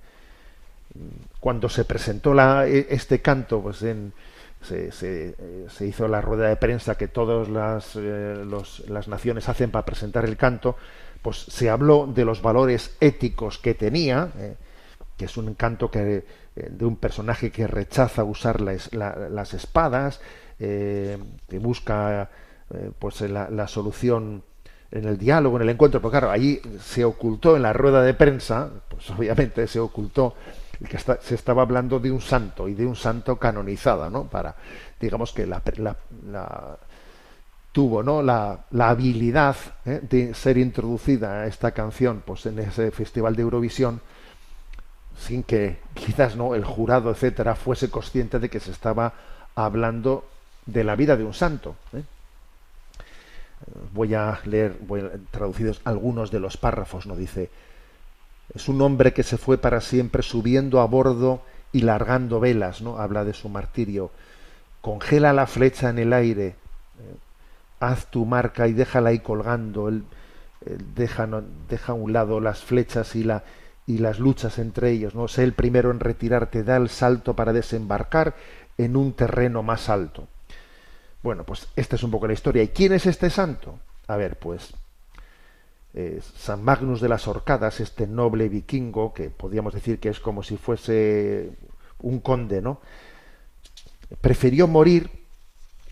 Cuando 1.39 1.69
se 1.69 1.85
presentó 1.85 2.33
la, 2.33 2.67
e, 2.67 2.87
este 2.89 3.21
canto, 3.21 3.61
pues 3.61 3.83
en, 3.83 4.15
se, 4.63 4.93
se, 4.93 5.87
hizo 5.87 6.09
la 6.09 6.21
rueda 6.21 6.49
de 6.49 6.57
prensa 6.57 6.97
que 6.97 7.09
todas 7.09 7.49
las, 7.49 7.97
eh, 7.97 8.45
las 8.89 9.09
naciones 9.09 9.49
hacen 9.49 9.71
para 9.71 9.85
presentar 9.85 10.25
el 10.25 10.37
canto, 10.37 10.77
pues 11.23 11.39
se 11.39 11.71
habló 11.71 12.07
de 12.07 12.25
los 12.25 12.43
valores 12.43 12.97
éticos 13.01 13.59
que 13.59 13.75
tenía, 13.75 14.31
¿eh? 14.39 14.57
que 15.17 15.25
es 15.27 15.37
un 15.37 15.55
canto 15.55 15.91
que, 15.91 16.25
de 16.55 16.85
un 16.85 16.97
personaje 16.97 17.51
que 17.51 17.67
rechaza 17.67 18.25
usar 18.25 18.61
las 18.61 19.55
espadas, 19.55 20.21
que 20.59 21.19
busca 21.59 22.31
eh, 22.73 22.91
pues 22.99 23.21
la, 23.23 23.51
la, 23.51 23.67
solución 23.67 24.45
en 24.93 25.05
el 25.05 25.19
diálogo, 25.19 25.57
en 25.57 25.63
el 25.63 25.71
encuentro, 25.71 26.01
porque 26.01 26.19
claro, 26.19 26.31
allí 26.31 26.61
se 26.81 27.05
ocultó 27.05 27.57
en 27.57 27.63
la 27.63 27.73
rueda 27.73 28.03
de 28.03 28.15
prensa, 28.15 28.71
pues 28.89 29.11
obviamente 29.11 29.67
se 29.67 29.81
ocultó 29.81 30.35
que 30.89 30.99
se 30.99 31.35
estaba 31.35 31.63
hablando 31.63 32.01
de 32.01 32.11
un 32.11 32.21
santo 32.21 32.69
y 32.69 32.75
de 32.75 32.87
un 32.87 32.97
santo 32.97 33.37
canonizado, 33.37 34.09
¿no? 34.09 34.25
Para, 34.25 34.55
digamos 34.99 35.33
que 35.33 35.47
la, 35.47 35.63
la, 35.77 36.79
tuvo, 37.73 38.03
¿no? 38.03 38.23
La, 38.23 38.65
habilidad 38.79 39.57
¿eh? 39.85 40.01
de 40.03 40.35
ser 40.35 40.57
introducida 40.59 41.47
esta 41.47 41.73
canción, 41.73 42.23
pues 42.25 42.47
en 42.47 42.59
ese 42.59 42.91
festival 42.91 43.37
de 43.37 43.43
Eurovisión, 43.43 44.01
sin 45.19 45.43
que 45.43 45.79
quizás 45.95 46.37
no 46.37 46.55
el 46.55 46.65
jurado, 46.65 47.11
etcétera, 47.11 47.55
fuese 47.55 47.91
consciente 47.91 48.39
de 48.39 48.49
que 48.49 48.61
se 48.61 48.71
estaba 48.71 49.13
hablando 49.55 50.25
de 50.65 50.85
la 50.85 50.97
vida 50.97 51.17
de 51.17 51.25
un 51.25 51.35
santo. 51.35 51.77
¿eh? 51.93 52.03
voy 53.93 54.15
a 54.15 54.41
leer 54.45 54.77
voy 54.81 55.01
a, 55.01 55.11
traducidos 55.31 55.81
algunos 55.85 56.31
de 56.31 56.41
los 56.41 56.57
párrafos 56.57 57.07
no 57.07 57.17
dice 57.17 57.51
es 58.55 58.69
un 58.69 58.83
hombre 58.83 59.13
que 59.13 59.23
se 59.23 59.39
fue 59.39 59.59
para 59.59 59.81
siempre 59.81 60.23
subiendo 60.23 60.81
a 60.81 60.87
bordo 60.87 61.43
y 61.73 61.83
largando 61.83 62.41
velas 62.41 62.83
no 62.83 62.99
habla 62.99 63.25
de 63.25 63.35
su 63.35 63.49
martirio. 63.49 64.11
Congela 64.81 65.33
la 65.33 65.47
flecha 65.47 65.91
en 65.91 65.99
el 65.99 66.13
aire. 66.13 66.47
Eh, 66.47 66.55
haz 67.81 68.07
tu 68.07 68.25
marca 68.25 68.67
y 68.67 68.73
déjala 68.73 69.11
ahí 69.11 69.21
colgando. 69.21 69.91
Deja 70.95 71.29
deja 71.69 71.93
a 71.93 71.95
un 71.95 72.13
lado 72.13 72.41
las 72.41 72.63
flechas 72.63 73.15
y 73.17 73.25
la 73.25 73.45
y 73.87 73.99
las 73.99 74.19
luchas 74.19 74.59
entre 74.59 74.91
ellos 74.91 75.15
no 75.15 75.27
sé 75.27 75.43
el 75.43 75.55
primero 75.55 75.91
en 75.91 76.01
retirarte 76.01 76.63
da 76.63 76.77
el 76.77 76.91
salto 76.91 77.35
para 77.35 77.53
desembarcar 77.53 78.35
en 78.79 78.97
un 78.97 79.13
terreno 79.13 79.63
más 79.63 79.89
alto. 79.89 80.29
Bueno, 81.23 81.45
pues 81.45 81.69
esta 81.77 81.97
es 81.97 82.03
un 82.03 82.11
poco 82.11 82.27
la 82.27 82.33
historia. 82.33 82.63
¿Y 82.63 82.69
quién 82.69 82.93
es 82.93 83.07
este 83.07 83.31
santo? 83.31 83.79
A 84.07 84.17
ver, 84.17 84.39
pues 84.39 84.73
eh, 85.95 86.21
San 86.37 86.63
Magnus 86.63 87.01
de 87.01 87.09
las 87.09 87.27
Orcadas, 87.29 87.81
este 87.81 88.07
noble 88.07 88.49
vikingo, 88.49 89.13
que 89.13 89.31
podríamos 89.31 89.75
decir 89.75 89.99
que 89.99 90.09
es 90.09 90.21
como 90.21 90.43
si 90.43 90.57
fuese 90.57 91.51
un 92.01 92.21
conde, 92.21 92.63
¿no? 92.63 92.81
Prefirió 94.21 94.67
morir 94.67 95.11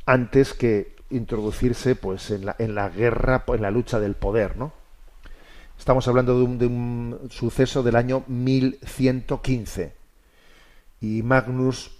antes 0.07 0.55
que 0.55 0.97
introducirse 1.11 1.95
pues 1.95 2.31
en 2.31 2.47
la, 2.47 2.57
en 2.59 2.75
la 2.75 2.89
guerra, 2.89 3.45
en 3.47 3.63
la 3.63 3.71
lucha 3.71 4.01
del 4.01 4.15
poder, 4.15 4.57
¿no? 4.57 4.73
Estamos 5.79 6.09
hablando 6.09 6.39
de 6.39 6.67
un, 6.67 7.29
suceso 7.31 7.83
del 7.83 7.97
año 7.97 8.25
1115 8.27 9.95
y 11.01 11.23
Magnus 11.23 11.93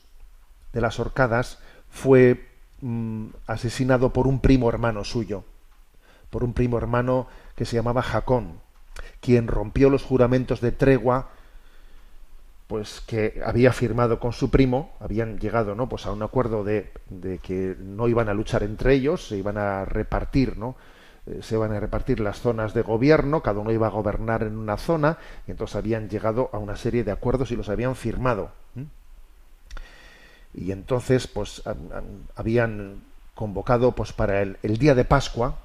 de 0.73 0.81
las 0.81 0.99
Orcadas 0.99 1.59
fue 1.91 2.49
Mm, 2.81 3.31
asesinado 3.49 4.13
por 4.13 4.29
un 4.29 4.39
primo 4.39 4.69
hermano 4.69 5.03
suyo, 5.03 5.43
por 6.31 6.45
un 6.45 6.53
primo 6.53 6.79
hermano 6.79 7.27
que 7.59 7.65
se 7.65 7.75
llamaba 7.75 8.03
Jacón, 8.03 8.61
quien 9.21 9.49
rompió 9.49 9.91
los 9.91 10.05
juramentos 10.05 10.61
de 10.61 10.71
tregua 10.71 11.31
pues 12.69 13.01
que 13.01 13.43
había 13.45 13.73
firmado 13.73 14.21
con 14.21 14.33
su 14.33 14.51
primo, 14.51 14.93
habían 15.01 15.41
llegado 15.41 15.75
¿no? 15.75 15.89
pues 15.89 16.07
a 16.07 16.13
un 16.13 16.23
acuerdo 16.23 16.63
de, 16.63 16.93
que 17.43 17.75
no 17.81 18.07
iban 18.07 18.29
a 18.29 18.35
luchar 18.35 18.63
entre 18.63 18.95
ellos, 18.95 19.27
se 19.27 19.39
iban 19.39 19.59
a 19.59 19.87
repartir 19.87 20.57
¿no? 20.57 20.77
eh, 21.27 21.41
se 21.43 21.57
iban 21.57 21.73
a 21.73 21.81
repartir 21.81 22.21
las 22.21 22.39
zonas 22.41 22.75
de 22.75 22.83
gobierno, 22.83 23.43
cada 23.43 23.59
uno 23.59 23.73
iba 23.73 23.89
a 23.89 23.91
gobernar 23.91 24.45
en 24.45 24.57
una 24.57 24.77
zona, 24.77 25.19
y 25.49 25.51
entonces 25.51 25.75
habían 25.75 26.09
llegado 26.09 26.51
a 26.53 26.59
una 26.59 26.77
serie 26.77 27.03
de 27.03 27.11
acuerdos 27.11 27.51
y 27.51 27.57
los 27.57 27.71
habían 27.71 27.97
firmado. 27.97 28.53
Y 30.55 30.73
entonces, 30.73 31.27
pues, 31.27 31.63
habían 32.35 33.03
convocado 33.35 33.93
pues 33.93 34.13
para 34.13 34.43
el 34.43 34.79
día 34.79 34.95
de 34.95 35.05
Pascua, 35.05 35.57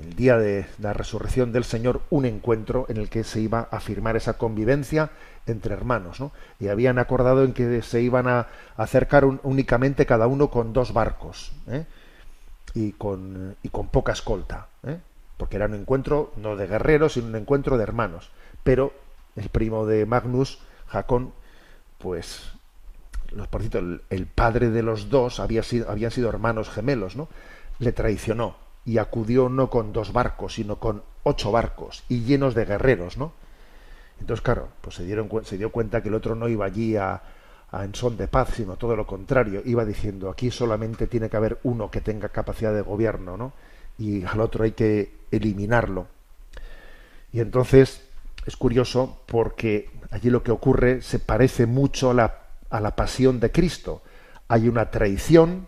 el 0.00 0.14
día 0.14 0.36
de 0.36 0.66
la 0.78 0.92
resurrección 0.92 1.52
del 1.52 1.64
Señor, 1.64 2.02
un 2.10 2.26
encuentro 2.26 2.86
en 2.88 2.98
el 2.98 3.08
que 3.08 3.24
se 3.24 3.40
iba 3.40 3.68
a 3.70 3.80
firmar 3.80 4.16
esa 4.16 4.34
convivencia 4.34 5.10
entre 5.46 5.74
hermanos, 5.74 6.20
¿no? 6.20 6.32
Y 6.60 6.68
habían 6.68 6.98
acordado 6.98 7.44
en 7.44 7.52
que 7.52 7.80
se 7.82 8.02
iban 8.02 8.28
a 8.28 8.48
acercar 8.76 9.24
únicamente 9.24 10.04
cada 10.04 10.26
uno 10.26 10.50
con 10.50 10.72
dos 10.72 10.92
barcos, 10.92 11.52
¿eh? 11.68 11.86
y, 12.74 12.92
con, 12.92 13.56
y 13.62 13.68
con 13.70 13.88
poca 13.88 14.12
escolta, 14.12 14.68
¿eh? 14.82 14.98
porque 15.36 15.56
era 15.56 15.66
un 15.66 15.74
encuentro 15.74 16.32
no 16.36 16.56
de 16.56 16.66
guerreros, 16.66 17.14
sino 17.14 17.28
un 17.28 17.36
encuentro 17.36 17.76
de 17.76 17.82
hermanos. 17.84 18.30
Pero 18.64 18.92
el 19.36 19.48
primo 19.48 19.86
de 19.86 20.04
Magnus, 20.04 20.58
Jacón, 20.88 21.32
pues, 21.98 22.52
por 23.50 23.60
cierto, 23.60 23.78
el, 23.78 24.02
el, 24.10 24.26
padre 24.26 24.70
de 24.70 24.82
los 24.82 25.08
dos 25.08 25.40
había 25.40 25.62
sido, 25.62 25.90
habían 25.90 26.10
sido 26.10 26.28
hermanos 26.28 26.68
gemelos, 26.68 27.16
¿no? 27.16 27.28
Le 27.78 27.92
traicionó 27.92 28.65
y 28.86 28.98
acudió 28.98 29.48
no 29.48 29.68
con 29.68 29.92
dos 29.92 30.12
barcos, 30.12 30.54
sino 30.54 30.76
con 30.76 31.02
ocho 31.24 31.50
barcos 31.50 32.04
y 32.08 32.22
llenos 32.22 32.54
de 32.54 32.64
guerreros, 32.64 33.18
¿no? 33.18 33.32
Entonces, 34.20 34.42
claro, 34.42 34.68
pues 34.80 34.96
se, 34.96 35.04
dieron, 35.04 35.28
se 35.44 35.58
dio 35.58 35.70
cuenta 35.70 36.02
que 36.02 36.08
el 36.08 36.14
otro 36.14 36.34
no 36.34 36.48
iba 36.48 36.64
allí 36.64 36.96
a, 36.96 37.20
en 37.72 37.94
son 37.94 38.16
de 38.16 38.28
paz, 38.28 38.50
sino 38.54 38.76
todo 38.76 38.96
lo 38.96 39.06
contrario. 39.06 39.60
Iba 39.64 39.84
diciendo, 39.84 40.30
aquí 40.30 40.50
solamente 40.50 41.08
tiene 41.08 41.28
que 41.28 41.36
haber 41.36 41.58
uno 41.64 41.90
que 41.90 42.00
tenga 42.00 42.28
capacidad 42.28 42.72
de 42.72 42.80
gobierno, 42.80 43.36
¿no? 43.36 43.52
Y 43.98 44.24
al 44.24 44.40
otro 44.40 44.64
hay 44.64 44.72
que 44.72 45.12
eliminarlo. 45.30 46.06
Y 47.32 47.40
entonces 47.40 48.02
es 48.46 48.56
curioso 48.56 49.20
porque 49.26 49.90
allí 50.10 50.30
lo 50.30 50.42
que 50.42 50.52
ocurre 50.52 51.02
se 51.02 51.18
parece 51.18 51.66
mucho 51.66 52.10
a 52.10 52.14
la, 52.14 52.42
a 52.70 52.80
la 52.80 52.94
pasión 52.94 53.40
de 53.40 53.50
Cristo. 53.50 54.02
Hay 54.48 54.68
una 54.68 54.90
traición, 54.90 55.66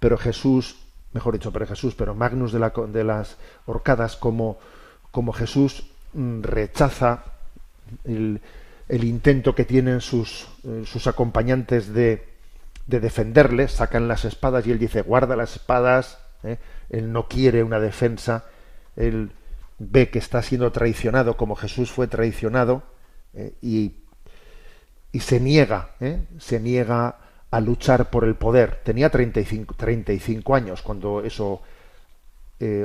pero 0.00 0.18
Jesús, 0.18 0.79
mejor 1.12 1.34
dicho, 1.34 1.52
pero 1.52 1.66
Jesús, 1.66 1.94
pero 1.94 2.14
Magnus 2.14 2.52
de, 2.52 2.58
la, 2.58 2.70
de 2.70 3.04
las 3.04 3.36
horcadas, 3.66 4.16
como, 4.16 4.58
como 5.10 5.32
Jesús 5.32 5.84
mm, 6.12 6.42
rechaza 6.42 7.24
el, 8.04 8.40
intento 8.88 9.54
que 9.54 9.64
tienen 9.64 10.00
sus, 10.00 10.48
eh, 10.64 10.82
sus 10.84 11.06
acompañantes 11.06 11.92
de, 11.92 12.26
de, 12.86 13.00
defenderle, 13.00 13.68
sacan 13.68 14.08
las 14.08 14.24
espadas 14.24 14.66
y 14.66 14.72
él 14.72 14.78
dice, 14.78 15.02
guarda 15.02 15.36
las 15.36 15.56
espadas, 15.56 16.18
¿eh? 16.42 16.58
él 16.90 17.12
no 17.12 17.28
quiere 17.28 17.62
una 17.62 17.80
defensa, 17.80 18.44
él 18.96 19.32
ve 19.78 20.10
que 20.10 20.18
está 20.18 20.42
siendo 20.42 20.70
traicionado 20.72 21.36
como 21.36 21.56
Jesús 21.56 21.90
fue 21.90 22.06
traicionado 22.06 22.82
¿eh? 23.34 23.54
y, 23.62 23.94
y, 25.12 25.20
se 25.20 25.40
niega, 25.40 25.90
se 26.38 26.60
niega 26.60 27.16
a 27.50 27.60
luchar 27.60 28.10
por 28.10 28.24
el 28.24 28.34
poder. 28.34 28.80
Tenía 28.84 29.10
35, 29.10 29.74
35 29.74 30.54
años 30.54 30.82
cuando 30.82 31.22
eso 31.22 31.62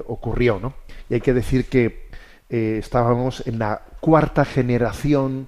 ocurrió, 0.07 0.57
¿no? 0.57 0.74
Y 1.09 1.16
hay 1.16 1.22
que 1.22 1.34
decir 1.34 1.68
que 1.68 2.07
estábamos 2.49 3.45
en 3.45 3.59
la 3.59 3.82
cuarta 3.99 4.45
generación 4.45 5.47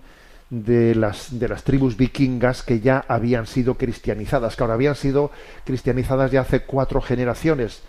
de 0.49 0.95
las, 0.95 1.39
de 1.39 1.47
las 1.47 1.63
tribus 1.63 1.97
vikingas 1.97 2.63
que 2.63 2.80
ya 2.80 3.03
habían 3.07 3.47
sido 3.47 3.76
cristianizadas. 3.76 4.55
Claro, 4.55 4.74
habían 4.74 4.95
sido 4.95 5.32
cristianizadas 5.65 6.32
ya 6.32 6.41
hace 6.41 6.61
cuatro 6.61 7.01
generaciones, 7.01 7.82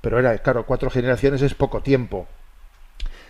pero 0.00 0.18
era, 0.18 0.36
claro, 0.38 0.64
cuatro 0.66 0.90
generaciones 0.90 1.42
es 1.42 1.54
poco 1.54 1.82
tiempo. 1.82 2.26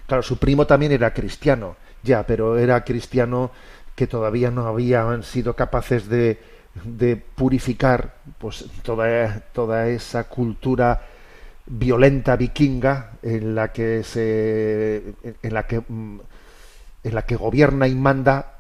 Claro, 0.07 0.23
su 0.23 0.39
primo 0.39 0.67
también 0.67 0.93
era 0.93 1.13
cristiano, 1.13 1.77
ya, 2.03 2.25
pero 2.27 2.59
era 2.59 2.85
cristiano 2.85 3.51
que 3.95 4.07
todavía 4.07 4.51
no 4.51 4.67
habían 4.67 5.23
sido 5.23 5.55
capaces 5.55 6.09
de, 6.09 6.41
de 6.85 7.17
purificar 7.17 8.15
pues 8.39 8.65
toda, 8.83 9.41
toda 9.53 9.89
esa 9.89 10.25
cultura 10.25 11.01
violenta 11.67 12.37
vikinga 12.37 13.13
en 13.23 13.55
la 13.55 13.73
que 13.73 14.03
se 14.03 15.15
en 15.43 15.55
la 15.55 15.67
que 15.67 15.77
en 15.77 17.15
la 17.15 17.23
que 17.23 17.37
gobierna 17.37 17.89
y 17.89 17.95
manda 17.95 18.59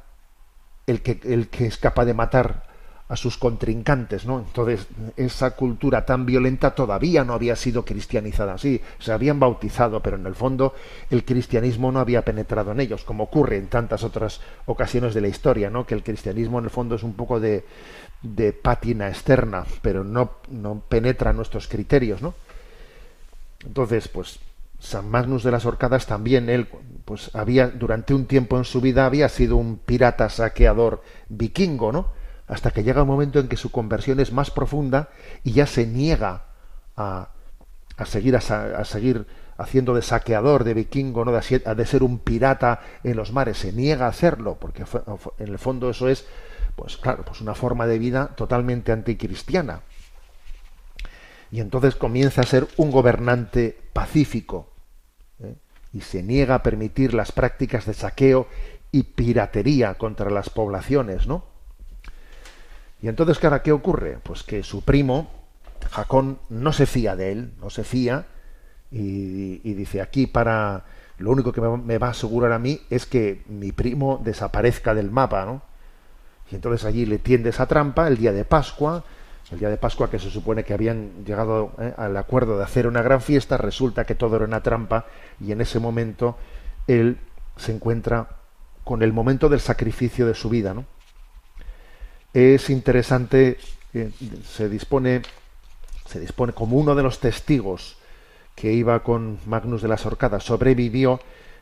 el 0.86 1.02
que, 1.02 1.20
el 1.24 1.48
que 1.48 1.66
es 1.66 1.76
capaz 1.76 2.04
de 2.04 2.14
matar 2.14 2.67
a 3.08 3.16
sus 3.16 3.38
contrincantes, 3.38 4.26
¿no? 4.26 4.38
Entonces, 4.38 4.86
esa 5.16 5.52
cultura 5.52 6.04
tan 6.04 6.26
violenta 6.26 6.74
todavía 6.74 7.24
no 7.24 7.32
había 7.32 7.56
sido 7.56 7.84
cristianizada. 7.84 8.58
Sí, 8.58 8.82
se 8.98 9.12
habían 9.12 9.40
bautizado, 9.40 10.02
pero 10.02 10.16
en 10.16 10.26
el 10.26 10.34
fondo 10.34 10.74
el 11.10 11.24
cristianismo 11.24 11.90
no 11.90 12.00
había 12.00 12.22
penetrado 12.22 12.72
en 12.72 12.80
ellos, 12.80 13.04
como 13.04 13.24
ocurre 13.24 13.56
en 13.56 13.68
tantas 13.68 14.04
otras 14.04 14.40
ocasiones 14.66 15.14
de 15.14 15.22
la 15.22 15.28
historia, 15.28 15.70
¿no? 15.70 15.86
Que 15.86 15.94
el 15.94 16.02
cristianismo 16.02 16.58
en 16.58 16.66
el 16.66 16.70
fondo 16.70 16.96
es 16.96 17.02
un 17.02 17.14
poco 17.14 17.40
de, 17.40 17.64
de 18.20 18.52
pátina 18.52 19.08
externa, 19.08 19.64
pero 19.80 20.04
no, 20.04 20.32
no 20.50 20.82
penetra 20.86 21.32
nuestros 21.32 21.66
criterios, 21.66 22.20
¿no? 22.20 22.34
Entonces, 23.64 24.08
pues, 24.08 24.38
San 24.80 25.10
Magnus 25.10 25.42
de 25.42 25.50
las 25.50 25.64
Orcadas 25.66 26.06
también 26.06 26.48
él 26.48 26.68
pues 27.04 27.34
había 27.34 27.68
durante 27.68 28.14
un 28.14 28.26
tiempo 28.26 28.58
en 28.58 28.64
su 28.64 28.80
vida 28.80 29.06
había 29.06 29.28
sido 29.28 29.56
un 29.56 29.78
pirata 29.78 30.28
saqueador 30.28 31.02
vikingo, 31.28 31.90
¿no? 31.90 32.17
Hasta 32.48 32.70
que 32.70 32.82
llega 32.82 33.02
un 33.02 33.08
momento 33.08 33.38
en 33.38 33.48
que 33.48 33.56
su 33.56 33.70
conversión 33.70 34.20
es 34.20 34.32
más 34.32 34.50
profunda 34.50 35.10
y 35.44 35.52
ya 35.52 35.66
se 35.66 35.86
niega 35.86 36.44
a, 36.96 37.28
a 37.98 38.06
seguir 38.06 38.36
a, 38.36 38.84
seguir 38.84 39.26
haciendo 39.58 39.94
de 39.94 40.02
saqueador 40.02 40.64
de 40.64 40.72
vikingo, 40.72 41.24
no 41.24 41.32
de, 41.32 41.86
ser 41.86 42.02
un 42.02 42.18
pirata 42.20 42.80
en 43.02 43.16
los 43.16 43.32
mares, 43.32 43.58
se 43.58 43.72
niega 43.72 44.06
a 44.06 44.10
hacerlo 44.10 44.56
porque 44.58 44.84
en 45.38 45.48
el 45.48 45.58
fondo 45.58 45.90
eso 45.90 46.08
es 46.08 46.26
pues 46.76 46.96
claro, 46.96 47.24
pues 47.24 47.40
una 47.40 47.56
forma 47.56 47.86
de 47.86 47.98
vida 47.98 48.28
totalmente 48.36 48.92
anticristiana. 48.92 49.82
Y 51.50 51.60
entonces 51.60 51.96
comienza 51.96 52.42
a 52.42 52.46
ser 52.46 52.68
un 52.76 52.92
gobernante 52.92 53.76
pacífico 53.92 54.70
¿eh? 55.42 55.56
y 55.92 56.02
se 56.02 56.22
niega 56.22 56.54
a 56.56 56.62
permitir 56.62 57.14
las 57.14 57.32
prácticas 57.32 57.84
de 57.84 57.94
saqueo 57.94 58.46
y 58.92 59.02
piratería 59.02 59.94
contra 59.94 60.30
las 60.30 60.50
poblaciones, 60.50 61.26
¿no? 61.26 61.47
Y 63.00 63.08
entonces, 63.08 63.38
¿qué, 63.38 63.50
¿qué 63.62 63.72
ocurre? 63.72 64.18
Pues 64.22 64.42
que 64.42 64.62
su 64.62 64.82
primo, 64.82 65.30
Jacón, 65.90 66.38
no 66.48 66.72
se 66.72 66.86
fía 66.86 67.16
de 67.16 67.32
él, 67.32 67.52
no 67.60 67.70
se 67.70 67.84
fía, 67.84 68.26
y, 68.90 69.74
dice, 69.74 70.00
aquí 70.00 70.26
para... 70.26 70.84
Lo 71.18 71.32
único 71.32 71.52
que 71.52 71.60
me, 71.60 71.98
va 71.98 72.06
a 72.06 72.10
asegurar 72.10 72.52
a 72.52 72.60
mí 72.60 72.80
es 72.90 73.04
que 73.04 73.42
mi 73.48 73.72
primo 73.72 74.20
desaparezca 74.22 74.94
del 74.94 75.10
mapa, 75.10 75.44
¿no? 75.44 75.62
Y 76.48 76.54
entonces 76.54 76.86
allí 76.86 77.06
le 77.06 77.18
tiende 77.18 77.50
esa 77.50 77.66
trampa 77.66 78.06
el 78.06 78.18
día 78.18 78.32
de 78.32 78.44
Pascua, 78.44 79.02
el 79.50 79.58
día 79.58 79.68
de 79.68 79.78
Pascua, 79.78 80.08
que 80.08 80.20
se 80.20 80.30
supone 80.30 80.62
que 80.62 80.74
habían 80.74 81.24
llegado 81.24 81.72
eh, 81.80 81.92
al 81.96 82.16
acuerdo 82.16 82.56
de 82.56 82.62
hacer 82.62 82.86
una 82.86 83.02
gran 83.02 83.20
fiesta, 83.20 83.56
resulta 83.56 84.04
que 84.04 84.14
todo 84.14 84.36
era 84.36 84.44
una 84.44 84.62
trampa 84.62 85.06
y 85.40 85.50
en 85.50 85.60
ese 85.60 85.80
momento 85.80 86.38
él 86.86 87.18
se 87.56 87.72
encuentra 87.72 88.28
con 88.84 89.02
el 89.02 89.12
momento 89.12 89.48
del 89.48 89.60
sacrificio 89.60 90.24
de 90.24 90.34
su 90.34 90.48
vida. 90.48 90.72
¿no? 90.72 90.84
Es 92.34 92.70
interesante, 92.70 93.58
eh, 93.94 94.10
se 94.44 94.68
dispone, 94.68 95.22
se 96.06 96.20
dispone 96.20 96.52
como 96.52 96.76
uno 96.76 96.94
de 96.94 97.02
los 97.02 97.20
testigos 97.20 97.96
que 98.54 98.72
iba 98.72 99.02
con 99.02 99.38
Magnus 99.46 99.82
de 99.82 99.88
las 99.88 100.04
Orcadas, 100.04 100.44
sobrevivió 100.44 101.20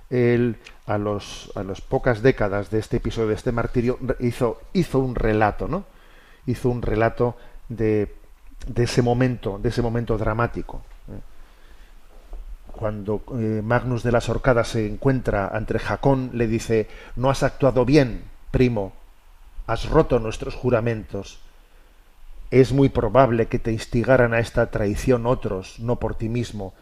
él 0.09 0.57
a 0.87 0.99
los 0.99 1.51
a 1.57 1.65
las 1.65 1.81
pocas 1.81 2.23
décadas 2.23 2.71
de 2.71 2.79
este 2.79 2.99
episodio 2.99 3.29
de 3.29 3.35
este 3.35 3.51
martirio 3.51 3.99
hizo 4.21 4.61
hizo 4.73 5.01
un 5.01 5.15
relato, 5.15 5.67
¿no? 5.67 5.85
Hizo 6.47 6.69
un 6.69 6.81
relato 6.81 7.37
de, 7.69 8.15
de 8.67 8.85
ese 8.85 9.03
momento, 9.03 9.59
de 9.59 9.69
ese 9.69 9.83
momento 9.83 10.17
dramático. 10.17 10.83
¿eh? 11.09 11.21
Cuando 12.73 13.23
eh, 13.35 13.63
Magnus 13.65 14.03
de 14.03 14.13
las 14.13 14.29
Orcadas 14.29 14.69
se 14.69 14.87
encuentra 14.87 15.49
ante 15.49 15.79
Jacón, 15.79 16.31
le 16.35 16.47
dice, 16.47 16.89
no 17.17 17.31
has 17.31 17.43
actuado 17.43 17.85
bien, 17.85 18.23
primo, 18.51 18.93
has 19.67 19.89
roto 19.89 20.19
nuestros 20.19 20.55
juramentos. 20.55 21.41
Es 22.51 22.73
muy 22.73 22.89
probable 22.89 23.47
que 23.47 23.59
te 23.59 23.73
instigaran 23.73 24.33
a 24.33 24.39
esta 24.39 24.71
traición 24.71 25.27
otros, 25.27 25.81
no 25.81 25.99
por 25.99 26.15
ti 26.15 26.29
mismo, 26.29 26.75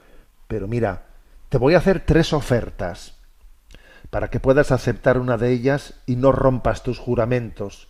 pero 0.47 0.69
mira, 0.69 1.07
te 1.49 1.59
voy 1.59 1.75
a 1.75 1.79
hacer 1.79 2.05
tres 2.05 2.33
ofertas 2.33 3.15
para 4.11 4.29
que 4.29 4.41
puedas 4.41 4.71
aceptar 4.71 5.19
una 5.19 5.39
de 5.39 5.51
ellas 5.51 5.95
y 6.07 6.17
no 6.17 6.33
rompas 6.33 6.83
tus 6.83 6.99
juramentos 6.99 7.89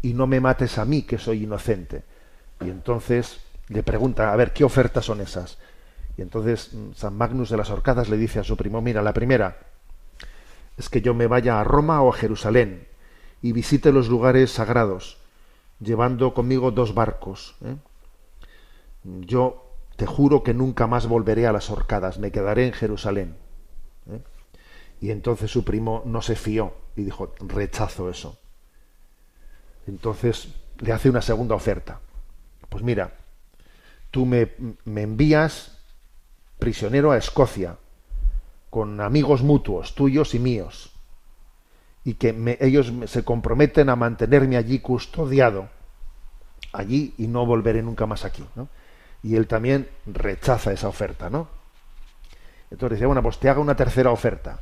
y 0.00 0.14
no 0.14 0.26
me 0.26 0.40
mates 0.40 0.78
a 0.78 0.84
mí, 0.84 1.02
que 1.02 1.18
soy 1.18 1.44
inocente. 1.44 2.02
Y 2.60 2.70
entonces 2.70 3.40
le 3.68 3.82
pregunta, 3.82 4.32
a 4.32 4.36
ver, 4.36 4.52
¿qué 4.52 4.64
ofertas 4.64 5.04
son 5.04 5.20
esas? 5.20 5.58
Y 6.16 6.22
entonces 6.22 6.72
mm, 6.72 6.92
San 6.94 7.14
Magnus 7.16 7.50
de 7.50 7.56
las 7.56 7.70
Orcadas 7.70 8.08
le 8.08 8.16
dice 8.16 8.40
a 8.40 8.44
su 8.44 8.56
primo, 8.56 8.80
mira, 8.80 9.02
la 9.02 9.12
primera 9.12 9.58
es 10.76 10.88
que 10.88 11.02
yo 11.02 11.14
me 11.14 11.26
vaya 11.26 11.60
a 11.60 11.64
Roma 11.64 12.02
o 12.02 12.12
a 12.12 12.16
Jerusalén 12.16 12.86
y 13.42 13.52
visite 13.52 13.92
los 13.92 14.08
lugares 14.08 14.52
sagrados, 14.52 15.18
llevando 15.80 16.32
conmigo 16.32 16.70
dos 16.70 16.94
barcos. 16.94 17.56
¿eh? 17.64 17.76
Yo 19.04 19.66
te 19.96 20.06
juro 20.06 20.42
que 20.44 20.54
nunca 20.54 20.86
más 20.86 21.08
volveré 21.08 21.46
a 21.46 21.52
las 21.52 21.68
horcadas, 21.68 22.18
me 22.18 22.30
quedaré 22.30 22.66
en 22.66 22.72
Jerusalén. 22.72 23.36
¿eh? 24.08 24.20
Y 25.00 25.10
entonces 25.10 25.50
su 25.50 25.64
primo 25.64 26.02
no 26.06 26.22
se 26.22 26.36
fió 26.36 26.74
y 26.96 27.02
dijo, 27.02 27.34
rechazo 27.40 28.08
eso. 28.08 28.38
Entonces 29.88 30.54
le 30.78 30.92
hace 30.92 31.10
una 31.10 31.22
segunda 31.22 31.56
oferta. 31.56 32.00
Pues 32.68 32.84
mira, 32.84 33.14
tú 34.12 34.24
me, 34.24 34.52
me 34.84 35.02
envías 35.02 35.78
prisionero 36.60 37.10
a 37.10 37.18
Escocia, 37.18 37.76
con 38.70 39.00
amigos 39.00 39.42
mutuos, 39.42 39.96
tuyos 39.96 40.34
y 40.34 40.38
míos, 40.38 40.91
y 42.04 42.14
que 42.14 42.58
ellos 42.60 42.92
se 43.06 43.24
comprometen 43.24 43.88
a 43.88 43.96
mantenerme 43.96 44.56
allí 44.56 44.80
custodiado, 44.80 45.68
allí 46.72 47.14
y 47.18 47.28
no 47.28 47.46
volveré 47.46 47.82
nunca 47.82 48.06
más 48.06 48.24
aquí. 48.24 48.44
¿no? 48.54 48.68
Y 49.22 49.36
él 49.36 49.46
también 49.46 49.88
rechaza 50.06 50.72
esa 50.72 50.88
oferta, 50.88 51.30
¿no? 51.30 51.48
Entonces 52.70 52.98
dice, 52.98 53.06
bueno, 53.06 53.22
pues 53.22 53.38
te 53.38 53.48
hago 53.48 53.60
una 53.60 53.76
tercera 53.76 54.10
oferta, 54.10 54.60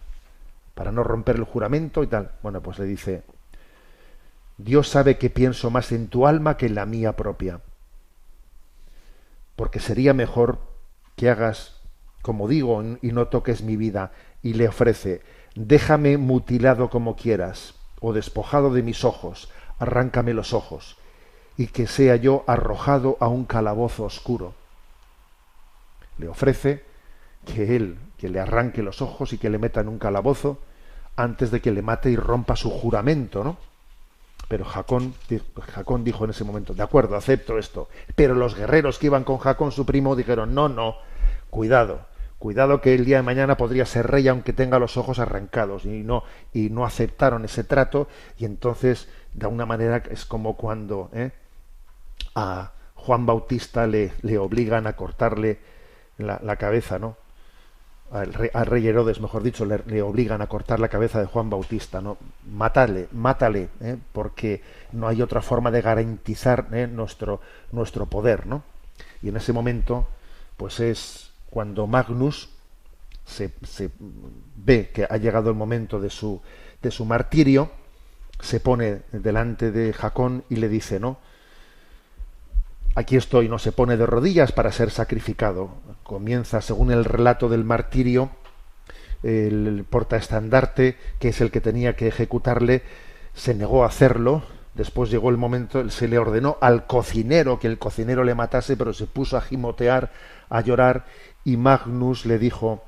para 0.75 0.91
no 0.91 1.05
romper 1.05 1.37
el 1.37 1.45
juramento 1.45 2.03
y 2.03 2.09
tal. 2.09 2.33
Bueno, 2.43 2.61
pues 2.61 2.79
le 2.79 2.85
dice, 2.85 3.23
Dios 4.59 4.89
sabe 4.89 5.17
que 5.17 5.31
pienso 5.31 5.71
más 5.71 5.93
en 5.93 6.09
tu 6.09 6.27
alma 6.27 6.57
que 6.57 6.67
en 6.67 6.75
la 6.75 6.87
mía 6.87 7.17
propia, 7.17 7.61
porque 9.55 9.79
sería 9.79 10.13
mejor 10.13 10.59
que 11.17 11.31
hagas 11.31 11.81
como 12.23 12.49
digo, 12.49 12.83
y 13.01 13.13
no 13.13 13.29
toques 13.29 13.63
mi 13.63 13.77
vida, 13.77 14.13
y 14.43 14.55
le 14.55 14.69
ofrece, 14.69 15.23
déjame 15.67 16.17
mutilado 16.17 16.89
como 16.89 17.17
quieras, 17.17 17.75
o 18.01 18.13
despojado 18.13 18.73
de 18.73 18.83
mis 18.83 19.05
ojos, 19.05 19.51
arráncame 19.79 20.33
los 20.33 20.55
ojos, 20.55 20.97
y 21.57 21.67
que 21.67 21.87
sea 21.87 22.17
yo 22.17 22.45
arrojado 22.47 23.17
a 23.21 23.29
un 23.29 23.45
calabozo 23.45 24.05
oscuro. 24.05 24.55
Le 26.19 26.29
ofrece 26.29 26.83
que 27.45 27.77
él, 27.77 27.99
que 28.17 28.29
le 28.29 28.41
arranque 28.41 28.83
los 28.83 29.03
ojos 29.03 29.33
y 29.33 29.39
que 29.39 29.51
le 29.51 29.59
meta 29.59 29.81
en 29.81 29.89
un 29.89 29.99
calabozo, 29.99 30.59
antes 31.17 31.51
de 31.51 31.61
que 31.61 31.73
le 31.73 31.83
mate 31.83 32.11
y 32.11 32.17
rompa 32.17 32.57
su 32.57 32.71
juramento, 32.71 33.45
¿no? 33.45 33.59
Pero 34.49 34.65
Jacón, 34.65 35.15
Jacón 35.61 36.05
dijo 36.05 36.25
en 36.25 36.31
ese 36.31 36.45
momento, 36.45 36.73
de 36.73 36.83
acuerdo, 36.83 37.17
acepto 37.17 37.59
esto. 37.59 37.89
Pero 38.17 38.35
los 38.35 38.57
guerreros 38.57 38.99
que 38.99 39.07
iban 39.07 39.25
con 39.25 39.39
Jacón, 39.39 39.71
su 39.71 39.85
primo, 39.85 40.17
dijeron, 40.17 40.55
no, 40.55 40.69
no, 40.69 40.97
cuidado, 41.51 42.07
Cuidado 42.41 42.81
que 42.81 42.95
el 42.95 43.05
día 43.05 43.19
de 43.19 43.23
mañana 43.23 43.59
podría 43.59 43.85
ser 43.85 44.07
rey 44.07 44.27
aunque 44.27 44.55
tenga 44.55 44.79
los 44.79 44.97
ojos 44.97 45.19
arrancados 45.19 45.85
y 45.85 46.03
no 46.03 46.25
y 46.55 46.71
no 46.71 46.87
aceptaron 46.87 47.45
ese 47.45 47.65
trato 47.65 48.09
y 48.39 48.47
entonces 48.47 49.09
de 49.35 49.45
alguna 49.45 49.67
manera 49.67 50.03
es 50.11 50.25
como 50.25 50.57
cuando 50.57 51.11
¿eh? 51.13 51.33
a 52.35 52.73
Juan 52.95 53.27
Bautista 53.27 53.87
le, 53.87 54.13
le 54.23 54.39
obligan 54.39 54.87
a 54.87 54.97
cortarle 54.97 55.59
la, 56.17 56.57
cabeza, 56.57 56.99
¿no? 56.99 57.17
Al 58.11 58.33
rey, 58.33 58.89
Herodes, 58.89 59.21
mejor 59.21 59.43
dicho, 59.43 59.65
le, 59.65 60.03
obligan 60.03 60.43
a 60.43 60.49
cortar 60.49 60.81
la 60.81 60.89
cabeza 60.89 61.21
de 61.21 61.27
Juan 61.27 61.49
Bautista, 61.49 62.01
¿no? 62.01 62.17
Mátale, 62.51 63.09
mátale, 63.13 63.69
¿eh? 63.81 63.97
porque 64.13 64.63
no 64.93 65.09
hay 65.09 65.23
otra 65.23 65.43
forma 65.43 65.71
de 65.71 65.83
garantizar 65.83 66.69
¿eh? 66.73 66.87
nuestro, 66.87 67.41
nuestro 67.71 68.07
poder, 68.07 68.47
¿no? 68.47 68.63
Y 69.23 69.29
en 69.29 69.37
ese 69.37 69.53
momento, 69.53 70.09
pues 70.57 70.81
es 70.81 71.30
cuando 71.51 71.87
Magnus 71.87 72.49
se, 73.25 73.51
ve 74.57 74.91
que 74.93 75.07
ha 75.09 75.17
llegado 75.17 75.51
el 75.51 75.57
momento 75.57 76.01
de 76.01 76.11
su, 76.11 76.41
de 76.83 76.91
su 76.91 77.05
martirio, 77.05 77.71
se 78.41 78.61
pone 78.61 79.03
delante 79.13 79.71
de 79.71 79.93
Jacón 79.93 80.45
y 80.49 80.57
le 80.57 80.69
dice, 80.69 80.99
¿no? 80.99 81.19
Aquí 82.95 83.17
estoy, 83.17 83.49
no 83.49 83.59
se 83.59 83.73
pone 83.73 83.97
de 83.97 84.07
rodillas 84.07 84.53
para 84.53 84.73
ser 84.73 84.91
sacrificado. 84.91 85.71
Comienza, 86.03 86.61
según 86.61 86.91
el 86.91 87.05
relato 87.05 87.49
del 87.49 87.65
martirio, 87.65 88.31
el 89.23 89.85
portaestandarte, 89.89 90.97
que 91.19 91.29
es 91.29 91.41
el 91.41 91.51
que 91.51 91.61
tenía 91.61 91.95
que 91.95 92.09
ejecutarle, 92.09 92.83
se 93.35 93.55
negó 93.55 93.85
a 93.85 93.89
hacerlo. 93.89 94.43
Después 94.75 95.11
llegó 95.11 95.31
el 95.31 95.37
momento, 95.37 95.89
se 95.91 96.09
le 96.09 96.19
ordenó 96.19 96.57
al 96.61 96.87
cocinero 96.87 97.61
que 97.61 97.69
el 97.69 97.79
cocinero 97.79 98.25
le 98.25 98.35
matase, 98.35 98.77
pero 98.77 98.93
se 98.93 99.07
puso 99.07 99.37
a 99.37 99.41
gimotear, 99.41 100.11
a 100.49 100.61
llorar, 100.61 101.07
y 101.45 101.57
Magnus 101.57 102.27
le 102.27 102.39
dijo, 102.39 102.83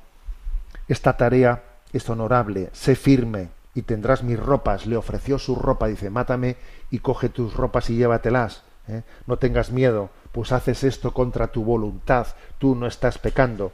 esta 0.87 1.17
tarea 1.17 1.63
es 1.91 2.09
honorable, 2.09 2.69
sé 2.73 2.95
firme 2.95 3.49
y 3.75 3.83
tendrás 3.83 4.23
mis 4.23 4.39
ropas. 4.39 4.85
Le 4.85 4.97
ofreció 4.97 5.39
su 5.39 5.55
ropa, 5.55 5.87
dice, 5.87 6.09
mátame 6.09 6.57
y 6.91 6.99
coge 6.99 7.29
tus 7.29 7.53
ropas 7.53 7.89
y 7.89 7.95
llévatelas. 7.95 8.63
¿eh? 8.87 9.03
No 9.27 9.37
tengas 9.37 9.71
miedo, 9.71 10.09
pues 10.31 10.51
haces 10.51 10.83
esto 10.83 11.13
contra 11.13 11.47
tu 11.47 11.63
voluntad, 11.63 12.27
tú 12.59 12.75
no 12.75 12.87
estás 12.87 13.17
pecando. 13.17 13.71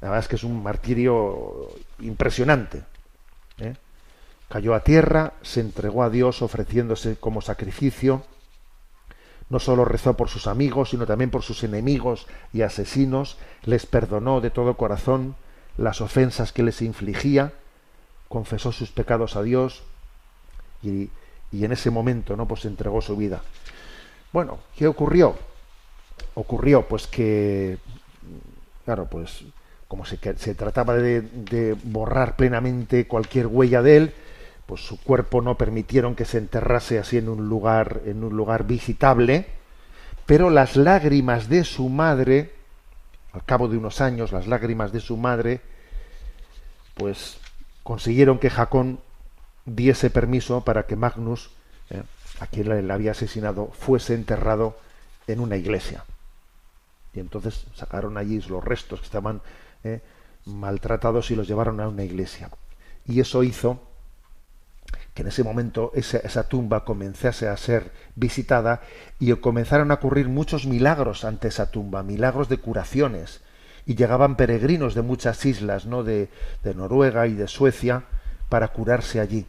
La 0.00 0.08
verdad 0.08 0.24
es 0.24 0.28
que 0.28 0.36
es 0.36 0.44
un 0.44 0.62
martirio 0.62 1.68
impresionante. 2.00 2.82
¿eh? 3.58 3.74
Cayó 4.48 4.74
a 4.74 4.80
tierra, 4.80 5.34
se 5.42 5.60
entregó 5.60 6.02
a 6.02 6.10
Dios 6.10 6.42
ofreciéndose 6.42 7.16
como 7.16 7.40
sacrificio. 7.40 8.22
No 9.50 9.58
solo 9.58 9.84
rezó 9.84 10.14
por 10.14 10.28
sus 10.28 10.46
amigos, 10.46 10.90
sino 10.90 11.06
también 11.06 11.30
por 11.30 11.42
sus 11.42 11.64
enemigos 11.64 12.26
y 12.52 12.62
asesinos, 12.62 13.38
les 13.64 13.86
perdonó 13.86 14.40
de 14.40 14.50
todo 14.50 14.76
corazón 14.76 15.36
las 15.78 16.00
ofensas 16.00 16.52
que 16.52 16.62
les 16.62 16.82
infligía, 16.82 17.52
confesó 18.28 18.72
sus 18.72 18.90
pecados 18.90 19.36
a 19.36 19.42
Dios 19.42 19.82
y, 20.82 21.10
en 21.52 21.72
ese 21.72 21.90
momento 21.90 22.36
no 22.36 22.46
pues 22.46 22.66
entregó 22.66 23.00
su 23.00 23.16
vida. 23.16 23.42
Bueno, 24.32 24.58
¿qué 24.76 24.86
ocurrió? 24.86 25.34
Ocurrió 26.34 26.86
pues 26.86 27.06
que 27.06 27.78
claro, 28.84 29.06
pues 29.06 29.44
como 29.86 30.04
se, 30.04 30.18
se 30.36 30.54
trataba 30.54 30.94
de, 30.94 31.22
de, 31.22 31.74
borrar 31.84 32.36
plenamente 32.36 33.06
cualquier 33.06 33.46
huella 33.46 33.80
de 33.80 33.96
él, 33.96 34.14
pues 34.68 34.82
su 34.82 35.00
cuerpo 35.00 35.40
no 35.40 35.56
permitieron 35.56 36.14
que 36.14 36.26
se 36.26 36.36
enterrase 36.36 36.98
así 36.98 37.16
en 37.16 37.30
un 37.30 37.48
lugar 37.48 38.02
en 38.04 38.22
un 38.22 38.36
lugar 38.36 38.66
visitable, 38.66 39.46
pero 40.26 40.50
las 40.50 40.76
lágrimas 40.76 41.48
de 41.48 41.64
su 41.64 41.88
madre, 41.88 42.52
al 43.32 43.42
cabo 43.46 43.68
de 43.68 43.78
unos 43.78 44.02
años, 44.02 44.30
las 44.30 44.46
lágrimas 44.46 44.92
de 44.92 45.00
su 45.00 45.16
madre, 45.16 45.62
pues 46.96 47.38
consiguieron 47.82 48.38
que 48.38 48.50
Jacón 48.50 49.00
diese 49.64 50.10
permiso 50.10 50.62
para 50.64 50.84
que 50.84 50.96
Magnus, 50.96 51.48
eh, 51.88 52.02
a 52.38 52.46
quien 52.46 52.86
le 52.86 52.92
había 52.92 53.12
asesinado, 53.12 53.68
fuese 53.68 54.12
enterrado 54.12 54.76
en 55.26 55.40
una 55.40 55.56
iglesia. 55.56 56.04
Y 57.14 57.20
entonces 57.20 57.64
sacaron 57.74 58.18
allí 58.18 58.38
los 58.42 58.62
restos 58.62 59.00
que 59.00 59.06
estaban 59.06 59.40
eh, 59.82 60.02
maltratados 60.44 61.30
y 61.30 61.36
los 61.36 61.48
llevaron 61.48 61.80
a 61.80 61.88
una 61.88 62.04
iglesia. 62.04 62.50
Y 63.06 63.20
eso 63.20 63.42
hizo 63.42 63.87
que 65.18 65.22
en 65.22 65.28
ese 65.30 65.42
momento 65.42 65.90
esa, 65.96 66.44
tumba 66.44 66.84
comenzase 66.84 67.48
a 67.48 67.56
ser 67.56 67.90
visitada 68.14 68.82
y 69.18 69.32
comenzaron 69.34 69.90
a 69.90 69.94
ocurrir 69.94 70.28
muchos 70.28 70.64
milagros 70.64 71.24
ante 71.24 71.48
esa 71.48 71.72
tumba, 71.72 72.04
milagros 72.04 72.48
de 72.48 72.58
curaciones. 72.58 73.40
Y 73.84 73.96
llegaban 73.96 74.36
peregrinos 74.36 74.94
de 74.94 75.02
muchas 75.02 75.44
islas, 75.44 75.86
¿no? 75.86 76.04
de, 76.04 76.28
Noruega 76.62 77.26
y 77.26 77.34
de 77.34 77.48
Suecia, 77.48 78.04
para 78.48 78.68
curarse 78.68 79.18
allí. 79.18 79.44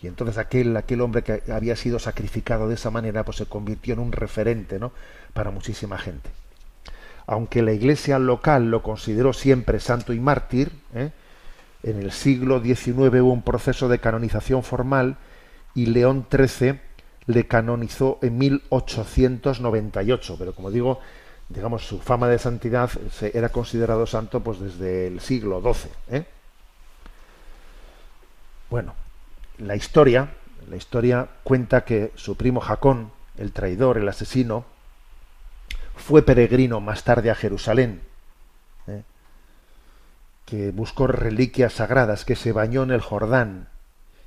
Y 0.00 0.06
entonces 0.06 0.38
aquel, 0.38 0.76
aquel 0.76 1.00
hombre 1.00 1.24
que 1.24 1.42
había 1.50 1.74
sido 1.74 1.98
sacrificado 1.98 2.68
de 2.68 2.76
esa 2.76 2.92
manera, 2.92 3.24
pues 3.24 3.38
se 3.38 3.46
convirtió 3.46 3.94
en 3.94 3.98
un 3.98 4.12
referente 4.12 4.78
¿no? 4.78 4.92
para 5.34 5.50
muchísima 5.50 5.98
gente. 5.98 6.30
Aunque 7.26 7.62
la 7.62 7.72
iglesia 7.72 8.20
local 8.20 8.70
lo 8.70 8.84
consideró 8.84 9.32
siempre 9.32 9.80
santo 9.80 10.12
y 10.12 10.20
mártir, 10.20 10.70
¿eh? 10.94 11.10
En 11.82 12.02
el 12.02 12.12
siglo 12.12 12.60
XIX 12.62 12.96
hubo 12.98 13.32
un 13.32 13.42
proceso 13.42 13.88
de 13.88 13.98
canonización 13.98 14.62
formal 14.62 15.16
y 15.74 15.86
León 15.86 16.26
XIII 16.30 16.80
le 17.26 17.46
canonizó 17.46 18.18
en 18.22 18.38
1898, 18.38 20.36
pero 20.38 20.54
como 20.54 20.70
digo, 20.70 21.00
digamos, 21.48 21.86
su 21.86 21.98
fama 22.00 22.28
de 22.28 22.38
santidad 22.38 22.90
se, 23.12 23.36
era 23.36 23.50
considerado 23.50 24.06
santo 24.06 24.40
pues 24.40 24.60
desde 24.60 25.06
el 25.06 25.20
siglo 25.20 25.60
XII. 25.62 25.90
¿eh? 26.10 26.24
Bueno, 28.68 28.94
la 29.58 29.76
historia, 29.76 30.30
la 30.68 30.76
historia 30.76 31.28
cuenta 31.44 31.84
que 31.84 32.12
su 32.14 32.36
primo 32.36 32.60
Jacón, 32.60 33.10
el 33.38 33.52
traidor, 33.52 33.98
el 33.98 34.08
asesino, 34.08 34.64
fue 35.96 36.22
peregrino 36.22 36.80
más 36.80 37.04
tarde 37.04 37.30
a 37.30 37.34
Jerusalén 37.34 38.09
que 40.50 40.72
buscó 40.72 41.06
reliquias 41.06 41.74
sagradas, 41.74 42.24
que 42.24 42.34
se 42.34 42.50
bañó 42.50 42.82
en 42.82 42.90
el 42.90 43.00
Jordán 43.00 43.68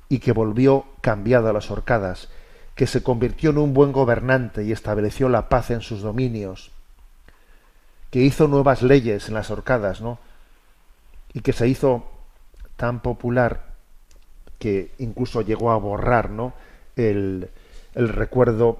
y 0.08 0.20
que 0.20 0.32
volvió 0.32 0.86
cambiado 1.02 1.50
a 1.50 1.52
las 1.52 1.70
horcadas, 1.70 2.30
que 2.74 2.86
se 2.86 3.02
convirtió 3.02 3.50
en 3.50 3.58
un 3.58 3.74
buen 3.74 3.92
gobernante 3.92 4.64
y 4.64 4.72
estableció 4.72 5.28
la 5.28 5.50
paz 5.50 5.70
en 5.70 5.82
sus 5.82 6.00
dominios, 6.00 6.70
que 8.10 8.20
hizo 8.20 8.48
nuevas 8.48 8.82
leyes 8.82 9.28
en 9.28 9.34
las 9.34 9.50
horcadas, 9.50 10.00
¿no? 10.00 10.18
Y 11.34 11.40
que 11.40 11.52
se 11.52 11.68
hizo 11.68 12.06
tan 12.76 13.00
popular 13.00 13.74
que 14.58 14.92
incluso 14.98 15.42
llegó 15.42 15.72
a 15.72 15.76
borrar, 15.76 16.30
¿no? 16.30 16.54
El, 16.96 17.50
el 17.94 18.08
recuerdo 18.08 18.78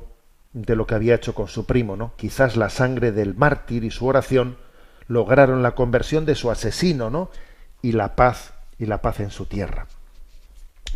de 0.55 0.77
lo 0.77 0.87
que 0.87 0.95
había 0.95 1.17
hecho 1.17 1.35
con 1.35 1.49
su 1.49 1.67
primo, 1.67 1.95
¿no? 1.95 2.13
Quizás 2.17 2.57
la 2.57 2.71
sangre 2.71 3.13
del 3.13 3.35
mártir 3.35 3.85
y 3.85 3.91
su 3.91 4.07
oración 4.07 4.57
lograron 5.09 5.63
la 5.63 5.75
conversión 5.75 6.27
de 6.27 6.35
su 6.35 6.51
asesino, 6.51 7.11
¿no? 7.11 7.31
Y 7.83 7.93
la 7.93 8.17
paz 8.17 8.55
y 8.79 8.87
la 8.87 9.03
paz 9.03 9.21
en 9.21 9.31
su 9.31 9.45
tierra. 9.47 9.87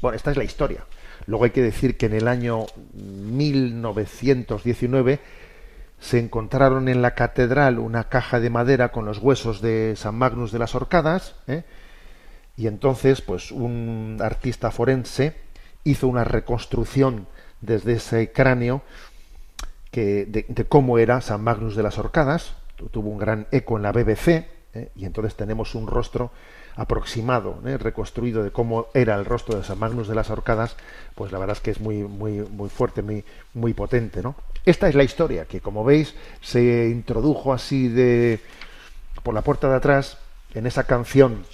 Bueno, 0.00 0.16
esta 0.16 0.30
es 0.30 0.36
la 0.36 0.44
historia. 0.44 0.84
Luego 1.26 1.44
hay 1.44 1.50
que 1.50 1.62
decir 1.62 1.96
que 1.96 2.06
en 2.06 2.14
el 2.14 2.28
año 2.28 2.66
1919 2.94 5.20
se 6.00 6.18
encontraron 6.18 6.88
en 6.88 7.02
la 7.02 7.14
catedral 7.14 7.78
una 7.78 8.04
caja 8.04 8.40
de 8.40 8.48
madera 8.50 8.92
con 8.92 9.04
los 9.04 9.18
huesos 9.18 9.60
de 9.60 9.94
San 9.96 10.14
Magnus 10.14 10.52
de 10.52 10.60
las 10.60 10.74
Orcadas, 10.74 11.34
¿eh? 11.46 11.64
y 12.56 12.66
entonces, 12.66 13.20
pues, 13.20 13.52
un 13.52 14.16
artista 14.20 14.70
forense 14.70 15.36
hizo 15.84 16.08
una 16.08 16.24
reconstrucción 16.24 17.26
desde 17.60 17.94
ese 17.94 18.32
cráneo 18.32 18.82
que, 19.90 20.26
de, 20.26 20.44
cómo 20.66 20.98
era 20.98 21.20
San 21.20 21.42
Magnus 21.42 21.76
de 21.76 21.82
las 21.82 21.98
Orcadas, 21.98 22.54
tuvo 22.86 23.10
un 23.10 23.18
gran 23.18 23.46
eco 23.50 23.76
en 23.76 23.82
la 23.82 23.92
BBC, 23.92 24.28
¿eh? 24.74 24.90
y 24.96 25.04
entonces 25.04 25.34
tenemos 25.34 25.74
un 25.74 25.86
rostro 25.86 26.30
aproximado, 26.76 27.60
¿eh? 27.66 27.76
reconstruido 27.76 28.44
de 28.44 28.52
cómo 28.52 28.86
era 28.94 29.16
el 29.16 29.24
rostro 29.24 29.58
de 29.58 29.64
San 29.64 29.78
Magnus 29.78 30.06
de 30.06 30.14
las 30.14 30.30
Orcadas, 30.30 30.76
pues 31.14 31.32
la 31.32 31.38
verdad 31.38 31.56
es 31.56 31.62
que 31.62 31.72
es 31.72 31.80
muy, 31.80 32.04
muy, 32.04 32.38
muy 32.38 32.68
fuerte, 32.68 33.02
muy, 33.02 33.24
muy 33.54 33.74
potente, 33.74 34.22
¿no? 34.22 34.36
Esta 34.64 34.88
es 34.88 34.94
la 34.94 35.02
historia 35.02 35.46
que, 35.46 35.60
como 35.60 35.82
veis, 35.82 36.14
se 36.40 36.88
introdujo 36.88 37.52
así 37.52 37.88
de 37.88 38.40
por 39.24 39.34
la 39.34 39.42
puerta 39.42 39.68
de 39.68 39.76
atrás 39.76 40.18
en 40.54 40.66
esa 40.66 40.84
canción 40.84 41.44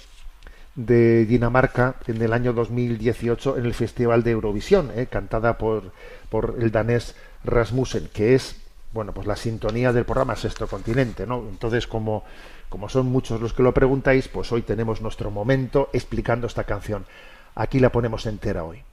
de 0.75 1.25
Dinamarca 1.25 1.95
en 2.05 2.21
el 2.21 2.33
año 2.33 2.53
2018 2.53 3.57
en 3.57 3.65
el 3.65 3.73
Festival 3.73 4.23
de 4.23 4.31
Eurovisión, 4.31 4.91
¿eh? 4.95 5.07
cantada 5.07 5.57
por, 5.57 5.91
por 6.29 6.57
el 6.59 6.71
danés 6.71 7.15
Rasmussen, 7.43 8.09
que 8.13 8.35
es 8.35 8.64
bueno 8.95 9.13
pues 9.13 9.27
la 9.27 9.35
sintonía 9.35 9.91
del 9.91 10.05
programa 10.05 10.37
Sexto 10.37 10.67
Continente, 10.67 11.27
¿no? 11.27 11.43
Entonces 11.49 11.85
como 11.85 12.23
como 12.69 12.89
son 12.89 13.07
muchos 13.07 13.41
los 13.41 13.53
que 13.53 13.61
lo 13.61 13.73
preguntáis, 13.73 14.29
pues 14.29 14.51
hoy 14.51 14.61
tenemos 14.61 15.01
nuestro 15.01 15.29
momento 15.29 15.89
explicando 15.93 16.47
esta 16.47 16.63
canción. 16.63 17.05
Aquí 17.53 17.79
la 17.79 17.91
ponemos 17.91 18.25
entera 18.25 18.63
hoy. 18.63 18.83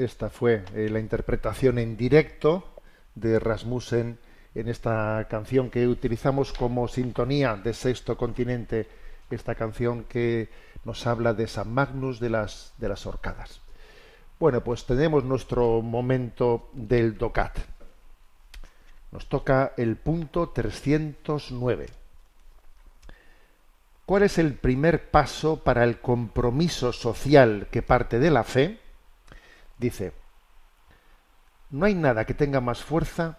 Esta 0.00 0.30
fue 0.30 0.64
eh, 0.74 0.88
la 0.88 0.98
interpretación 0.98 1.78
en 1.78 1.94
directo 1.94 2.64
de 3.14 3.38
Rasmussen 3.38 4.18
en 4.54 4.68
esta 4.68 5.26
canción 5.28 5.68
que 5.68 5.86
utilizamos 5.86 6.54
como 6.54 6.88
sintonía 6.88 7.54
de 7.56 7.74
Sexto 7.74 8.16
Continente, 8.16 8.88
esta 9.28 9.54
canción 9.54 10.04
que 10.04 10.48
nos 10.84 11.06
habla 11.06 11.34
de 11.34 11.46
San 11.46 11.74
Magnus 11.74 12.18
de 12.18 12.30
las, 12.30 12.72
de 12.78 12.88
las 12.88 13.04
Orcadas. 13.04 13.60
Bueno, 14.38 14.64
pues 14.64 14.86
tenemos 14.86 15.22
nuestro 15.24 15.82
momento 15.82 16.70
del 16.72 17.18
DOCAT. 17.18 17.58
Nos 19.12 19.28
toca 19.28 19.74
el 19.76 19.96
punto 19.96 20.48
309. 20.48 21.88
¿Cuál 24.06 24.22
es 24.22 24.38
el 24.38 24.54
primer 24.54 25.10
paso 25.10 25.62
para 25.62 25.84
el 25.84 26.00
compromiso 26.00 26.90
social 26.94 27.68
que 27.70 27.82
parte 27.82 28.18
de 28.18 28.30
la 28.30 28.44
fe? 28.44 28.79
Dice, 29.80 30.12
no 31.70 31.86
hay 31.86 31.94
nada 31.94 32.26
que 32.26 32.34
tenga 32.34 32.60
más 32.60 32.84
fuerza 32.84 33.38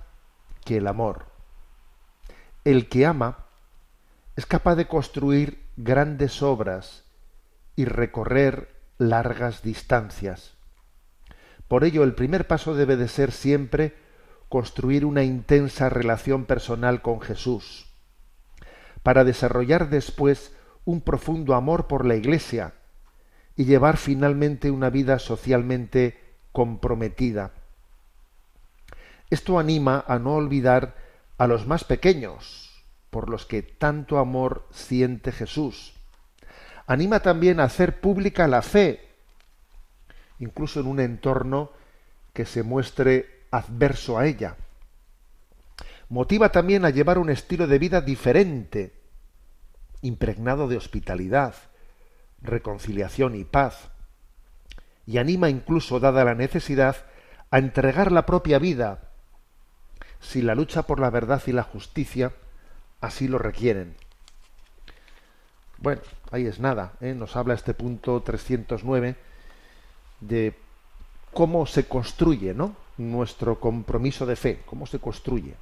que 0.65 0.77
el 0.77 0.87
amor. 0.87 1.27
el 2.63 2.89
que 2.89 3.05
ama 3.05 3.45
es 4.35 4.47
capaz 4.47 4.75
de 4.75 4.87
construir 4.87 5.63
grandes 5.77 6.41
obras 6.41 7.05
y 7.75 7.85
recorrer 7.85 8.75
largas 8.97 9.61
distancias. 9.61 10.53
Por 11.67 11.83
ello, 11.83 12.03
el 12.03 12.15
primer 12.15 12.47
paso 12.47 12.73
debe 12.73 12.97
de 12.97 13.07
ser 13.07 13.31
siempre 13.31 13.95
construir 14.49 15.05
una 15.05 15.23
intensa 15.23 15.89
relación 15.89 16.45
personal 16.45 17.03
con 17.03 17.21
Jesús, 17.21 17.87
para 19.03 19.23
desarrollar 19.23 19.89
después 19.89 20.55
un 20.85 21.01
profundo 21.01 21.53
amor 21.53 21.87
por 21.87 22.03
la 22.05 22.15
Iglesia 22.15 22.73
y 23.55 23.65
llevar 23.65 23.97
finalmente 23.97 24.71
una 24.71 24.89
vida 24.89 25.19
socialmente 25.19 26.30
comprometida. 26.52 27.52
Esto 29.30 29.60
anima 29.60 30.04
a 30.08 30.20
no 30.20 30.36
olvidar 30.36 30.95
a 31.38 31.47
los 31.47 31.66
más 31.66 31.84
pequeños, 31.84 32.84
por 33.10 33.30
los 33.30 33.45
que 33.45 33.62
tanto 33.62 34.18
amor 34.18 34.68
siente 34.72 35.32
Jesús. 35.32 35.93
Anima 36.88 37.20
también 37.20 37.60
a 37.60 37.66
hacer 37.66 38.02
pública 38.02 38.47
la 38.47 38.62
fe, 38.62 39.08
incluso 40.39 40.80
en 40.80 40.88
un 40.88 40.99
entorno 40.99 41.72
que 42.34 42.45
se 42.45 42.64
muestre 42.64 43.45
adverso 43.52 44.18
a 44.18 44.26
ella. 44.26 44.56
Motiva 46.10 46.52
también 46.52 46.84
a 46.84 46.89
llevar 46.89 47.18
un 47.18 47.30
estilo 47.30 47.68
de 47.68 47.80
vida 47.80 48.02
diferente, 48.02 48.93
impregnado 50.02 50.68
de 50.68 50.78
hospitalidad, 50.78 51.56
reconciliación 52.41 53.36
y 53.36 53.45
paz. 53.45 53.90
Y 55.12 55.18
anima 55.18 55.49
incluso, 55.49 55.99
dada 55.99 56.24
la 56.24 56.36
necesidad, 56.36 56.95
a 57.49 57.57
entregar 57.57 58.14
la 58.14 58.26
propia 58.26 58.59
vida, 58.59 59.09
si 60.22 60.41
la 60.41 60.55
lucha 60.55 60.84
por 60.84 61.01
la 61.01 61.09
verdad 61.09 61.41
y 61.47 61.51
la 61.51 61.64
justicia 61.64 62.32
así 63.01 63.28
lo 63.28 63.38
requieren. 63.38 63.95
Bueno, 65.80 66.01
ahí 66.32 66.45
es 66.45 66.62
nada. 66.62 66.93
¿eh? 67.01 67.14
Nos 67.14 67.36
habla 67.36 67.55
este 67.55 67.74
punto 67.74 68.22
309 68.22 69.18
de 70.22 70.55
cómo 71.34 71.66
se 71.66 71.89
construye 71.89 72.53
¿no? 72.53 72.78
nuestro 72.97 73.59
compromiso 73.59 74.26
de 74.26 74.38
fe, 74.38 74.62
cómo 74.66 74.88
se 74.88 74.99
construye. 74.99 75.55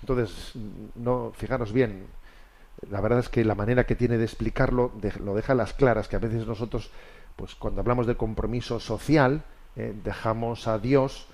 Entonces, 0.00 0.52
no, 0.94 1.30
fijaros 1.36 1.74
bien, 1.74 2.06
la 2.88 3.02
verdad 3.02 3.18
es 3.18 3.28
que 3.28 3.44
la 3.44 3.54
manera 3.54 3.84
que 3.84 3.96
tiene 3.96 4.16
de 4.16 4.24
explicarlo 4.24 4.92
lo 5.22 5.34
deja 5.34 5.54
las 5.54 5.74
claras, 5.74 6.08
que 6.08 6.16
a 6.16 6.20
veces 6.20 6.46
nosotros, 6.46 6.90
pues 7.36 7.54
cuando 7.54 7.80
hablamos 7.80 8.06
de 8.06 8.16
compromiso 8.16 8.80
social, 8.80 9.44
eh, 9.76 9.94
dejamos 10.02 10.66
a 10.66 10.78
Dios 10.78 11.28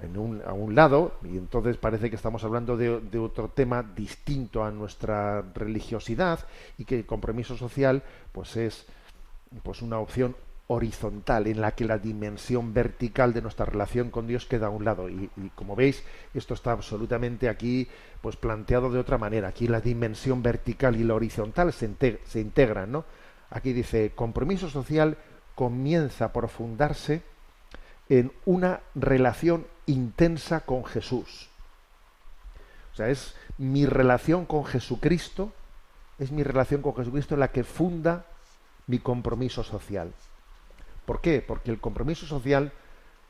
en 0.00 0.16
un, 0.16 0.42
a 0.46 0.52
un 0.52 0.74
lado 0.74 1.12
y 1.24 1.36
entonces 1.36 1.76
parece 1.76 2.08
que 2.08 2.16
estamos 2.16 2.44
hablando 2.44 2.76
de, 2.76 3.00
de, 3.00 3.18
otro 3.18 3.48
tema 3.48 3.82
distinto 3.82 4.64
a 4.64 4.70
nuestra 4.70 5.42
religiosidad 5.54 6.46
y 6.78 6.84
que 6.84 6.96
el 6.96 7.06
compromiso 7.06 7.56
social 7.56 8.02
pues 8.32 8.56
es 8.56 8.86
pues 9.62 9.82
una 9.82 9.98
opción 9.98 10.36
horizontal 10.68 11.48
en 11.48 11.60
la 11.60 11.72
que 11.72 11.84
la 11.84 11.98
dimensión 11.98 12.72
vertical 12.72 13.34
de 13.34 13.42
nuestra 13.42 13.66
relación 13.66 14.10
con 14.10 14.28
Dios 14.28 14.46
queda 14.46 14.68
a 14.68 14.70
un 14.70 14.84
lado. 14.84 15.10
Y, 15.10 15.28
como 15.56 15.74
veis 15.74 16.04
esto 16.32 16.54
está 16.54 16.70
absolutamente 16.70 17.48
aquí 17.48 17.88
pues 18.22 18.36
planteado 18.36 18.90
de 18.90 19.00
otra 19.00 19.18
manera. 19.18 19.48
Aquí 19.48 19.66
la 19.66 19.80
dimensión 19.80 20.44
vertical 20.44 20.94
y 20.94 21.02
la 21.02 21.14
horizontal 21.14 21.72
se 21.72 22.40
integran 22.40 22.92
no 22.92 23.04
aquí 23.50 23.72
dice 23.72 24.12
compromiso 24.14 24.70
social 24.70 25.16
comienza 25.60 26.32
por 26.32 26.48
fundarse 26.48 27.20
en 28.08 28.32
una 28.46 28.80
relación 28.94 29.66
intensa 29.84 30.60
con 30.60 30.86
Jesús 30.86 31.50
o 32.94 32.96
sea 32.96 33.10
es 33.10 33.34
mi 33.58 33.84
relación 33.84 34.46
con 34.46 34.64
Jesucristo 34.64 35.52
es 36.18 36.32
mi 36.32 36.44
relación 36.44 36.80
con 36.80 36.96
Jesucristo 36.96 37.36
la 37.36 37.48
que 37.48 37.62
funda 37.62 38.24
mi 38.86 39.00
compromiso 39.00 39.62
social 39.62 40.14
¿Por 41.10 41.20
qué? 41.20 41.42
Porque 41.42 41.72
el 41.72 41.80
compromiso 41.80 42.24
social 42.24 42.72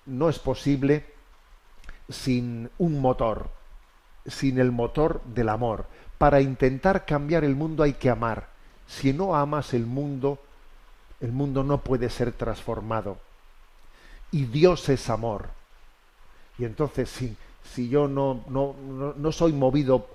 no 0.05 0.29
es 0.29 0.39
posible 0.39 1.07
sin 2.11 2.69
un 2.77 3.01
motor, 3.01 3.49
sin 4.27 4.59
el 4.59 4.71
motor 4.71 5.23
del 5.25 5.49
amor. 5.49 5.87
Para 6.19 6.43
intentar 6.43 7.07
cambiar 7.07 7.43
el 7.43 7.57
mundo 7.57 7.83
hay 7.83 7.95
que 7.95 8.11
amar. 8.11 8.51
Si 8.87 9.15
no 9.15 9.35
amas 9.35 9.73
el 9.73 9.87
mundo, 9.87 10.39
el 11.21 11.33
mundo 11.33 11.63
no 11.63 11.79
puede 11.79 12.11
ser 12.11 12.33
transformado. 12.33 13.19
Y 14.33 14.45
Dios 14.47 14.89
es 14.89 15.11
amor. 15.11 15.49
Y 16.59 16.65
entonces, 16.65 17.09
si, 17.09 17.37
si 17.75 17.89
yo 17.89 18.09
no, 18.09 18.45
no, 18.49 18.75
no, 18.75 19.15
no 19.15 19.33
soy 19.33 19.53
movido 19.53 20.07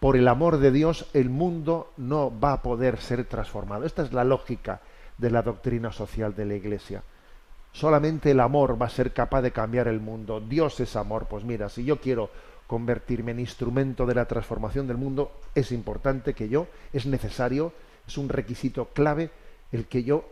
por 0.00 0.16
el 0.16 0.26
amor 0.26 0.58
de 0.58 0.72
Dios, 0.72 1.06
el 1.12 1.30
mundo 1.30 1.92
no 1.96 2.32
va 2.38 2.54
a 2.54 2.62
poder 2.62 3.00
ser 3.00 3.24
transformado. 3.24 3.84
Esta 3.84 4.02
es 4.02 4.12
la 4.12 4.24
lógica 4.24 4.80
de 5.18 5.30
la 5.30 5.42
doctrina 5.42 5.92
social 5.92 6.34
de 6.34 6.46
la 6.46 6.54
Iglesia. 6.54 7.02
Solamente 7.72 8.30
el 8.30 8.40
amor 8.40 8.80
va 8.80 8.86
a 8.86 8.90
ser 8.90 9.12
capaz 9.12 9.42
de 9.42 9.52
cambiar 9.52 9.88
el 9.88 10.00
mundo. 10.00 10.40
Dios 10.40 10.80
es 10.80 10.96
amor. 10.96 11.26
Pues 11.26 11.44
mira, 11.44 11.68
si 11.68 11.84
yo 11.84 12.00
quiero 12.00 12.30
convertirme 12.66 13.32
en 13.32 13.40
instrumento 13.40 14.04
de 14.06 14.14
la 14.14 14.26
transformación 14.26 14.86
del 14.86 14.96
mundo, 14.96 15.32
es 15.54 15.72
importante 15.72 16.34
que 16.34 16.48
yo, 16.48 16.66
es 16.92 17.06
necesario, 17.06 17.72
es 18.06 18.18
un 18.18 18.28
requisito 18.28 18.86
clave 18.86 19.30
el 19.72 19.86
que 19.86 20.04
yo 20.04 20.28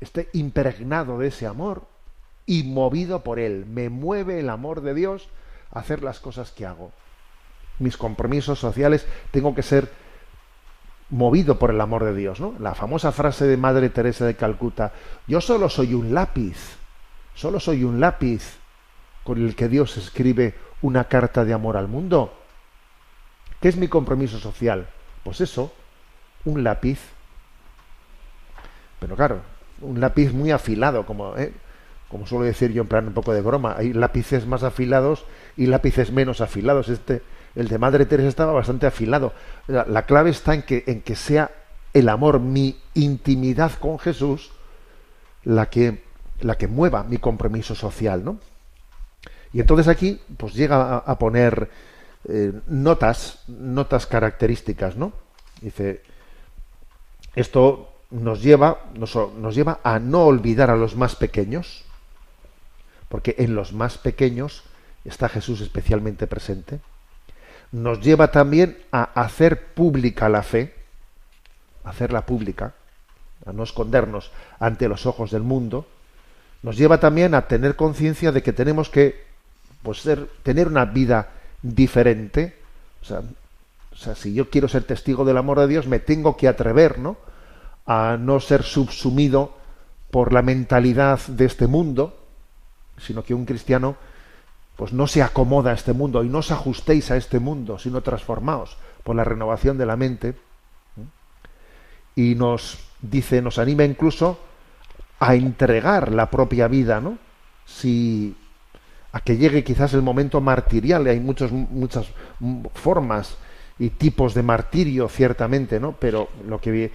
esté 0.00 0.28
impregnado 0.32 1.18
de 1.18 1.28
ese 1.28 1.46
amor 1.46 1.86
y 2.46 2.62
movido 2.64 3.24
por 3.24 3.38
él. 3.38 3.66
Me 3.66 3.88
mueve 3.88 4.40
el 4.40 4.50
amor 4.50 4.82
de 4.82 4.94
Dios 4.94 5.28
a 5.72 5.80
hacer 5.80 6.02
las 6.02 6.20
cosas 6.20 6.52
que 6.52 6.66
hago. 6.66 6.92
Mis 7.78 7.96
compromisos 7.96 8.58
sociales 8.58 9.06
tengo 9.30 9.54
que 9.54 9.62
ser 9.62 9.90
movido 11.10 11.58
por 11.58 11.70
el 11.70 11.80
amor 11.80 12.04
de 12.04 12.14
Dios, 12.14 12.40
¿no? 12.40 12.54
La 12.58 12.74
famosa 12.74 13.12
frase 13.12 13.46
de 13.46 13.56
Madre 13.56 13.88
Teresa 13.88 14.26
de 14.26 14.36
Calcuta, 14.36 14.92
yo 15.26 15.40
solo 15.40 15.68
soy 15.68 15.94
un 15.94 16.14
lápiz, 16.14 16.76
solo 17.34 17.60
soy 17.60 17.84
un 17.84 18.00
lápiz 18.00 18.58
con 19.22 19.38
el 19.38 19.56
que 19.56 19.68
Dios 19.68 19.96
escribe 19.96 20.54
una 20.82 21.04
carta 21.04 21.44
de 21.44 21.52
amor 21.52 21.76
al 21.76 21.88
mundo. 21.88 22.34
¿Qué 23.60 23.68
es 23.68 23.76
mi 23.76 23.88
compromiso 23.88 24.38
social? 24.38 24.88
Pues 25.22 25.40
eso, 25.40 25.72
un 26.44 26.62
lápiz. 26.62 27.13
Pero 29.04 29.16
claro, 29.16 29.42
un 29.82 30.00
lápiz 30.00 30.32
muy 30.32 30.50
afilado, 30.50 31.04
como, 31.04 31.36
¿eh? 31.36 31.52
como 32.08 32.26
suelo 32.26 32.46
decir 32.46 32.72
yo 32.72 32.80
en 32.80 32.88
plan 32.88 33.06
un 33.06 33.12
poco 33.12 33.34
de 33.34 33.42
broma. 33.42 33.74
Hay 33.76 33.92
lápices 33.92 34.46
más 34.46 34.62
afilados 34.62 35.26
y 35.58 35.66
lápices 35.66 36.10
menos 36.10 36.40
afilados. 36.40 36.88
Este, 36.88 37.20
el 37.54 37.68
de 37.68 37.76
Madre 37.76 38.06
Teresa 38.06 38.30
estaba 38.30 38.52
bastante 38.52 38.86
afilado. 38.86 39.34
La, 39.66 39.84
la 39.84 40.06
clave 40.06 40.30
está 40.30 40.54
en 40.54 40.62
que, 40.62 40.84
en 40.86 41.02
que 41.02 41.16
sea 41.16 41.50
el 41.92 42.08
amor, 42.08 42.40
mi 42.40 42.78
intimidad 42.94 43.72
con 43.72 43.98
Jesús, 43.98 44.52
la 45.42 45.68
que, 45.68 46.02
la 46.40 46.56
que 46.56 46.66
mueva 46.66 47.04
mi 47.04 47.18
compromiso 47.18 47.74
social, 47.74 48.24
¿no? 48.24 48.38
Y 49.52 49.60
entonces 49.60 49.86
aquí, 49.86 50.18
pues 50.38 50.54
llega 50.54 50.76
a, 50.76 50.96
a 50.96 51.18
poner 51.18 51.68
eh, 52.26 52.52
notas, 52.68 53.44
notas 53.48 54.06
características, 54.06 54.96
¿no? 54.96 55.12
Dice, 55.60 56.00
esto 57.34 57.90
nos 58.10 58.42
lleva, 58.42 58.78
nos, 58.94 59.14
nos 59.14 59.54
lleva 59.54 59.80
a 59.82 59.98
no 59.98 60.24
olvidar 60.24 60.70
a 60.70 60.76
los 60.76 60.96
más 60.96 61.16
pequeños, 61.16 61.84
porque 63.08 63.34
en 63.38 63.54
los 63.54 63.72
más 63.72 63.98
pequeños 63.98 64.64
está 65.04 65.28
Jesús 65.28 65.60
especialmente 65.60 66.26
presente 66.26 66.80
nos 67.74 68.00
lleva 68.00 68.30
también 68.30 68.78
a 68.92 69.02
hacer 69.20 69.74
pública 69.74 70.28
la 70.28 70.44
fe, 70.44 70.72
hacerla 71.82 72.24
pública, 72.24 72.72
a 73.44 73.52
no 73.52 73.64
escondernos 73.64 74.30
ante 74.60 74.88
los 74.88 75.06
ojos 75.06 75.32
del 75.32 75.42
mundo, 75.42 75.84
nos 76.62 76.76
lleva 76.76 77.00
también 77.00 77.34
a 77.34 77.48
tener 77.48 77.74
conciencia 77.74 78.30
de 78.30 78.44
que 78.44 78.52
tenemos 78.52 78.90
que 78.90 79.24
pues, 79.82 80.02
ser, 80.02 80.28
tener 80.44 80.68
una 80.68 80.84
vida 80.84 81.30
diferente. 81.62 82.56
O 83.02 83.04
sea, 83.06 83.22
o 83.92 83.96
sea, 83.96 84.14
si 84.14 84.32
yo 84.32 84.50
quiero 84.50 84.68
ser 84.68 84.84
testigo 84.84 85.24
del 85.24 85.36
amor 85.36 85.58
de 85.58 85.66
Dios, 85.66 85.88
me 85.88 85.98
tengo 85.98 86.36
que 86.36 86.46
atrever, 86.46 87.00
¿no? 87.00 87.16
A 87.86 88.16
no 88.18 88.40
ser 88.40 88.62
subsumido 88.62 89.54
por 90.10 90.32
la 90.32 90.42
mentalidad 90.42 91.20
de 91.26 91.44
este 91.44 91.66
mundo, 91.66 92.16
sino 92.98 93.22
que 93.24 93.34
un 93.34 93.44
cristiano 93.44 93.96
pues 94.76 94.92
no 94.92 95.06
se 95.06 95.22
acomoda 95.22 95.70
a 95.70 95.74
este 95.74 95.92
mundo 95.92 96.24
y 96.24 96.28
no 96.28 96.38
os 96.38 96.50
ajustéis 96.50 97.10
a 97.10 97.16
este 97.16 97.38
mundo, 97.38 97.78
sino 97.78 98.00
transformaos 98.00 98.76
por 99.02 99.14
la 99.14 99.24
renovación 99.24 99.78
de 99.78 99.86
la 99.86 99.96
mente. 99.96 100.34
Y 102.16 102.34
nos 102.34 102.78
dice, 103.00 103.42
nos 103.42 103.58
anima 103.58 103.84
incluso 103.84 104.38
a 105.20 105.34
entregar 105.34 106.12
la 106.12 106.30
propia 106.30 106.68
vida, 106.68 107.00
¿no? 107.00 107.18
Si 107.66 108.36
a 109.12 109.20
que 109.20 109.36
llegue 109.36 109.62
quizás 109.62 109.94
el 109.94 110.02
momento 110.02 110.40
martirial, 110.40 111.06
hay 111.06 111.20
muchos, 111.20 111.52
muchas 111.52 112.06
formas 112.74 113.36
y 113.78 113.90
tipos 113.90 114.34
de 114.34 114.42
martirio, 114.42 115.08
ciertamente, 115.08 115.78
¿no? 115.78 115.92
Pero 115.92 116.28
lo 116.48 116.60
que, 116.60 116.90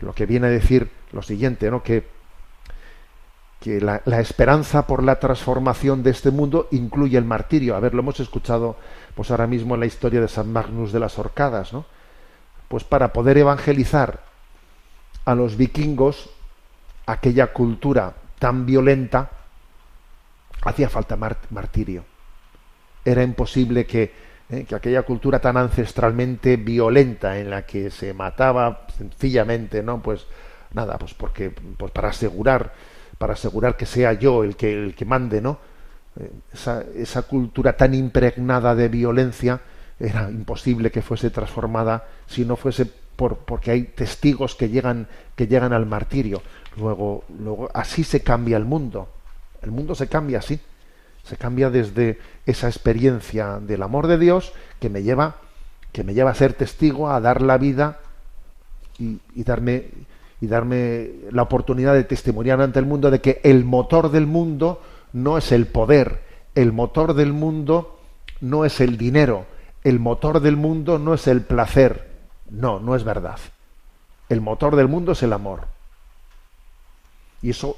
lo 0.00 0.12
que 0.12 0.26
viene 0.26 0.46
a 0.46 0.50
decir 0.50 0.90
lo 1.12 1.22
siguiente, 1.22 1.70
¿no? 1.70 1.82
Que 1.82 2.04
que 3.60 3.78
la, 3.78 4.00
esperanza 4.20 4.86
por 4.86 5.02
la 5.02 5.20
transformación 5.20 6.02
de 6.02 6.10
este 6.10 6.30
mundo 6.30 6.66
incluye 6.70 7.18
el 7.18 7.26
martirio. 7.26 7.76
A 7.76 7.80
ver, 7.80 7.92
lo 7.92 8.00
hemos 8.00 8.18
escuchado 8.18 8.76
pues 9.14 9.30
ahora 9.30 9.46
mismo 9.46 9.74
en 9.74 9.80
la 9.80 9.86
historia 9.86 10.20
de 10.20 10.28
San 10.28 10.50
Magnus 10.50 10.92
de 10.92 11.00
las 11.00 11.18
Orcadas, 11.18 11.72
¿no? 11.74 11.84
Pues 12.68 12.84
para 12.84 13.12
poder 13.12 13.36
evangelizar 13.36 14.20
a 15.26 15.34
los 15.34 15.56
vikingos 15.58 16.30
aquella 17.04 17.52
cultura 17.52 18.14
tan 18.38 18.64
violenta, 18.64 19.30
hacía 20.62 20.88
falta 20.88 21.16
martirio. 21.50 22.04
Era 23.04 23.22
imposible 23.22 23.84
que, 23.84 24.29
eh, 24.50 24.64
que 24.64 24.74
aquella 24.74 25.02
cultura 25.02 25.38
tan 25.38 25.56
ancestralmente 25.56 26.56
violenta 26.56 27.38
en 27.38 27.50
la 27.50 27.64
que 27.64 27.90
se 27.90 28.12
mataba 28.14 28.86
sencillamente, 28.96 29.82
¿no? 29.82 30.02
Pues 30.02 30.26
nada, 30.74 30.98
pues 30.98 31.14
porque 31.14 31.50
pues 31.50 31.92
para 31.92 32.08
asegurar 32.08 32.72
para 33.16 33.34
asegurar 33.34 33.76
que 33.76 33.86
sea 33.86 34.14
yo 34.14 34.42
el 34.42 34.56
que 34.56 34.72
el 34.72 34.94
que 34.94 35.04
mande, 35.04 35.40
¿no? 35.40 35.58
Eh, 36.18 36.30
esa, 36.52 36.82
esa 36.96 37.22
cultura 37.22 37.76
tan 37.76 37.94
impregnada 37.94 38.74
de 38.74 38.88
violencia 38.88 39.60
era 40.00 40.28
imposible 40.30 40.90
que 40.90 41.02
fuese 41.02 41.30
transformada 41.30 42.08
si 42.26 42.44
no 42.44 42.56
fuese 42.56 42.86
por, 42.86 43.36
porque 43.38 43.70
hay 43.70 43.82
testigos 43.82 44.54
que 44.54 44.68
llegan 44.68 45.06
que 45.36 45.46
llegan 45.46 45.72
al 45.72 45.86
martirio. 45.86 46.42
Luego, 46.76 47.24
luego 47.38 47.70
así 47.74 48.02
se 48.02 48.22
cambia 48.22 48.56
el 48.56 48.64
mundo. 48.64 49.08
El 49.62 49.70
mundo 49.70 49.94
se 49.94 50.08
cambia 50.08 50.38
así. 50.38 50.58
Se 51.24 51.36
cambia 51.36 51.70
desde 51.70 52.18
esa 52.46 52.68
experiencia 52.68 53.60
del 53.60 53.82
amor 53.82 54.06
de 54.06 54.18
Dios 54.18 54.52
que 54.78 54.88
me 54.88 55.02
lleva 55.02 55.36
que 55.92 56.04
me 56.04 56.14
lleva 56.14 56.30
a 56.30 56.34
ser 56.34 56.52
testigo, 56.52 57.10
a 57.10 57.20
dar 57.20 57.42
la 57.42 57.58
vida 57.58 57.98
y, 58.96 59.18
y 59.34 59.42
darme 59.42 59.86
y 60.40 60.46
darme 60.46 61.10
la 61.32 61.42
oportunidad 61.42 61.94
de 61.94 62.04
testimoniar 62.04 62.60
ante 62.60 62.78
el 62.78 62.86
mundo 62.86 63.10
de 63.10 63.20
que 63.20 63.40
el 63.42 63.64
motor 63.64 64.10
del 64.10 64.26
mundo 64.26 64.80
no 65.12 65.36
es 65.36 65.52
el 65.52 65.66
poder, 65.66 66.22
el 66.54 66.72
motor 66.72 67.14
del 67.14 67.32
mundo 67.32 67.98
no 68.40 68.64
es 68.64 68.80
el 68.80 68.96
dinero, 68.96 69.46
el 69.84 69.98
motor 69.98 70.40
del 70.40 70.56
mundo 70.56 70.98
no 70.98 71.14
es 71.14 71.26
el 71.26 71.42
placer. 71.42 72.10
No, 72.50 72.80
no 72.80 72.96
es 72.96 73.04
verdad. 73.04 73.38
El 74.28 74.40
motor 74.40 74.76
del 74.76 74.88
mundo 74.88 75.12
es 75.12 75.22
el 75.22 75.32
amor. 75.32 75.66
Y 77.42 77.50
eso, 77.50 77.76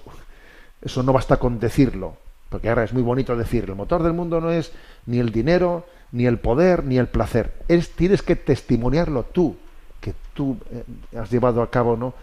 eso 0.80 1.02
no 1.02 1.12
basta 1.12 1.36
con 1.36 1.60
decirlo, 1.60 2.16
porque 2.52 2.68
ahora 2.68 2.84
es 2.84 2.92
muy 2.92 3.02
bonito 3.02 3.34
decir, 3.34 3.64
el 3.64 3.74
motor 3.74 4.02
del 4.02 4.12
mundo 4.12 4.40
no 4.40 4.52
es 4.52 4.72
ni 5.06 5.18
el 5.18 5.32
dinero, 5.32 5.86
ni 6.12 6.26
el 6.26 6.38
poder, 6.38 6.84
ni 6.84 6.98
el 6.98 7.08
placer. 7.08 7.54
Es, 7.66 7.90
tienes 7.92 8.22
que 8.22 8.36
testimoniarlo 8.36 9.24
tú, 9.24 9.56
que 10.00 10.12
tú 10.34 10.58
eh, 10.70 10.84
has 11.18 11.30
llevado 11.30 11.62
a 11.62 11.70
cabo 11.70 11.96
¿no? 11.96 12.14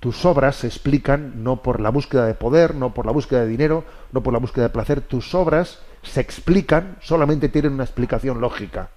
tus 0.00 0.24
obras 0.24 0.56
se 0.56 0.66
explican 0.66 1.44
no 1.44 1.62
por 1.62 1.80
la 1.80 1.90
búsqueda 1.90 2.26
de 2.26 2.34
poder, 2.34 2.74
no 2.74 2.92
por 2.92 3.06
la 3.06 3.12
búsqueda 3.12 3.42
de 3.42 3.46
dinero, 3.46 3.84
no 4.10 4.22
por 4.22 4.32
la 4.32 4.40
búsqueda 4.40 4.64
de 4.64 4.70
placer, 4.70 5.00
tus 5.00 5.32
obras 5.36 5.78
se 6.02 6.20
explican, 6.20 6.96
solamente 7.00 7.48
tienen 7.48 7.74
una 7.74 7.84
explicación 7.84 8.40
lógica. 8.40 8.88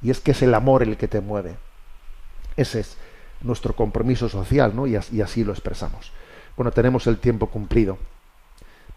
Y 0.00 0.10
es 0.10 0.20
que 0.20 0.30
es 0.30 0.40
el 0.40 0.54
amor 0.54 0.82
el 0.82 0.96
que 0.96 1.08
te 1.08 1.20
mueve. 1.20 1.56
Ese 2.56 2.80
es 2.80 2.96
nuestro 3.42 3.76
compromiso 3.76 4.30
social, 4.30 4.74
¿no? 4.74 4.86
Y 4.86 4.96
así 4.96 5.44
lo 5.44 5.52
expresamos. 5.52 6.10
Bueno, 6.56 6.70
tenemos 6.70 7.06
el 7.06 7.18
tiempo 7.18 7.48
cumplido. 7.48 7.98